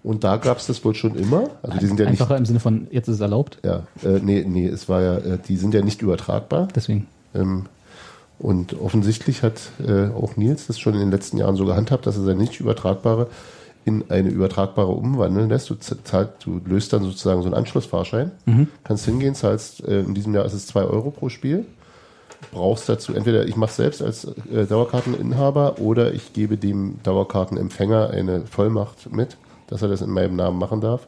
[0.03, 1.51] Und da gab es das wohl schon immer.
[1.63, 2.21] Also die sind ja nicht.
[2.23, 3.59] Einfacher im Sinne von, jetzt ist es erlaubt.
[3.65, 6.69] Ja, äh, nee, nee, es war ja, äh, die sind ja nicht übertragbar.
[6.75, 7.07] Deswegen.
[7.35, 7.67] Ähm,
[8.41, 12.17] und offensichtlich hat äh, auch Nils das schon in den letzten Jahren so gehandhabt, dass
[12.17, 13.29] er seine nicht übertragbare
[13.85, 15.71] in eine übertragbare umwandeln lässt.
[15.71, 18.31] Du, z- zahlt, du löst dann sozusagen so einen Anschlussfahrschein,
[18.85, 21.65] kannst hingehen, zahlst, äh, in diesem Jahr ist es 2 Euro pro Spiel.
[22.53, 28.43] Brauchst dazu entweder ich mache selbst als äh, Dauerkarteninhaber oder ich gebe dem Dauerkartenempfänger eine
[28.47, 29.37] Vollmacht mit,
[29.67, 31.07] dass er das in meinem Namen machen darf.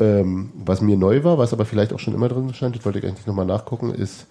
[0.00, 2.98] Ähm, was mir neu war, was aber vielleicht auch schon immer drin stand, das wollte
[2.98, 4.26] ich eigentlich nochmal nachgucken, ist,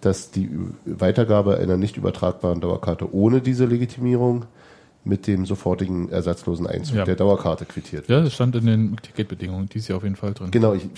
[0.00, 0.50] dass die
[0.84, 4.44] Weitergabe einer nicht übertragbaren Dauerkarte ohne diese Legitimierung
[5.04, 7.04] mit dem sofortigen ersatzlosen Einzug Ja.
[7.04, 8.18] der Dauerkarte quittiert wird.
[8.18, 10.50] ja, das stand in den Ticketbedingungen, die ist ja auf jeden Fall drin.
[10.50, 10.88] Genau, ich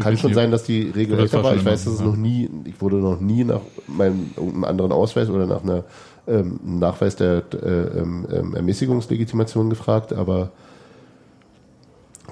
[0.00, 2.48] kann schon sein, dass die Regel älter war Ich weiß, dass es so, noch nie,
[2.64, 5.84] ich wurde noch nie nach meinem irgendeinem anderen Ausweis oder nach einer
[6.26, 10.50] ähm, Nachweis der äh, ähm, ähm, Ermäßigungslegitimation gefragt, aber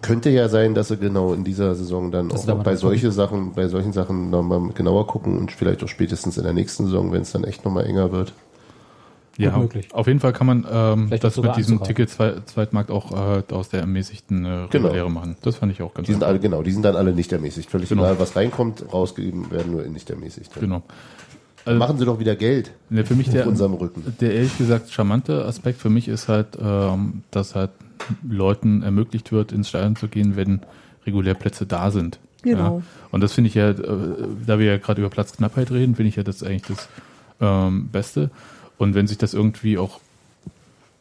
[0.03, 3.53] könnte ja sein, dass sie genau in dieser Saison dann Dass auch bei solche Sachen,
[3.53, 7.22] bei solchen Sachen nochmal genauer gucken und vielleicht auch spätestens in der nächsten Saison, wenn
[7.22, 8.32] es dann echt nochmal enger wird.
[9.38, 9.88] Ja, möglich.
[9.92, 11.82] auf jeden Fall kann man ähm, das mit diesem.
[11.82, 14.86] Ticket Zwei- Zweitmarkt auch äh, aus der ermäßigten äh, Genau.
[14.88, 15.36] Reguläre machen.
[15.42, 16.30] Das fand ich auch ganz Die sind einfach.
[16.30, 17.70] alle, genau, die sind dann alle nicht ermäßigt.
[17.70, 18.05] Völlig Genau.
[18.05, 20.59] egal, was reinkommt, rausgegeben werden nur in nicht ermäßigt.
[20.59, 20.82] Genau.
[21.66, 24.16] Also, Machen sie doch wieder Geld ne, für mich auf der, unserem Rücken.
[24.20, 27.70] der ehrlich gesagt charmante Aspekt für mich ist halt, ähm, dass halt
[28.28, 30.61] Leuten ermöglicht wird, ins Stadion zu gehen, wenn
[31.07, 32.18] regulär Plätze da sind.
[32.42, 32.78] Genau.
[32.78, 32.82] Ja.
[33.11, 33.76] Und das finde ich ja, äh,
[34.47, 36.88] da wir ja gerade über Platzknappheit reden, finde ich ja das eigentlich das
[37.40, 38.30] ähm, Beste.
[38.78, 40.01] Und wenn sich das irgendwie auch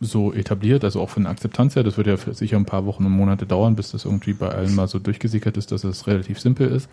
[0.02, 3.06] so etabliert, also auch von der Akzeptanz her, das wird ja sicher ein paar Wochen
[3.06, 6.40] und Monate dauern, bis das irgendwie bei allen mal so durchgesickert ist, dass es relativ
[6.40, 6.90] simpel ist,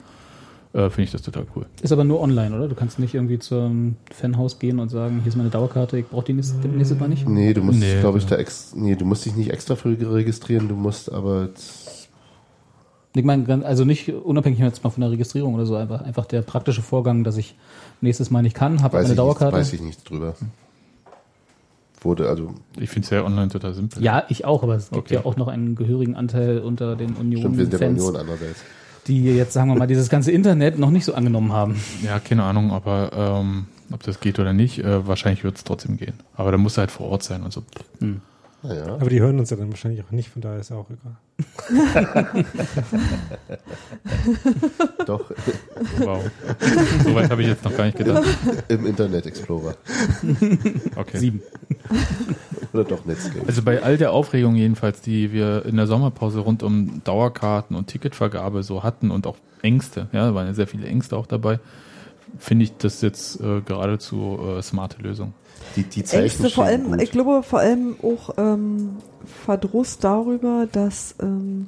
[0.74, 1.66] äh, finde ich das total cool.
[1.82, 2.68] Ist aber nur online, oder?
[2.68, 6.24] Du kannst nicht irgendwie zum Fanhaus gehen und sagen, hier ist meine Dauerkarte, ich brauche
[6.24, 7.28] die nächste, nächste Mal nicht.
[7.28, 9.90] Nee, du musst, Nee, glaube ich, da ex nee, du musst dich nicht extra für
[9.90, 11.48] registrieren, du musst aber
[13.14, 16.24] Ich meine, ganz- also nicht unabhängig jetzt mal von der Registrierung oder so, einfach, einfach
[16.24, 17.54] der praktische Vorgang, dass ich
[18.00, 19.54] nächstes Mal nicht kann, habe eine ich nicht, Dauerkarte.
[19.56, 20.34] weiß ich nichts drüber.
[22.00, 24.02] Wurde, also, Ich finde es ja online total simpel.
[24.02, 25.14] Ja, ich auch, aber es gibt Okay.
[25.16, 28.60] ja auch noch einen gehörigen Anteil unter den stimmt, wir sind der Union-Fans, Union andererseits.
[29.06, 31.80] Die jetzt, sagen wir mal, dieses ganze Internet noch nicht so angenommen haben.
[32.02, 35.96] Ja, keine Ahnung, aber ähm, ob das geht oder nicht, äh, wahrscheinlich wird es trotzdem
[35.96, 36.14] gehen.
[36.34, 37.62] Aber da muss er halt vor Ort sein und so.
[38.64, 38.94] Naja.
[38.94, 41.16] Aber die hören uns ja dann wahrscheinlich auch nicht, von daher ist ja auch egal.
[45.06, 45.32] Doch,
[45.98, 46.22] Wow.
[47.04, 48.22] Soweit habe ich jetzt noch gar nicht gedacht.
[48.68, 49.74] im Internet Explorer.
[50.94, 51.18] Okay.
[51.18, 51.42] Sieben.
[52.72, 53.46] Oder doch Netscape.
[53.46, 57.88] Also bei all der Aufregung jedenfalls, die wir in der Sommerpause rund um Dauerkarten und
[57.88, 61.60] Ticketvergabe so hatten und auch Ängste, ja, da waren ja sehr viele Ängste auch dabei,
[62.38, 65.34] finde ich das jetzt äh, geradezu äh, smarte Lösung.
[65.76, 67.02] Die, die Ängste vor allem, gut.
[67.02, 68.96] ich glaube vor allem auch ähm,
[69.44, 71.66] Verdruss darüber, dass ähm,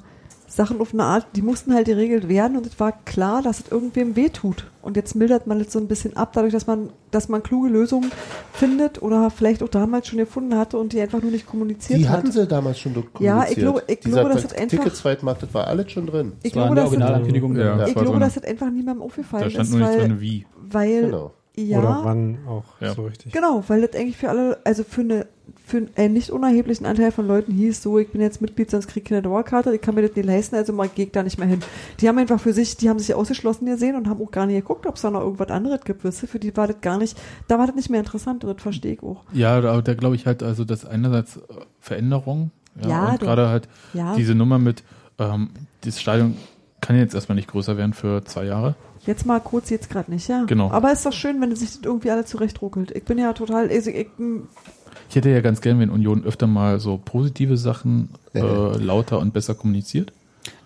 [0.57, 3.71] Sachen auf eine Art, die mussten halt geregelt werden und es war klar, dass es
[3.73, 4.71] irgendwem wehtut.
[4.83, 7.69] Und jetzt mildert man es so ein bisschen ab, dadurch, dass man, dass man kluge
[7.69, 8.11] Lösungen
[8.53, 12.09] findet oder vielleicht auch damals schon gefunden hatte und die einfach nur nicht kommuniziert Die
[12.09, 12.19] hat.
[12.19, 13.23] hatten sie damals schon dokumentiert.
[13.23, 16.33] Ja, ich glaube- ich Dieser glaube, das hat einfach- Ticketsweitmarkt, das war alles schon drin.
[16.43, 17.57] ich Das war glaube, dass es, Originalankündigung.
[17.57, 17.79] Ja.
[17.79, 17.87] Ja.
[17.87, 20.47] ich glaube, dass es einfach niemandem aufgefallen Da stand ist, nur nicht weil, drin, wie.
[20.71, 21.33] weil Genau.
[21.57, 22.95] ja, Oder wann auch Ja.
[22.95, 23.33] so richtig.
[23.33, 25.27] Genau, weil das eigentlich für alle, also für, eine,
[25.67, 29.03] für einen nicht unerheblichen Anteil von Leuten hieß, so, ich bin jetzt Mitglied, sonst krieg
[29.03, 31.39] ich keine Dauerkarte, ich kann mir das nicht leisten, also mal gehe ich da nicht
[31.39, 31.61] mehr hin.
[32.01, 34.57] Die haben einfach für sich, die haben sich ausgeschlossen gesehen und haben auch gar nicht
[34.57, 36.29] geguckt, ob es da noch irgendwas anderes gibt, wisst ihr?
[36.29, 39.03] Für die war das gar nicht, da war das nicht mehr interessant, das verstehe ich
[39.03, 39.23] auch.
[39.33, 41.41] Ja, aber da glaube ich halt, also das einerseits äh,
[41.81, 42.51] Veränderung,
[42.83, 44.83] ja, Ja, und gerade halt Ja, diese Nummer mit,
[45.19, 45.49] ähm,
[45.81, 46.37] das Stadion
[46.83, 48.75] kann jetzt erstmal nicht größer werden für zwei Jahre.
[49.07, 50.45] jetzt mal kurz, jetzt gerade nicht, ja.
[50.45, 50.71] Genau.
[50.71, 52.91] Aber ist doch schön, wenn sich das irgendwie alle zurechtruckelt.
[52.91, 54.84] Ich bin ja total, also ich, Ich
[55.17, 59.55] hätte ja ganz gern, wenn Union öfter mal so positive Sachen äh, lauter und besser
[59.55, 60.13] kommuniziert.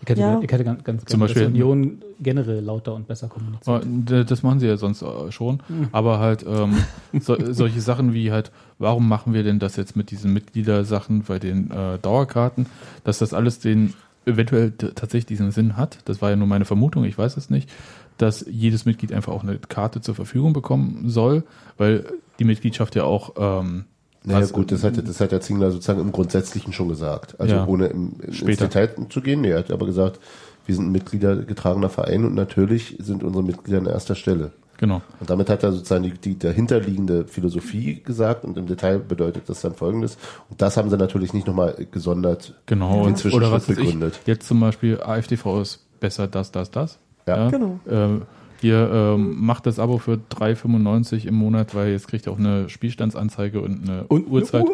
[0.03, 0.41] Ich hätte, Ja.
[0.43, 4.31] ich hätte ganz, ganz Zum gerne, dass Beispiel- Union generell lauter und besser kommuniziert.
[4.31, 5.61] Das machen sie ja sonst äh, schon.
[5.93, 6.79] Aber halt ähm,
[7.21, 11.39] so, solche Sachen wie halt, warum machen wir denn das jetzt mit diesen Mitgliedersachen bei
[11.39, 12.67] den äh, Dauerkarten,
[13.05, 13.95] dass das alles den
[14.27, 15.99] eventuell tatsächlich diesen Sinn hat.
[16.07, 17.71] Das war ja nur meine Vermutung, ich weiß es nicht,
[18.19, 21.45] dass jedes Mitglied einfach auch eine Karte zur Verfügung bekommen soll,
[21.79, 22.05] weil
[22.41, 23.85] die Mitgliedschaft ja auch ähm,
[24.29, 27.35] Naja, gut, das hat, das hat der Zingler sozusagen im Grundsätzlichen schon gesagt.
[27.41, 27.67] Also Ja.
[27.67, 28.67] ohne im, ins Später.
[28.69, 29.41] Detail zu gehen.
[29.41, 30.21] Nee, er hat aber gesagt,
[30.67, 34.53] wir sind ein mitgliedergetragener Verein und natürlich sind unsere Mitglieder an erster Stelle.
[34.77, 35.01] genau.
[35.19, 39.61] Und damit hat er sozusagen die, die dahinterliegende Philosophie gesagt und im Detail bedeutet das
[39.63, 40.19] dann folgendes.
[40.51, 43.07] Und das haben sie natürlich nicht nochmal gesondert Genau.
[43.07, 44.21] Inzwischen oder was weiß ich, begründet.
[44.27, 46.99] jetzt zum Beispiel AfDV ist besser das, das, das.
[47.27, 47.49] Ja.
[47.51, 47.81] Genau.
[47.89, 48.21] Äh,
[48.63, 52.69] ihr ähm, macht das Abo für 3,95 im Monat, weil jetzt kriegt ihr auch eine
[52.69, 54.65] Spielstandsanzeige und eine Uhrzeit.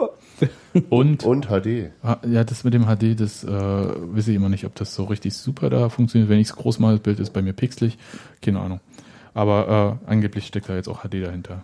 [0.89, 1.91] Und Und HD.
[2.29, 5.35] Ja, das mit dem HD, das äh, weiß ich immer nicht, ob das so richtig
[5.35, 6.29] super da funktioniert.
[6.29, 7.99] Wenn ich es groß mache, das Bild ist bei mir pixelig.
[8.43, 8.81] Keine Ahnung.
[9.33, 11.63] Aber äh, angeblich steckt da jetzt auch HD dahinter.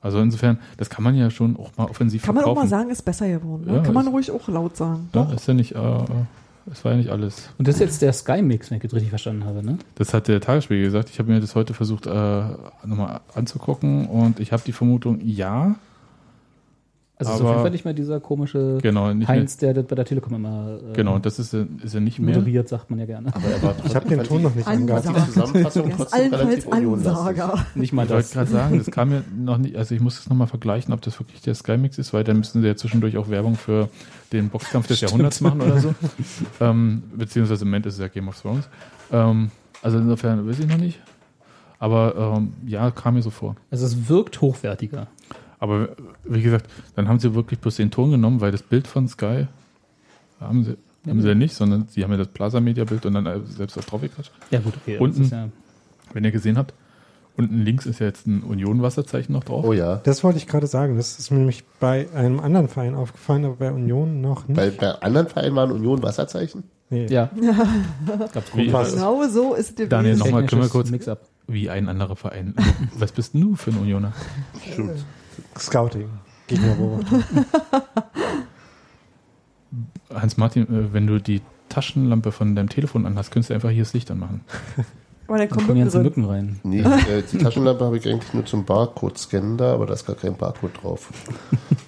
[0.00, 2.70] Also insofern, das kann man ja schon auch mal offensiv kann man auch verkaufen.
[2.70, 3.66] mal sagen, ist besser geworden.
[3.66, 3.76] Ne?
[3.76, 5.08] Ja, kann man ruhig auch laut sagen.
[5.14, 6.02] Ja, ist ja nicht, äh, äh,
[6.70, 7.48] es war ja nicht alles.
[7.58, 9.78] Und das ist jetzt der Sky-Mix, wenn ich das richtig verstanden habe, ne?
[9.96, 11.10] Das hat der Tagesspiegel gesagt.
[11.10, 15.76] Ich habe mir das heute versucht, äh, nochmal anzugucken und ich habe die Vermutung, ja,
[17.26, 19.84] Also es ist Aber- auf jeden Fall nicht mehr dieser komische genau, Heinz, der das
[19.86, 22.34] bei der Telekom immer äh, mehr, genau, das ist, ja- ist ja nicht mehr.
[22.36, 23.34] moderiert, sagt man ja gerne.
[23.34, 25.06] Aber er war Ich habe den Ton noch nicht angehabt.
[25.08, 26.72] Die Zusammenfassung Er trotzdem relativ.
[26.72, 27.66] Ansager.
[27.74, 28.32] Nicht mal Ich wollte das.
[28.32, 31.18] gerade sagen, das kam mir noch nicht, also ich muss das nochmal vergleichen, ob das
[31.20, 33.88] wirklich der Skymix ist, weil dann müssen sie ja zwischendurch auch Werbung für
[34.32, 35.94] den Boxkampf des Jahrhunderts machen oder so.
[36.60, 38.68] ähm, beziehungsweise im Moment ist es ja Game of Thrones.
[39.10, 39.50] Ähm,
[39.82, 41.00] also insofern weiß ich noch nicht.
[41.78, 43.56] Aber ähm, ja, kam mir so vor.
[43.70, 45.08] Also es wirkt hochwertiger.
[45.62, 45.90] Aber
[46.24, 49.46] wie gesagt, dann haben sie wirklich bloß den Ton genommen, weil das Bild von Sky
[50.40, 50.76] haben sie,
[51.08, 53.86] haben sie ja nicht, sondern sie haben ja das Plaza-Media-Bild und dann äh, selbst was
[53.86, 54.32] drauf gequatscht.
[54.50, 54.98] Ja gut, okay.
[54.98, 55.48] Unten- Das ja,
[56.12, 56.74] Wenn ihr gesehen habt,
[57.36, 59.64] unten links ist ja jetzt ein Union-Wasserzeichen noch drauf.
[59.64, 59.98] Oh ja.
[60.02, 60.96] Das wollte ich gerade sagen.
[60.96, 64.56] Das ist mir nämlich bei einem anderen Verein aufgefallen, aber bei Union noch nicht.
[64.56, 66.64] Bei, bei anderen Vereinen waren Union Wasserzeichen.
[66.90, 67.06] nee.
[67.06, 67.30] ja.
[68.34, 68.66] Gab's Wie-.
[68.66, 71.20] Genau so ist es Daniel, nochmal, können wir kurz, Mix-up.
[71.46, 72.56] wie ein anderer Verein.
[72.98, 74.12] Was bist denn du für ein Unioner?
[74.72, 75.04] Stimmt.
[75.58, 76.08] Scouting.
[76.46, 77.24] Gegnerbeobachtung.
[80.14, 83.94] Hans-Martin, äh, wenn du die Taschenlampe von deinem Telefon anhast, könntest du einfach hier das
[83.94, 84.42] Licht anmachen.
[85.28, 86.02] Aber dann Da kommen ganze drin.
[86.02, 86.60] Mücken rein.
[86.62, 86.80] Nee,
[87.10, 90.36] äh, die Taschenlampe habe ich eigentlich nur zum Barcode-Scannen da, aber da ist gar kein
[90.36, 91.10] Barcode drauf.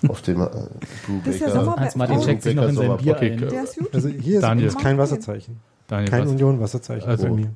[0.09, 1.51] Auf dem äh, ist Brubaker.
[1.51, 2.25] Sommer- Hans-Martin Oh.
[2.25, 3.43] checkt sich noch in sein Bier Okay, ein.
[3.43, 3.79] ist.
[3.93, 4.66] Also hier ist Daniel.
[4.69, 5.61] übrigens kein Wasserzeichen.
[5.89, 6.31] Daniel, Kein was?
[6.31, 7.51] Union-Wasserzeichen Also- bei mir.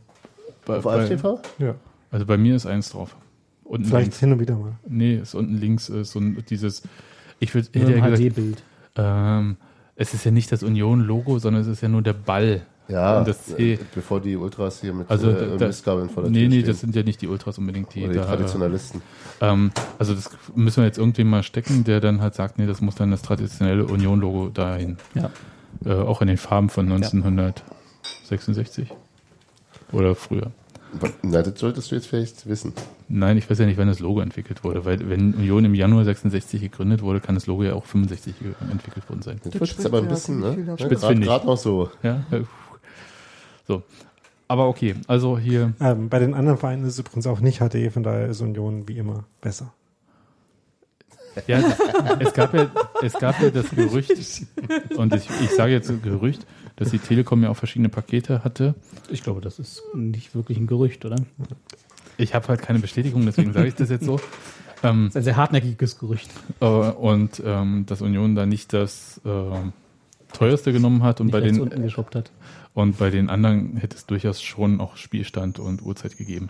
[0.67, 1.39] Bei, Auf bei, AfTV?
[1.59, 1.75] Ja.
[2.11, 3.17] also bei mir ist eins drauf.
[3.69, 4.21] Unten Vielleicht links.
[4.21, 4.73] hin und wieder mal.
[4.89, 6.83] Nee, ist unten links äh, so ein, dieses,
[7.39, 8.63] ich würde, hätte ja gesagt, HD-Bild.
[8.97, 9.57] ähm,
[9.95, 13.29] es ist ja nicht das Union-Logo, sondern es ist ja nur der Ball Ja, Und
[13.29, 13.75] das C.
[13.75, 16.55] äh, bevor die Ultras hier mit Also äh, da- Mistgabeln vor der Nee, Tür nee,
[16.61, 16.67] stehen.
[16.69, 19.03] das sind ja nicht die Ultras unbedingt, die Oder die da, Traditionalisten.
[19.43, 22.81] ähm, also das müssen wir jetzt irgendwie mal stecken, der dann halt sagt, nee, das
[22.81, 24.97] muss dann das traditionelle Union-Logo dahin.
[25.15, 25.31] Ja.
[25.85, 28.89] Äh, auch in den Farben von 1966.
[29.93, 30.51] Oder früher.
[31.23, 32.73] Na, das solltest du jetzt vielleicht wissen.
[33.09, 36.05] Nein, ich weiß ja nicht, wann das Logo entwickelt wurde, weil wenn Union im Januar
[36.05, 39.37] 66 gegründet wurde, kann das Logo ja auch 65 ge- entwickelt worden sein.
[39.43, 40.77] Das Das wird jetzt aber ein bisschen, ne?
[40.79, 41.03] Spitz.
[41.03, 41.91] Gerade noch so.
[42.03, 42.25] Ja.
[43.67, 43.83] So.
[44.51, 47.93] Aber okay, also hier, Ähm, bei den anderen Vereinen ist es übrigens auch nicht HD,
[47.93, 49.75] von daher ist Union wie immer besser.
[51.47, 51.63] ja,
[52.19, 52.67] es gab ja,
[53.03, 54.11] es gab ja das Gerücht,
[54.97, 56.47] und ich, ich sage jetzt Gerücht,
[56.79, 58.75] dass die Telekom ja auch verschiedene Pakete hatte.
[59.11, 61.17] Ich glaube, das ist nicht wirklich ein Gerücht, oder?
[62.17, 64.21] Ich habe halt keine Bestätigung, deswegen sage ich das jetzt so.
[64.83, 66.31] Ähm, Das ist ein sehr hartnäckiges Gerücht.
[66.61, 69.73] äh, und ähm, dass Union da nicht das ähm,
[70.33, 72.31] teuerste genommen hat und Nicht bei den unten geschoppt hat.
[72.75, 76.49] und bei den anderen hätte es durchaus schon auch Spielstand und Uhrzeit gegeben.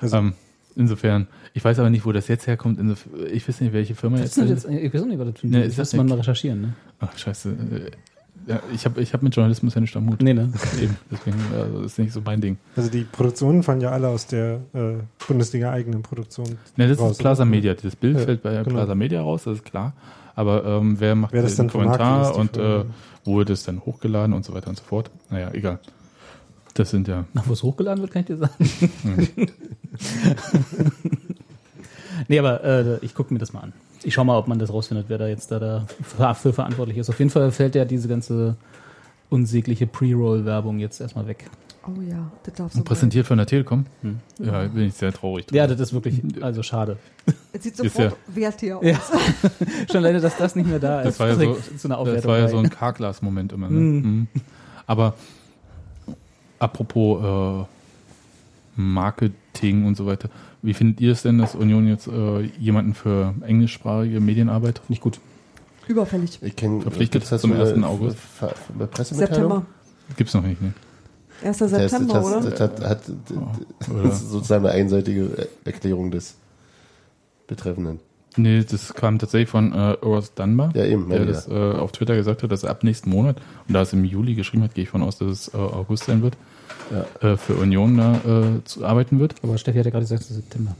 [0.00, 0.34] Also, Ähm,
[0.76, 2.78] insofern, ich weiß aber nicht, wo das jetzt herkommt.
[2.78, 4.38] Insof ich weiß nicht, welche Firma Was jetzt.
[4.38, 5.68] ist jetzt, ich weiß auch nicht, was das für ein Nee, ist.
[5.70, 6.72] Das das muss man mal recherchieren, ne?
[7.00, 7.56] Ach, scheiße.
[8.46, 10.22] Ja, ich habe ich hab mit Journalismus ja nicht am Hut.
[10.22, 10.52] Nee, ne?
[10.80, 12.56] Eben, deswegen also, ist nicht so mein Ding.
[12.74, 14.94] also die Produktionen fallen ja alle aus der äh,
[15.26, 16.58] Bundesliga-eigenen Produktion.
[16.76, 17.50] Ne, das raus, ist Plaza oder?
[17.50, 17.74] Media.
[17.74, 18.76] Das Bild Ja, fällt bei genau.
[18.76, 19.92] Plaza Media raus, das ist klar.
[20.34, 22.84] Aber ähm, wer macht Wer das den Kommentar und äh,
[23.24, 25.10] wo wird es dann hochgeladen und so weiter und so fort?
[25.28, 25.78] Naja, egal.
[26.74, 27.24] Das sind ja.
[27.34, 29.28] Nach wo es hochgeladen wird, kann ich dir sagen.
[32.28, 33.72] nee, aber äh, ich gucke mir das mal an.
[34.02, 37.10] Ich schau mal, ob man das rausfindet, wer da jetzt da dafür für verantwortlich ist.
[37.10, 38.56] Auf jeden Fall fällt ja diese ganze
[39.28, 41.50] unsägliche Pre-Roll-Werbung jetzt erstmal weg.
[41.86, 43.86] Oh ja, das darf so Präsentiert von der Telekom?
[44.02, 44.18] Hm.
[44.38, 45.46] Ja, bin ich sehr traurig.
[45.50, 45.78] Ja, drüber.
[45.78, 46.98] das ist wirklich, also schade.
[47.52, 48.84] Es sieht sofort wertiger aus.
[48.84, 49.00] Ja.
[49.90, 51.20] Schon leider, dass das nicht mehr da Das ist.
[51.20, 51.42] war ja so,
[51.90, 53.70] einer das war ja so ein Karglas-Moment immer.
[53.70, 53.78] Ne?
[53.78, 54.02] Mhm.
[54.02, 54.28] Mhm.
[54.86, 55.14] Aber
[56.58, 57.66] apropos äh,
[58.76, 60.28] Marketing und so weiter,
[60.62, 65.18] wie findet ihr es denn, dass Union jetzt äh, jemanden für englischsprachige Medienarbeit Nicht gut.
[65.88, 66.38] Überfällig.
[66.42, 67.82] Ich kenne Verpflichtet gibt's das zum so eine- 1.
[67.84, 68.16] August?
[69.14, 69.66] September.
[70.16, 70.72] Gibt's noch nicht, ne?
[71.42, 71.58] 1.
[71.58, 72.40] Das, September, das, oder?
[72.50, 73.02] das hat, hat
[73.90, 74.02] Oder?
[74.04, 76.36] das ist sozusagen eine einseitige Erklärung des
[77.46, 77.98] Betreffenden.
[78.36, 81.90] Nee, das kam tatsächlich von äh, Urs Dunbar, Ja, eben, der meine das äh, auf
[81.90, 84.74] Twitter gesagt hat, dass er ab nächsten Monat, und da es im Juli geschrieben hat,
[84.74, 86.36] gehe ich von aus, dass es äh, August sein wird,
[87.20, 89.34] äh, für Union da äh, zu arbeiten wird.
[89.42, 90.74] Aber Steffi hat ja gerade gesagt, September.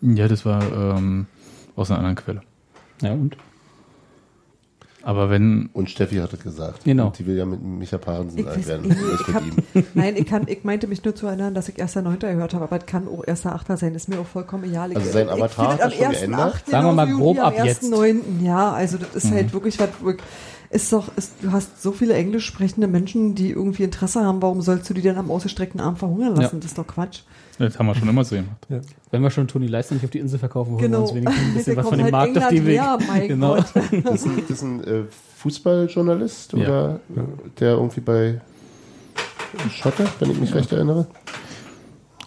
[0.00, 0.62] Ja, das war
[0.96, 1.26] ähm,
[1.76, 2.42] aus einer anderen Quelle.
[3.00, 3.36] Ja, und?
[5.04, 6.84] Aber wenn, Und Steffi hat es gesagt.
[6.84, 7.06] Genau.
[7.08, 8.90] Und die will ja mit Micha Parensen Ich alt weiß, werden.
[8.90, 9.84] ich, nicht ich mit hab, ihm.
[9.94, 12.18] nein, ich, kann, ich meinte mich nur zu erinnern, dass ich 1.9.
[12.20, 13.76] gehört habe, aber es kann auch 1.8.
[13.76, 14.92] sein, ist mir auch vollkommen egal.
[14.92, 16.10] Ich, Also sein Avatar hat am schon 1.8.
[16.12, 16.62] geändert?
[16.66, 17.82] Sagen wir mal grob ab jetzt.
[17.84, 18.42] 1.9.
[18.42, 19.90] Ja, also das ist halt wirklich was,
[20.74, 24.60] ist doch, ist, du hast so viele englisch sprechende Menschen, die irgendwie Interesse haben, warum
[24.60, 26.56] sollst du die dann am ausgestreckten Arm verhungern lassen?
[26.56, 26.60] Ja.
[26.60, 27.20] Das ist doch Quatsch.
[27.58, 28.66] das haben wir schon immer so gemacht.
[29.10, 31.02] Wenn wir schon Toni Leister nicht auf die Insel verkaufen, holen wir Genau.
[31.02, 32.78] uns wenigstens ein bisschen was von dem halt Markt auf die Weg.
[32.78, 33.54] England her, mein genau.
[33.54, 33.66] Gott.
[34.04, 35.02] Das ist ein, das ist ein äh,
[35.38, 36.58] Fußballjournalist Ja.
[36.58, 37.00] oder
[37.60, 38.40] der irgendwie bei
[39.70, 41.06] Schotter, wenn ich mich recht erinnere.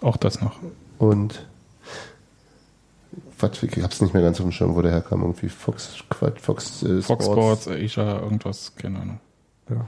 [0.01, 0.55] Auch das noch.
[0.99, 1.45] Und
[3.39, 5.21] was, ich hab's nicht mehr ganz auf dem Schirm, wo der herkam.
[5.21, 9.19] Irgendwie Fox, Quatsch, Fox, äh, Fox Sports, Asia, irgendwas, keine Ahnung.
[9.69, 9.87] Ja.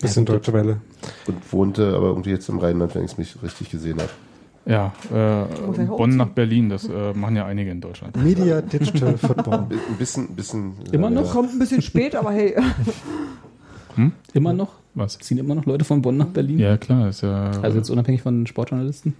[0.00, 0.80] Bisschen Deutsche Welle.
[1.26, 4.10] Und wohnte aber irgendwie jetzt im Rheinland, wenn ich es mich richtig gesehen habe.
[4.66, 8.16] Ja, äh, Bonn nach Berlin, das äh, machen ja einige in Deutschland.
[8.22, 9.66] Media Digital Football.
[9.70, 10.74] Ein bisschen, bisschen.
[10.92, 11.32] Immer äh, noch?
[11.32, 12.54] Kommt ein bisschen spät, aber hey.
[14.32, 14.72] Immer noch?
[14.94, 15.18] Was?
[15.18, 16.58] Ziehen immer noch Leute von Bonn nach Berlin?
[16.58, 19.14] Ja, klar, ist ja, Also jetzt unabhängig von Sportjournalisten?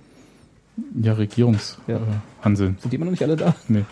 [1.00, 1.78] Ja Regierungshanseln.
[1.88, 2.46] Ja.
[2.48, 2.54] Äh.
[2.54, 3.54] Sind die immer noch nicht alle da?
[3.68, 3.84] nee.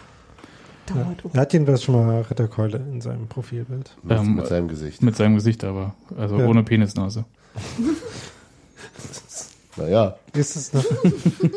[0.87, 1.35] Dauert auch.
[1.35, 3.95] Er hat jedenfalls schon mal Ritterkeule in seinem Profilbild.
[4.03, 5.03] Mit, Ähm, mit seinem Gesicht.
[5.03, 5.95] Mit seinem Gesicht aber.
[6.17, 6.47] Also Ja.
[6.47, 7.25] ohne Penisnase.
[9.77, 10.85] Naja, Ist es noch,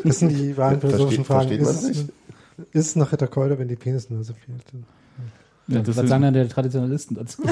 [0.04, 1.48] das sind die wahren philosophischen Fragen.
[1.48, 2.04] versteht man Ist, es-
[2.72, 4.62] ist es noch Ritterkeule, wenn die Penisnase fehlt?
[5.74, 7.42] Ja, was das sagen dann die Traditionalisten dazu?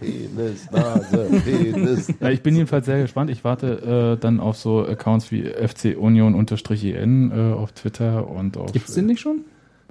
[0.00, 2.08] Penis, Nase, Penis.
[2.20, 3.30] ja, ich bin jedenfalls sehr gespannt.
[3.30, 8.72] Ich warte äh, dann auf so Accounts wie FC Union-EN äh, auf Twitter und auf.
[8.72, 9.44] Gibt es den nicht schon?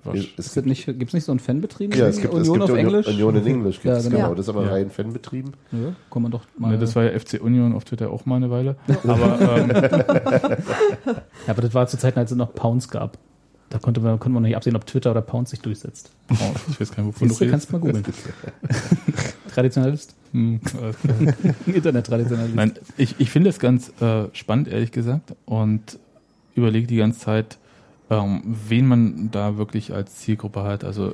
[0.03, 0.19] Was?
[0.37, 1.95] Es Gibt nicht, gibt's nicht so einen Fanbetrieb?
[1.95, 3.07] Ja, es gibt, es Union gibt auf Union, Englisch?
[3.07, 4.21] Union in Englisch, gibt's, Ja, genau.
[4.23, 4.35] genau.
[4.35, 4.71] Das ist aber Ja.
[4.71, 5.53] rein Fanbetrieben.
[5.71, 6.71] Ja, kann man doch mal.
[6.71, 8.75] Ne, das war ja FC Union auf Twitter auch mal eine Weile.
[9.03, 9.69] Aber ähm,
[11.07, 11.17] ja,
[11.47, 13.17] aber das war zu Zeiten, als es noch Pounds gab.
[13.69, 16.11] Da konnte man, konnte man noch nicht absehen, ob Twitter oder Pounds sich durchsetzt.
[16.31, 16.35] oh,
[16.69, 17.51] ich weiß gar nicht, wovon du du, redest.
[17.51, 18.03] kannst du mal googeln.
[19.53, 20.15] Traditionalist?
[20.31, 20.93] Hm, klar.
[21.65, 22.55] Internet-Traditionalist.
[22.55, 25.97] Nein, ich, ich finde es ganz äh, spannend, ehrlich gesagt, und
[26.55, 27.57] überlege die ganze Zeit,
[28.09, 30.83] ähm, wen man da wirklich als Zielgruppe hat.
[30.83, 31.13] Also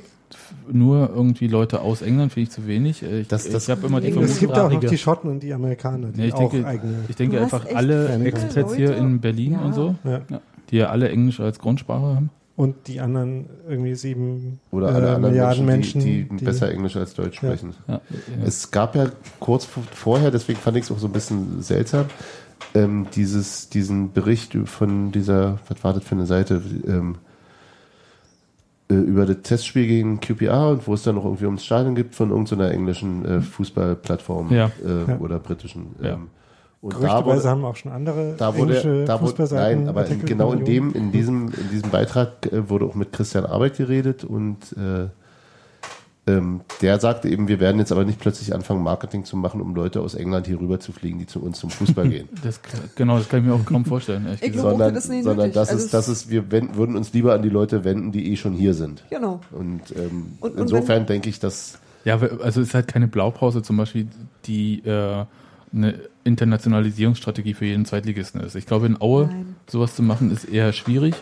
[0.70, 3.02] nur irgendwie Leute aus England finde ich zu wenig.
[3.02, 5.30] Äh, Ich, Das- das- ich habe immer die Englisch Es gibt auch noch die Schotten
[5.30, 6.94] und die Amerikaner, die Ja, ich auch denke- eigene.
[7.08, 9.60] Ich denke einfach alle Expats hier in Berlin Ja.
[9.60, 10.20] und so, Ja.
[10.70, 12.30] die ja alle Englisch als Grundsprache haben.
[12.62, 16.70] Und die anderen irgendwie sieben Oder alle äh, anderen Milliarden Menschen, Menschen, die, die, besser
[16.70, 17.48] Englisch als Deutsch Ja.
[17.48, 17.74] sprechen.
[17.88, 18.00] Ja.
[18.44, 19.06] Es gab ja
[19.40, 22.06] kurz vor- vorher, deswegen fand ich es auch so ein bisschen seltsam,
[22.74, 27.16] ähm, dieses, diesen Bericht von dieser, was war das für eine Seite, ähm,
[28.90, 32.14] äh, über das Testspiel gegen QPR und wo es dann noch irgendwie ums Stadion gibt
[32.14, 34.70] von irgendeiner englischen äh, Fußballplattform Ja.
[34.86, 35.18] äh, Ja.
[35.18, 35.86] oder britischen.
[36.00, 36.12] Ja.
[36.14, 36.28] Ähm,
[36.82, 40.52] und da wurde, haben auch schon andere da wurde, da wurde nein, aber in, genau
[40.52, 44.58] in dem, in diesem, in diesem Beitrag äh, wurde auch mit Christian Arbeit geredet und
[44.76, 45.06] äh,
[46.24, 49.74] ähm, der sagte eben, wir werden jetzt aber nicht plötzlich anfangen, Marketing zu machen, um
[49.74, 52.28] Leute aus England hier rüber zu fliegen, die zu uns zum Fußball gehen.
[52.44, 52.60] Das,
[52.96, 54.26] genau, das kann ich mir auch kaum vorstellen.
[54.26, 56.96] ehrlich Ich glaube, sondern das nicht sondern das, Also ist, das ist, wir wenden, würden
[56.96, 59.04] uns lieber an die Leute wenden, die eh schon hier sind.
[59.10, 59.40] Genau.
[59.52, 63.62] Und, ähm, Und- und insofern denke ich, dass Ja, also es ist halt keine Blaupause
[63.62, 64.06] zum Beispiel,
[64.46, 65.24] die äh,
[65.72, 68.54] eine Internationalisierungsstrategie für jeden Zweitligisten ist.
[68.54, 69.56] Ich glaube, in Aue Nein.
[69.68, 71.14] sowas zu machen, ist eher schwierig.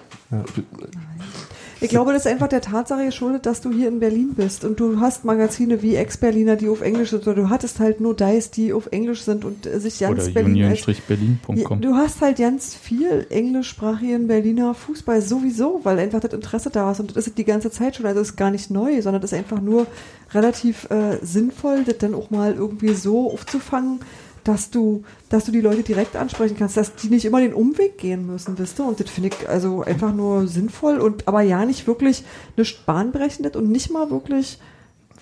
[1.83, 4.79] Ich glaube, das ist einfach der Tatsache geschuldet, dass du hier in Berlin bist und
[4.79, 8.51] du hast Magazine wie Ex-Berliner, die auf Englisch sind, oder du hattest halt nur Dice,
[8.51, 11.81] die auf Englisch sind und äh, sich ganz Oder Berlin als Ja, union-berlin.com.
[11.81, 17.01] Du hast halt ganz viel englischsprachigen Berliner Fußball sowieso, weil einfach das Interesse da ist
[17.01, 18.05] und das ist die ganze Zeit schon.
[18.05, 19.87] Also das ist gar nicht neu, sondern das ist einfach nur
[20.35, 24.01] relativ äh, sinnvoll, das dann auch mal irgendwie so aufzufangen,
[24.45, 27.99] dass du, dass du die Leute direkt ansprechen kannst, dass die nicht immer den Umweg
[27.99, 28.85] gehen müssen, wisst du?
[28.85, 32.25] Und das finde ich also einfach nur sinnvoll und aber ja nicht wirklich
[32.57, 34.59] nichts bahnbrechendes und nicht mal wirklich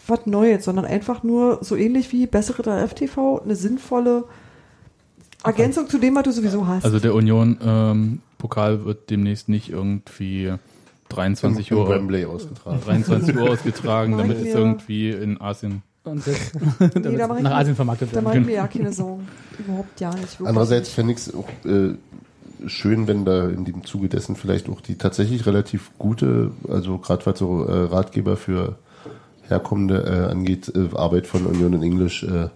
[0.06, 4.24] was Neues, sondern einfach nur so ähnlich wie bessere der FTV, eine sinnvolle
[5.44, 6.84] Ergänzung zu dem, was du sowieso hast.
[6.84, 10.54] Also der Union-Pokal wird demnächst nicht irgendwie
[11.10, 12.80] 23 im Uhr, Wembley ausgetragen.
[12.84, 16.36] 23 Uhr ausgetragen, damit es irgendwie in Asien Und das,
[16.94, 18.24] Nee, da nach mir- Asien vermarktet Da werden.
[18.24, 19.26] mache ich mir ja keine Sorgen.
[19.58, 20.22] Überhaupt ja nicht.
[20.32, 20.48] Wirklich.
[20.48, 21.94] Andererseits fände ich es auch äh,
[22.66, 27.24] schön, wenn da in dem Zuge dessen vielleicht auch die tatsächlich relativ gute, also gerade
[27.26, 28.76] was so äh, Ratgeber für
[29.46, 32.48] Herkommende äh, angeht, äh, Arbeit von Union in Englisch äh,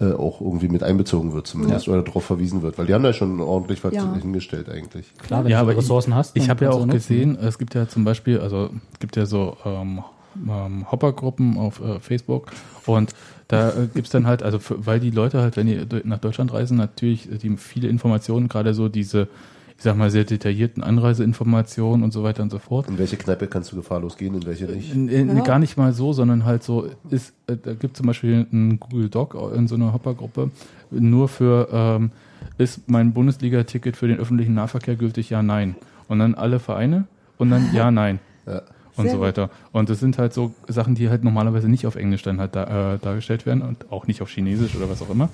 [0.00, 3.12] äh, auch irgendwie mit einbezogen wird zumindest oder darauf verwiesen wird, weil die haben da
[3.12, 4.12] schon ordentlich was Ja.
[4.14, 5.06] hingestellt eigentlich.
[5.18, 6.36] Klar, wenn Ja, du Ressourcen hast.
[6.36, 9.56] Ich habe ja auch gesehen, es gibt ja zum Beispiel, also es gibt ja so
[9.64, 10.02] ähm,
[10.36, 12.50] ähm, Hopper-Gruppen auf äh, Facebook
[12.86, 13.14] und
[13.48, 16.52] da äh, gibt's dann halt, also für, weil die Leute halt, wenn die nach Deutschland
[16.52, 19.28] reisen, natürlich äh, die viele Informationen, gerade so diese,
[19.76, 22.88] ich sag mal, sehr detaillierten Anreiseinformationen und so weiter und so fort.
[22.88, 24.94] In welche Kneipe kannst du gefahrlos gehen, in welche nicht?
[24.94, 25.42] In, in, Ja.
[25.42, 29.08] Gar nicht mal so, sondern halt so ist, äh, da gibt zum Beispiel einen Google
[29.08, 30.50] Doc in so einer Hopper-Gruppe
[30.90, 32.10] nur für ähm,
[32.58, 35.30] ist mein Bundesliga-Ticket für den öffentlichen Nahverkehr gültig?
[35.30, 35.76] Ja, nein.
[36.08, 37.06] Und dann alle Vereine
[37.38, 38.20] und dann ja, nein.
[38.46, 38.62] Ja.
[38.96, 39.50] Und Sehr so weiter.
[39.72, 42.94] Und das sind halt so Sachen, die halt normalerweise nicht auf Englisch dann halt da,
[42.94, 45.28] äh, dargestellt werden und auch nicht auf Chinesisch oder was auch immer.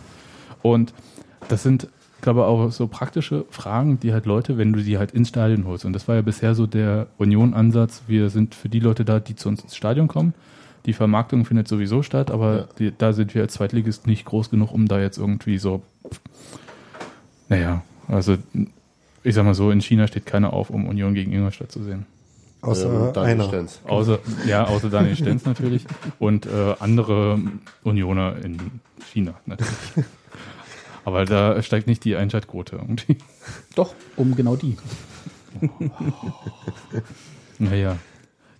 [0.62, 0.94] Und
[1.48, 1.88] das sind,
[2.22, 5.66] glaube ich, auch so praktische Fragen, die halt Leute, wenn du sie halt ins Stadion
[5.66, 5.84] holst.
[5.84, 8.02] Und das war ja bisher so der Union-Ansatz.
[8.06, 10.32] Wir sind für die Leute da, die zu uns ins Stadion kommen.
[10.86, 12.68] Die Vermarktung findet sowieso statt, aber Ja.
[12.78, 15.82] die, da sind wir als Zweitligist nicht groß genug, um da jetzt irgendwie so,
[17.50, 18.36] naja, also
[19.22, 22.06] ich sag mal so, in China steht keiner auf, um Union gegen Ingolstadt zu sehen.
[22.62, 23.44] Außer Ähm, Daniel einer.
[23.48, 23.80] Stenz.
[23.86, 25.84] Außer, ja, außer Daniel Stenz natürlich
[26.18, 27.38] und äh, andere
[27.84, 28.58] Unioner in
[29.12, 29.72] China natürlich.
[31.04, 33.16] Aber da steigt nicht die Einschaltquote irgendwie.
[33.74, 34.76] Doch, um genau die.
[37.58, 37.96] Naja,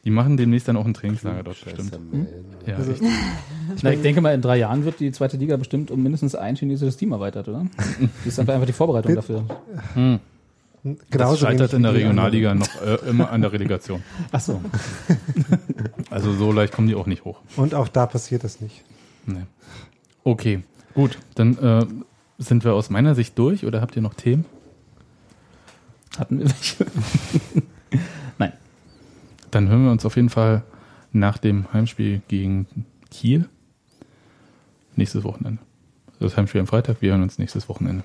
[0.05, 1.99] die machen demnächst dann auch ein Trainingslager dort bestimmt.
[2.67, 2.95] Ja, Also-.
[3.83, 6.57] Na, ich denke mal, in drei Jahren wird die zweite Liga bestimmt um mindestens ein
[6.57, 7.67] chinesisches Team erweitert, oder?
[8.25, 9.45] Das ist einfach einfach die Vorbereitung dafür.
[9.95, 10.19] Hm.
[10.83, 14.03] Genauso Das scheitert in der Regionalliga noch äh, immer an der Relegation.
[14.33, 14.61] Ach so.
[16.11, 17.41] Also so leicht kommen die auch nicht hoch.
[17.57, 18.83] Und auch da passiert das nicht.
[19.27, 19.43] Nee.
[20.25, 20.63] Okay,
[20.93, 21.19] gut.
[21.37, 21.87] Dann äh,
[22.39, 24.45] sind wir aus meiner Sicht durch oder habt ihr noch Themen?
[26.19, 26.87] Hatten wir welche?
[28.39, 28.53] Nein.
[29.53, 30.65] Dann hören wir uns auf jeden Fall
[31.13, 32.67] nach dem Heimspiel gegen
[33.11, 33.49] Kiel
[34.97, 35.63] nächstes Wochenende.
[36.19, 38.05] Das Heimspiel am Freitag, wir hören uns nächstes Wochenende.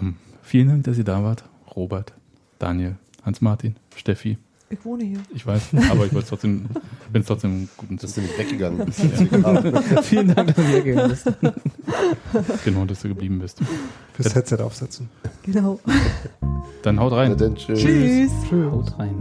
[0.00, 1.44] Ähm, vielen Dank, dass ihr da wart.
[1.78, 2.12] Robert,
[2.58, 4.36] Daniel, Hans-Martin, Steffi.
[4.68, 5.20] Ich wohne hier.
[5.32, 6.66] Ich weiß, aber ich wollte trotzdem,
[7.12, 8.24] bin trotzdem guten Bist Sinn.
[8.24, 8.92] du nicht weggegangen?
[10.02, 11.32] Vielen Dank, dass du hier gegangen bist.
[12.64, 13.60] Genau, dass du geblieben bist.
[14.12, 15.08] Fürs Headset aufsetzen.
[15.44, 15.78] Genau.
[16.82, 17.36] Dann haut rein.
[17.36, 17.78] dann tschüss.
[17.78, 18.32] Tschüss.
[18.48, 18.72] Tschüss.
[18.72, 19.14] Haut rein.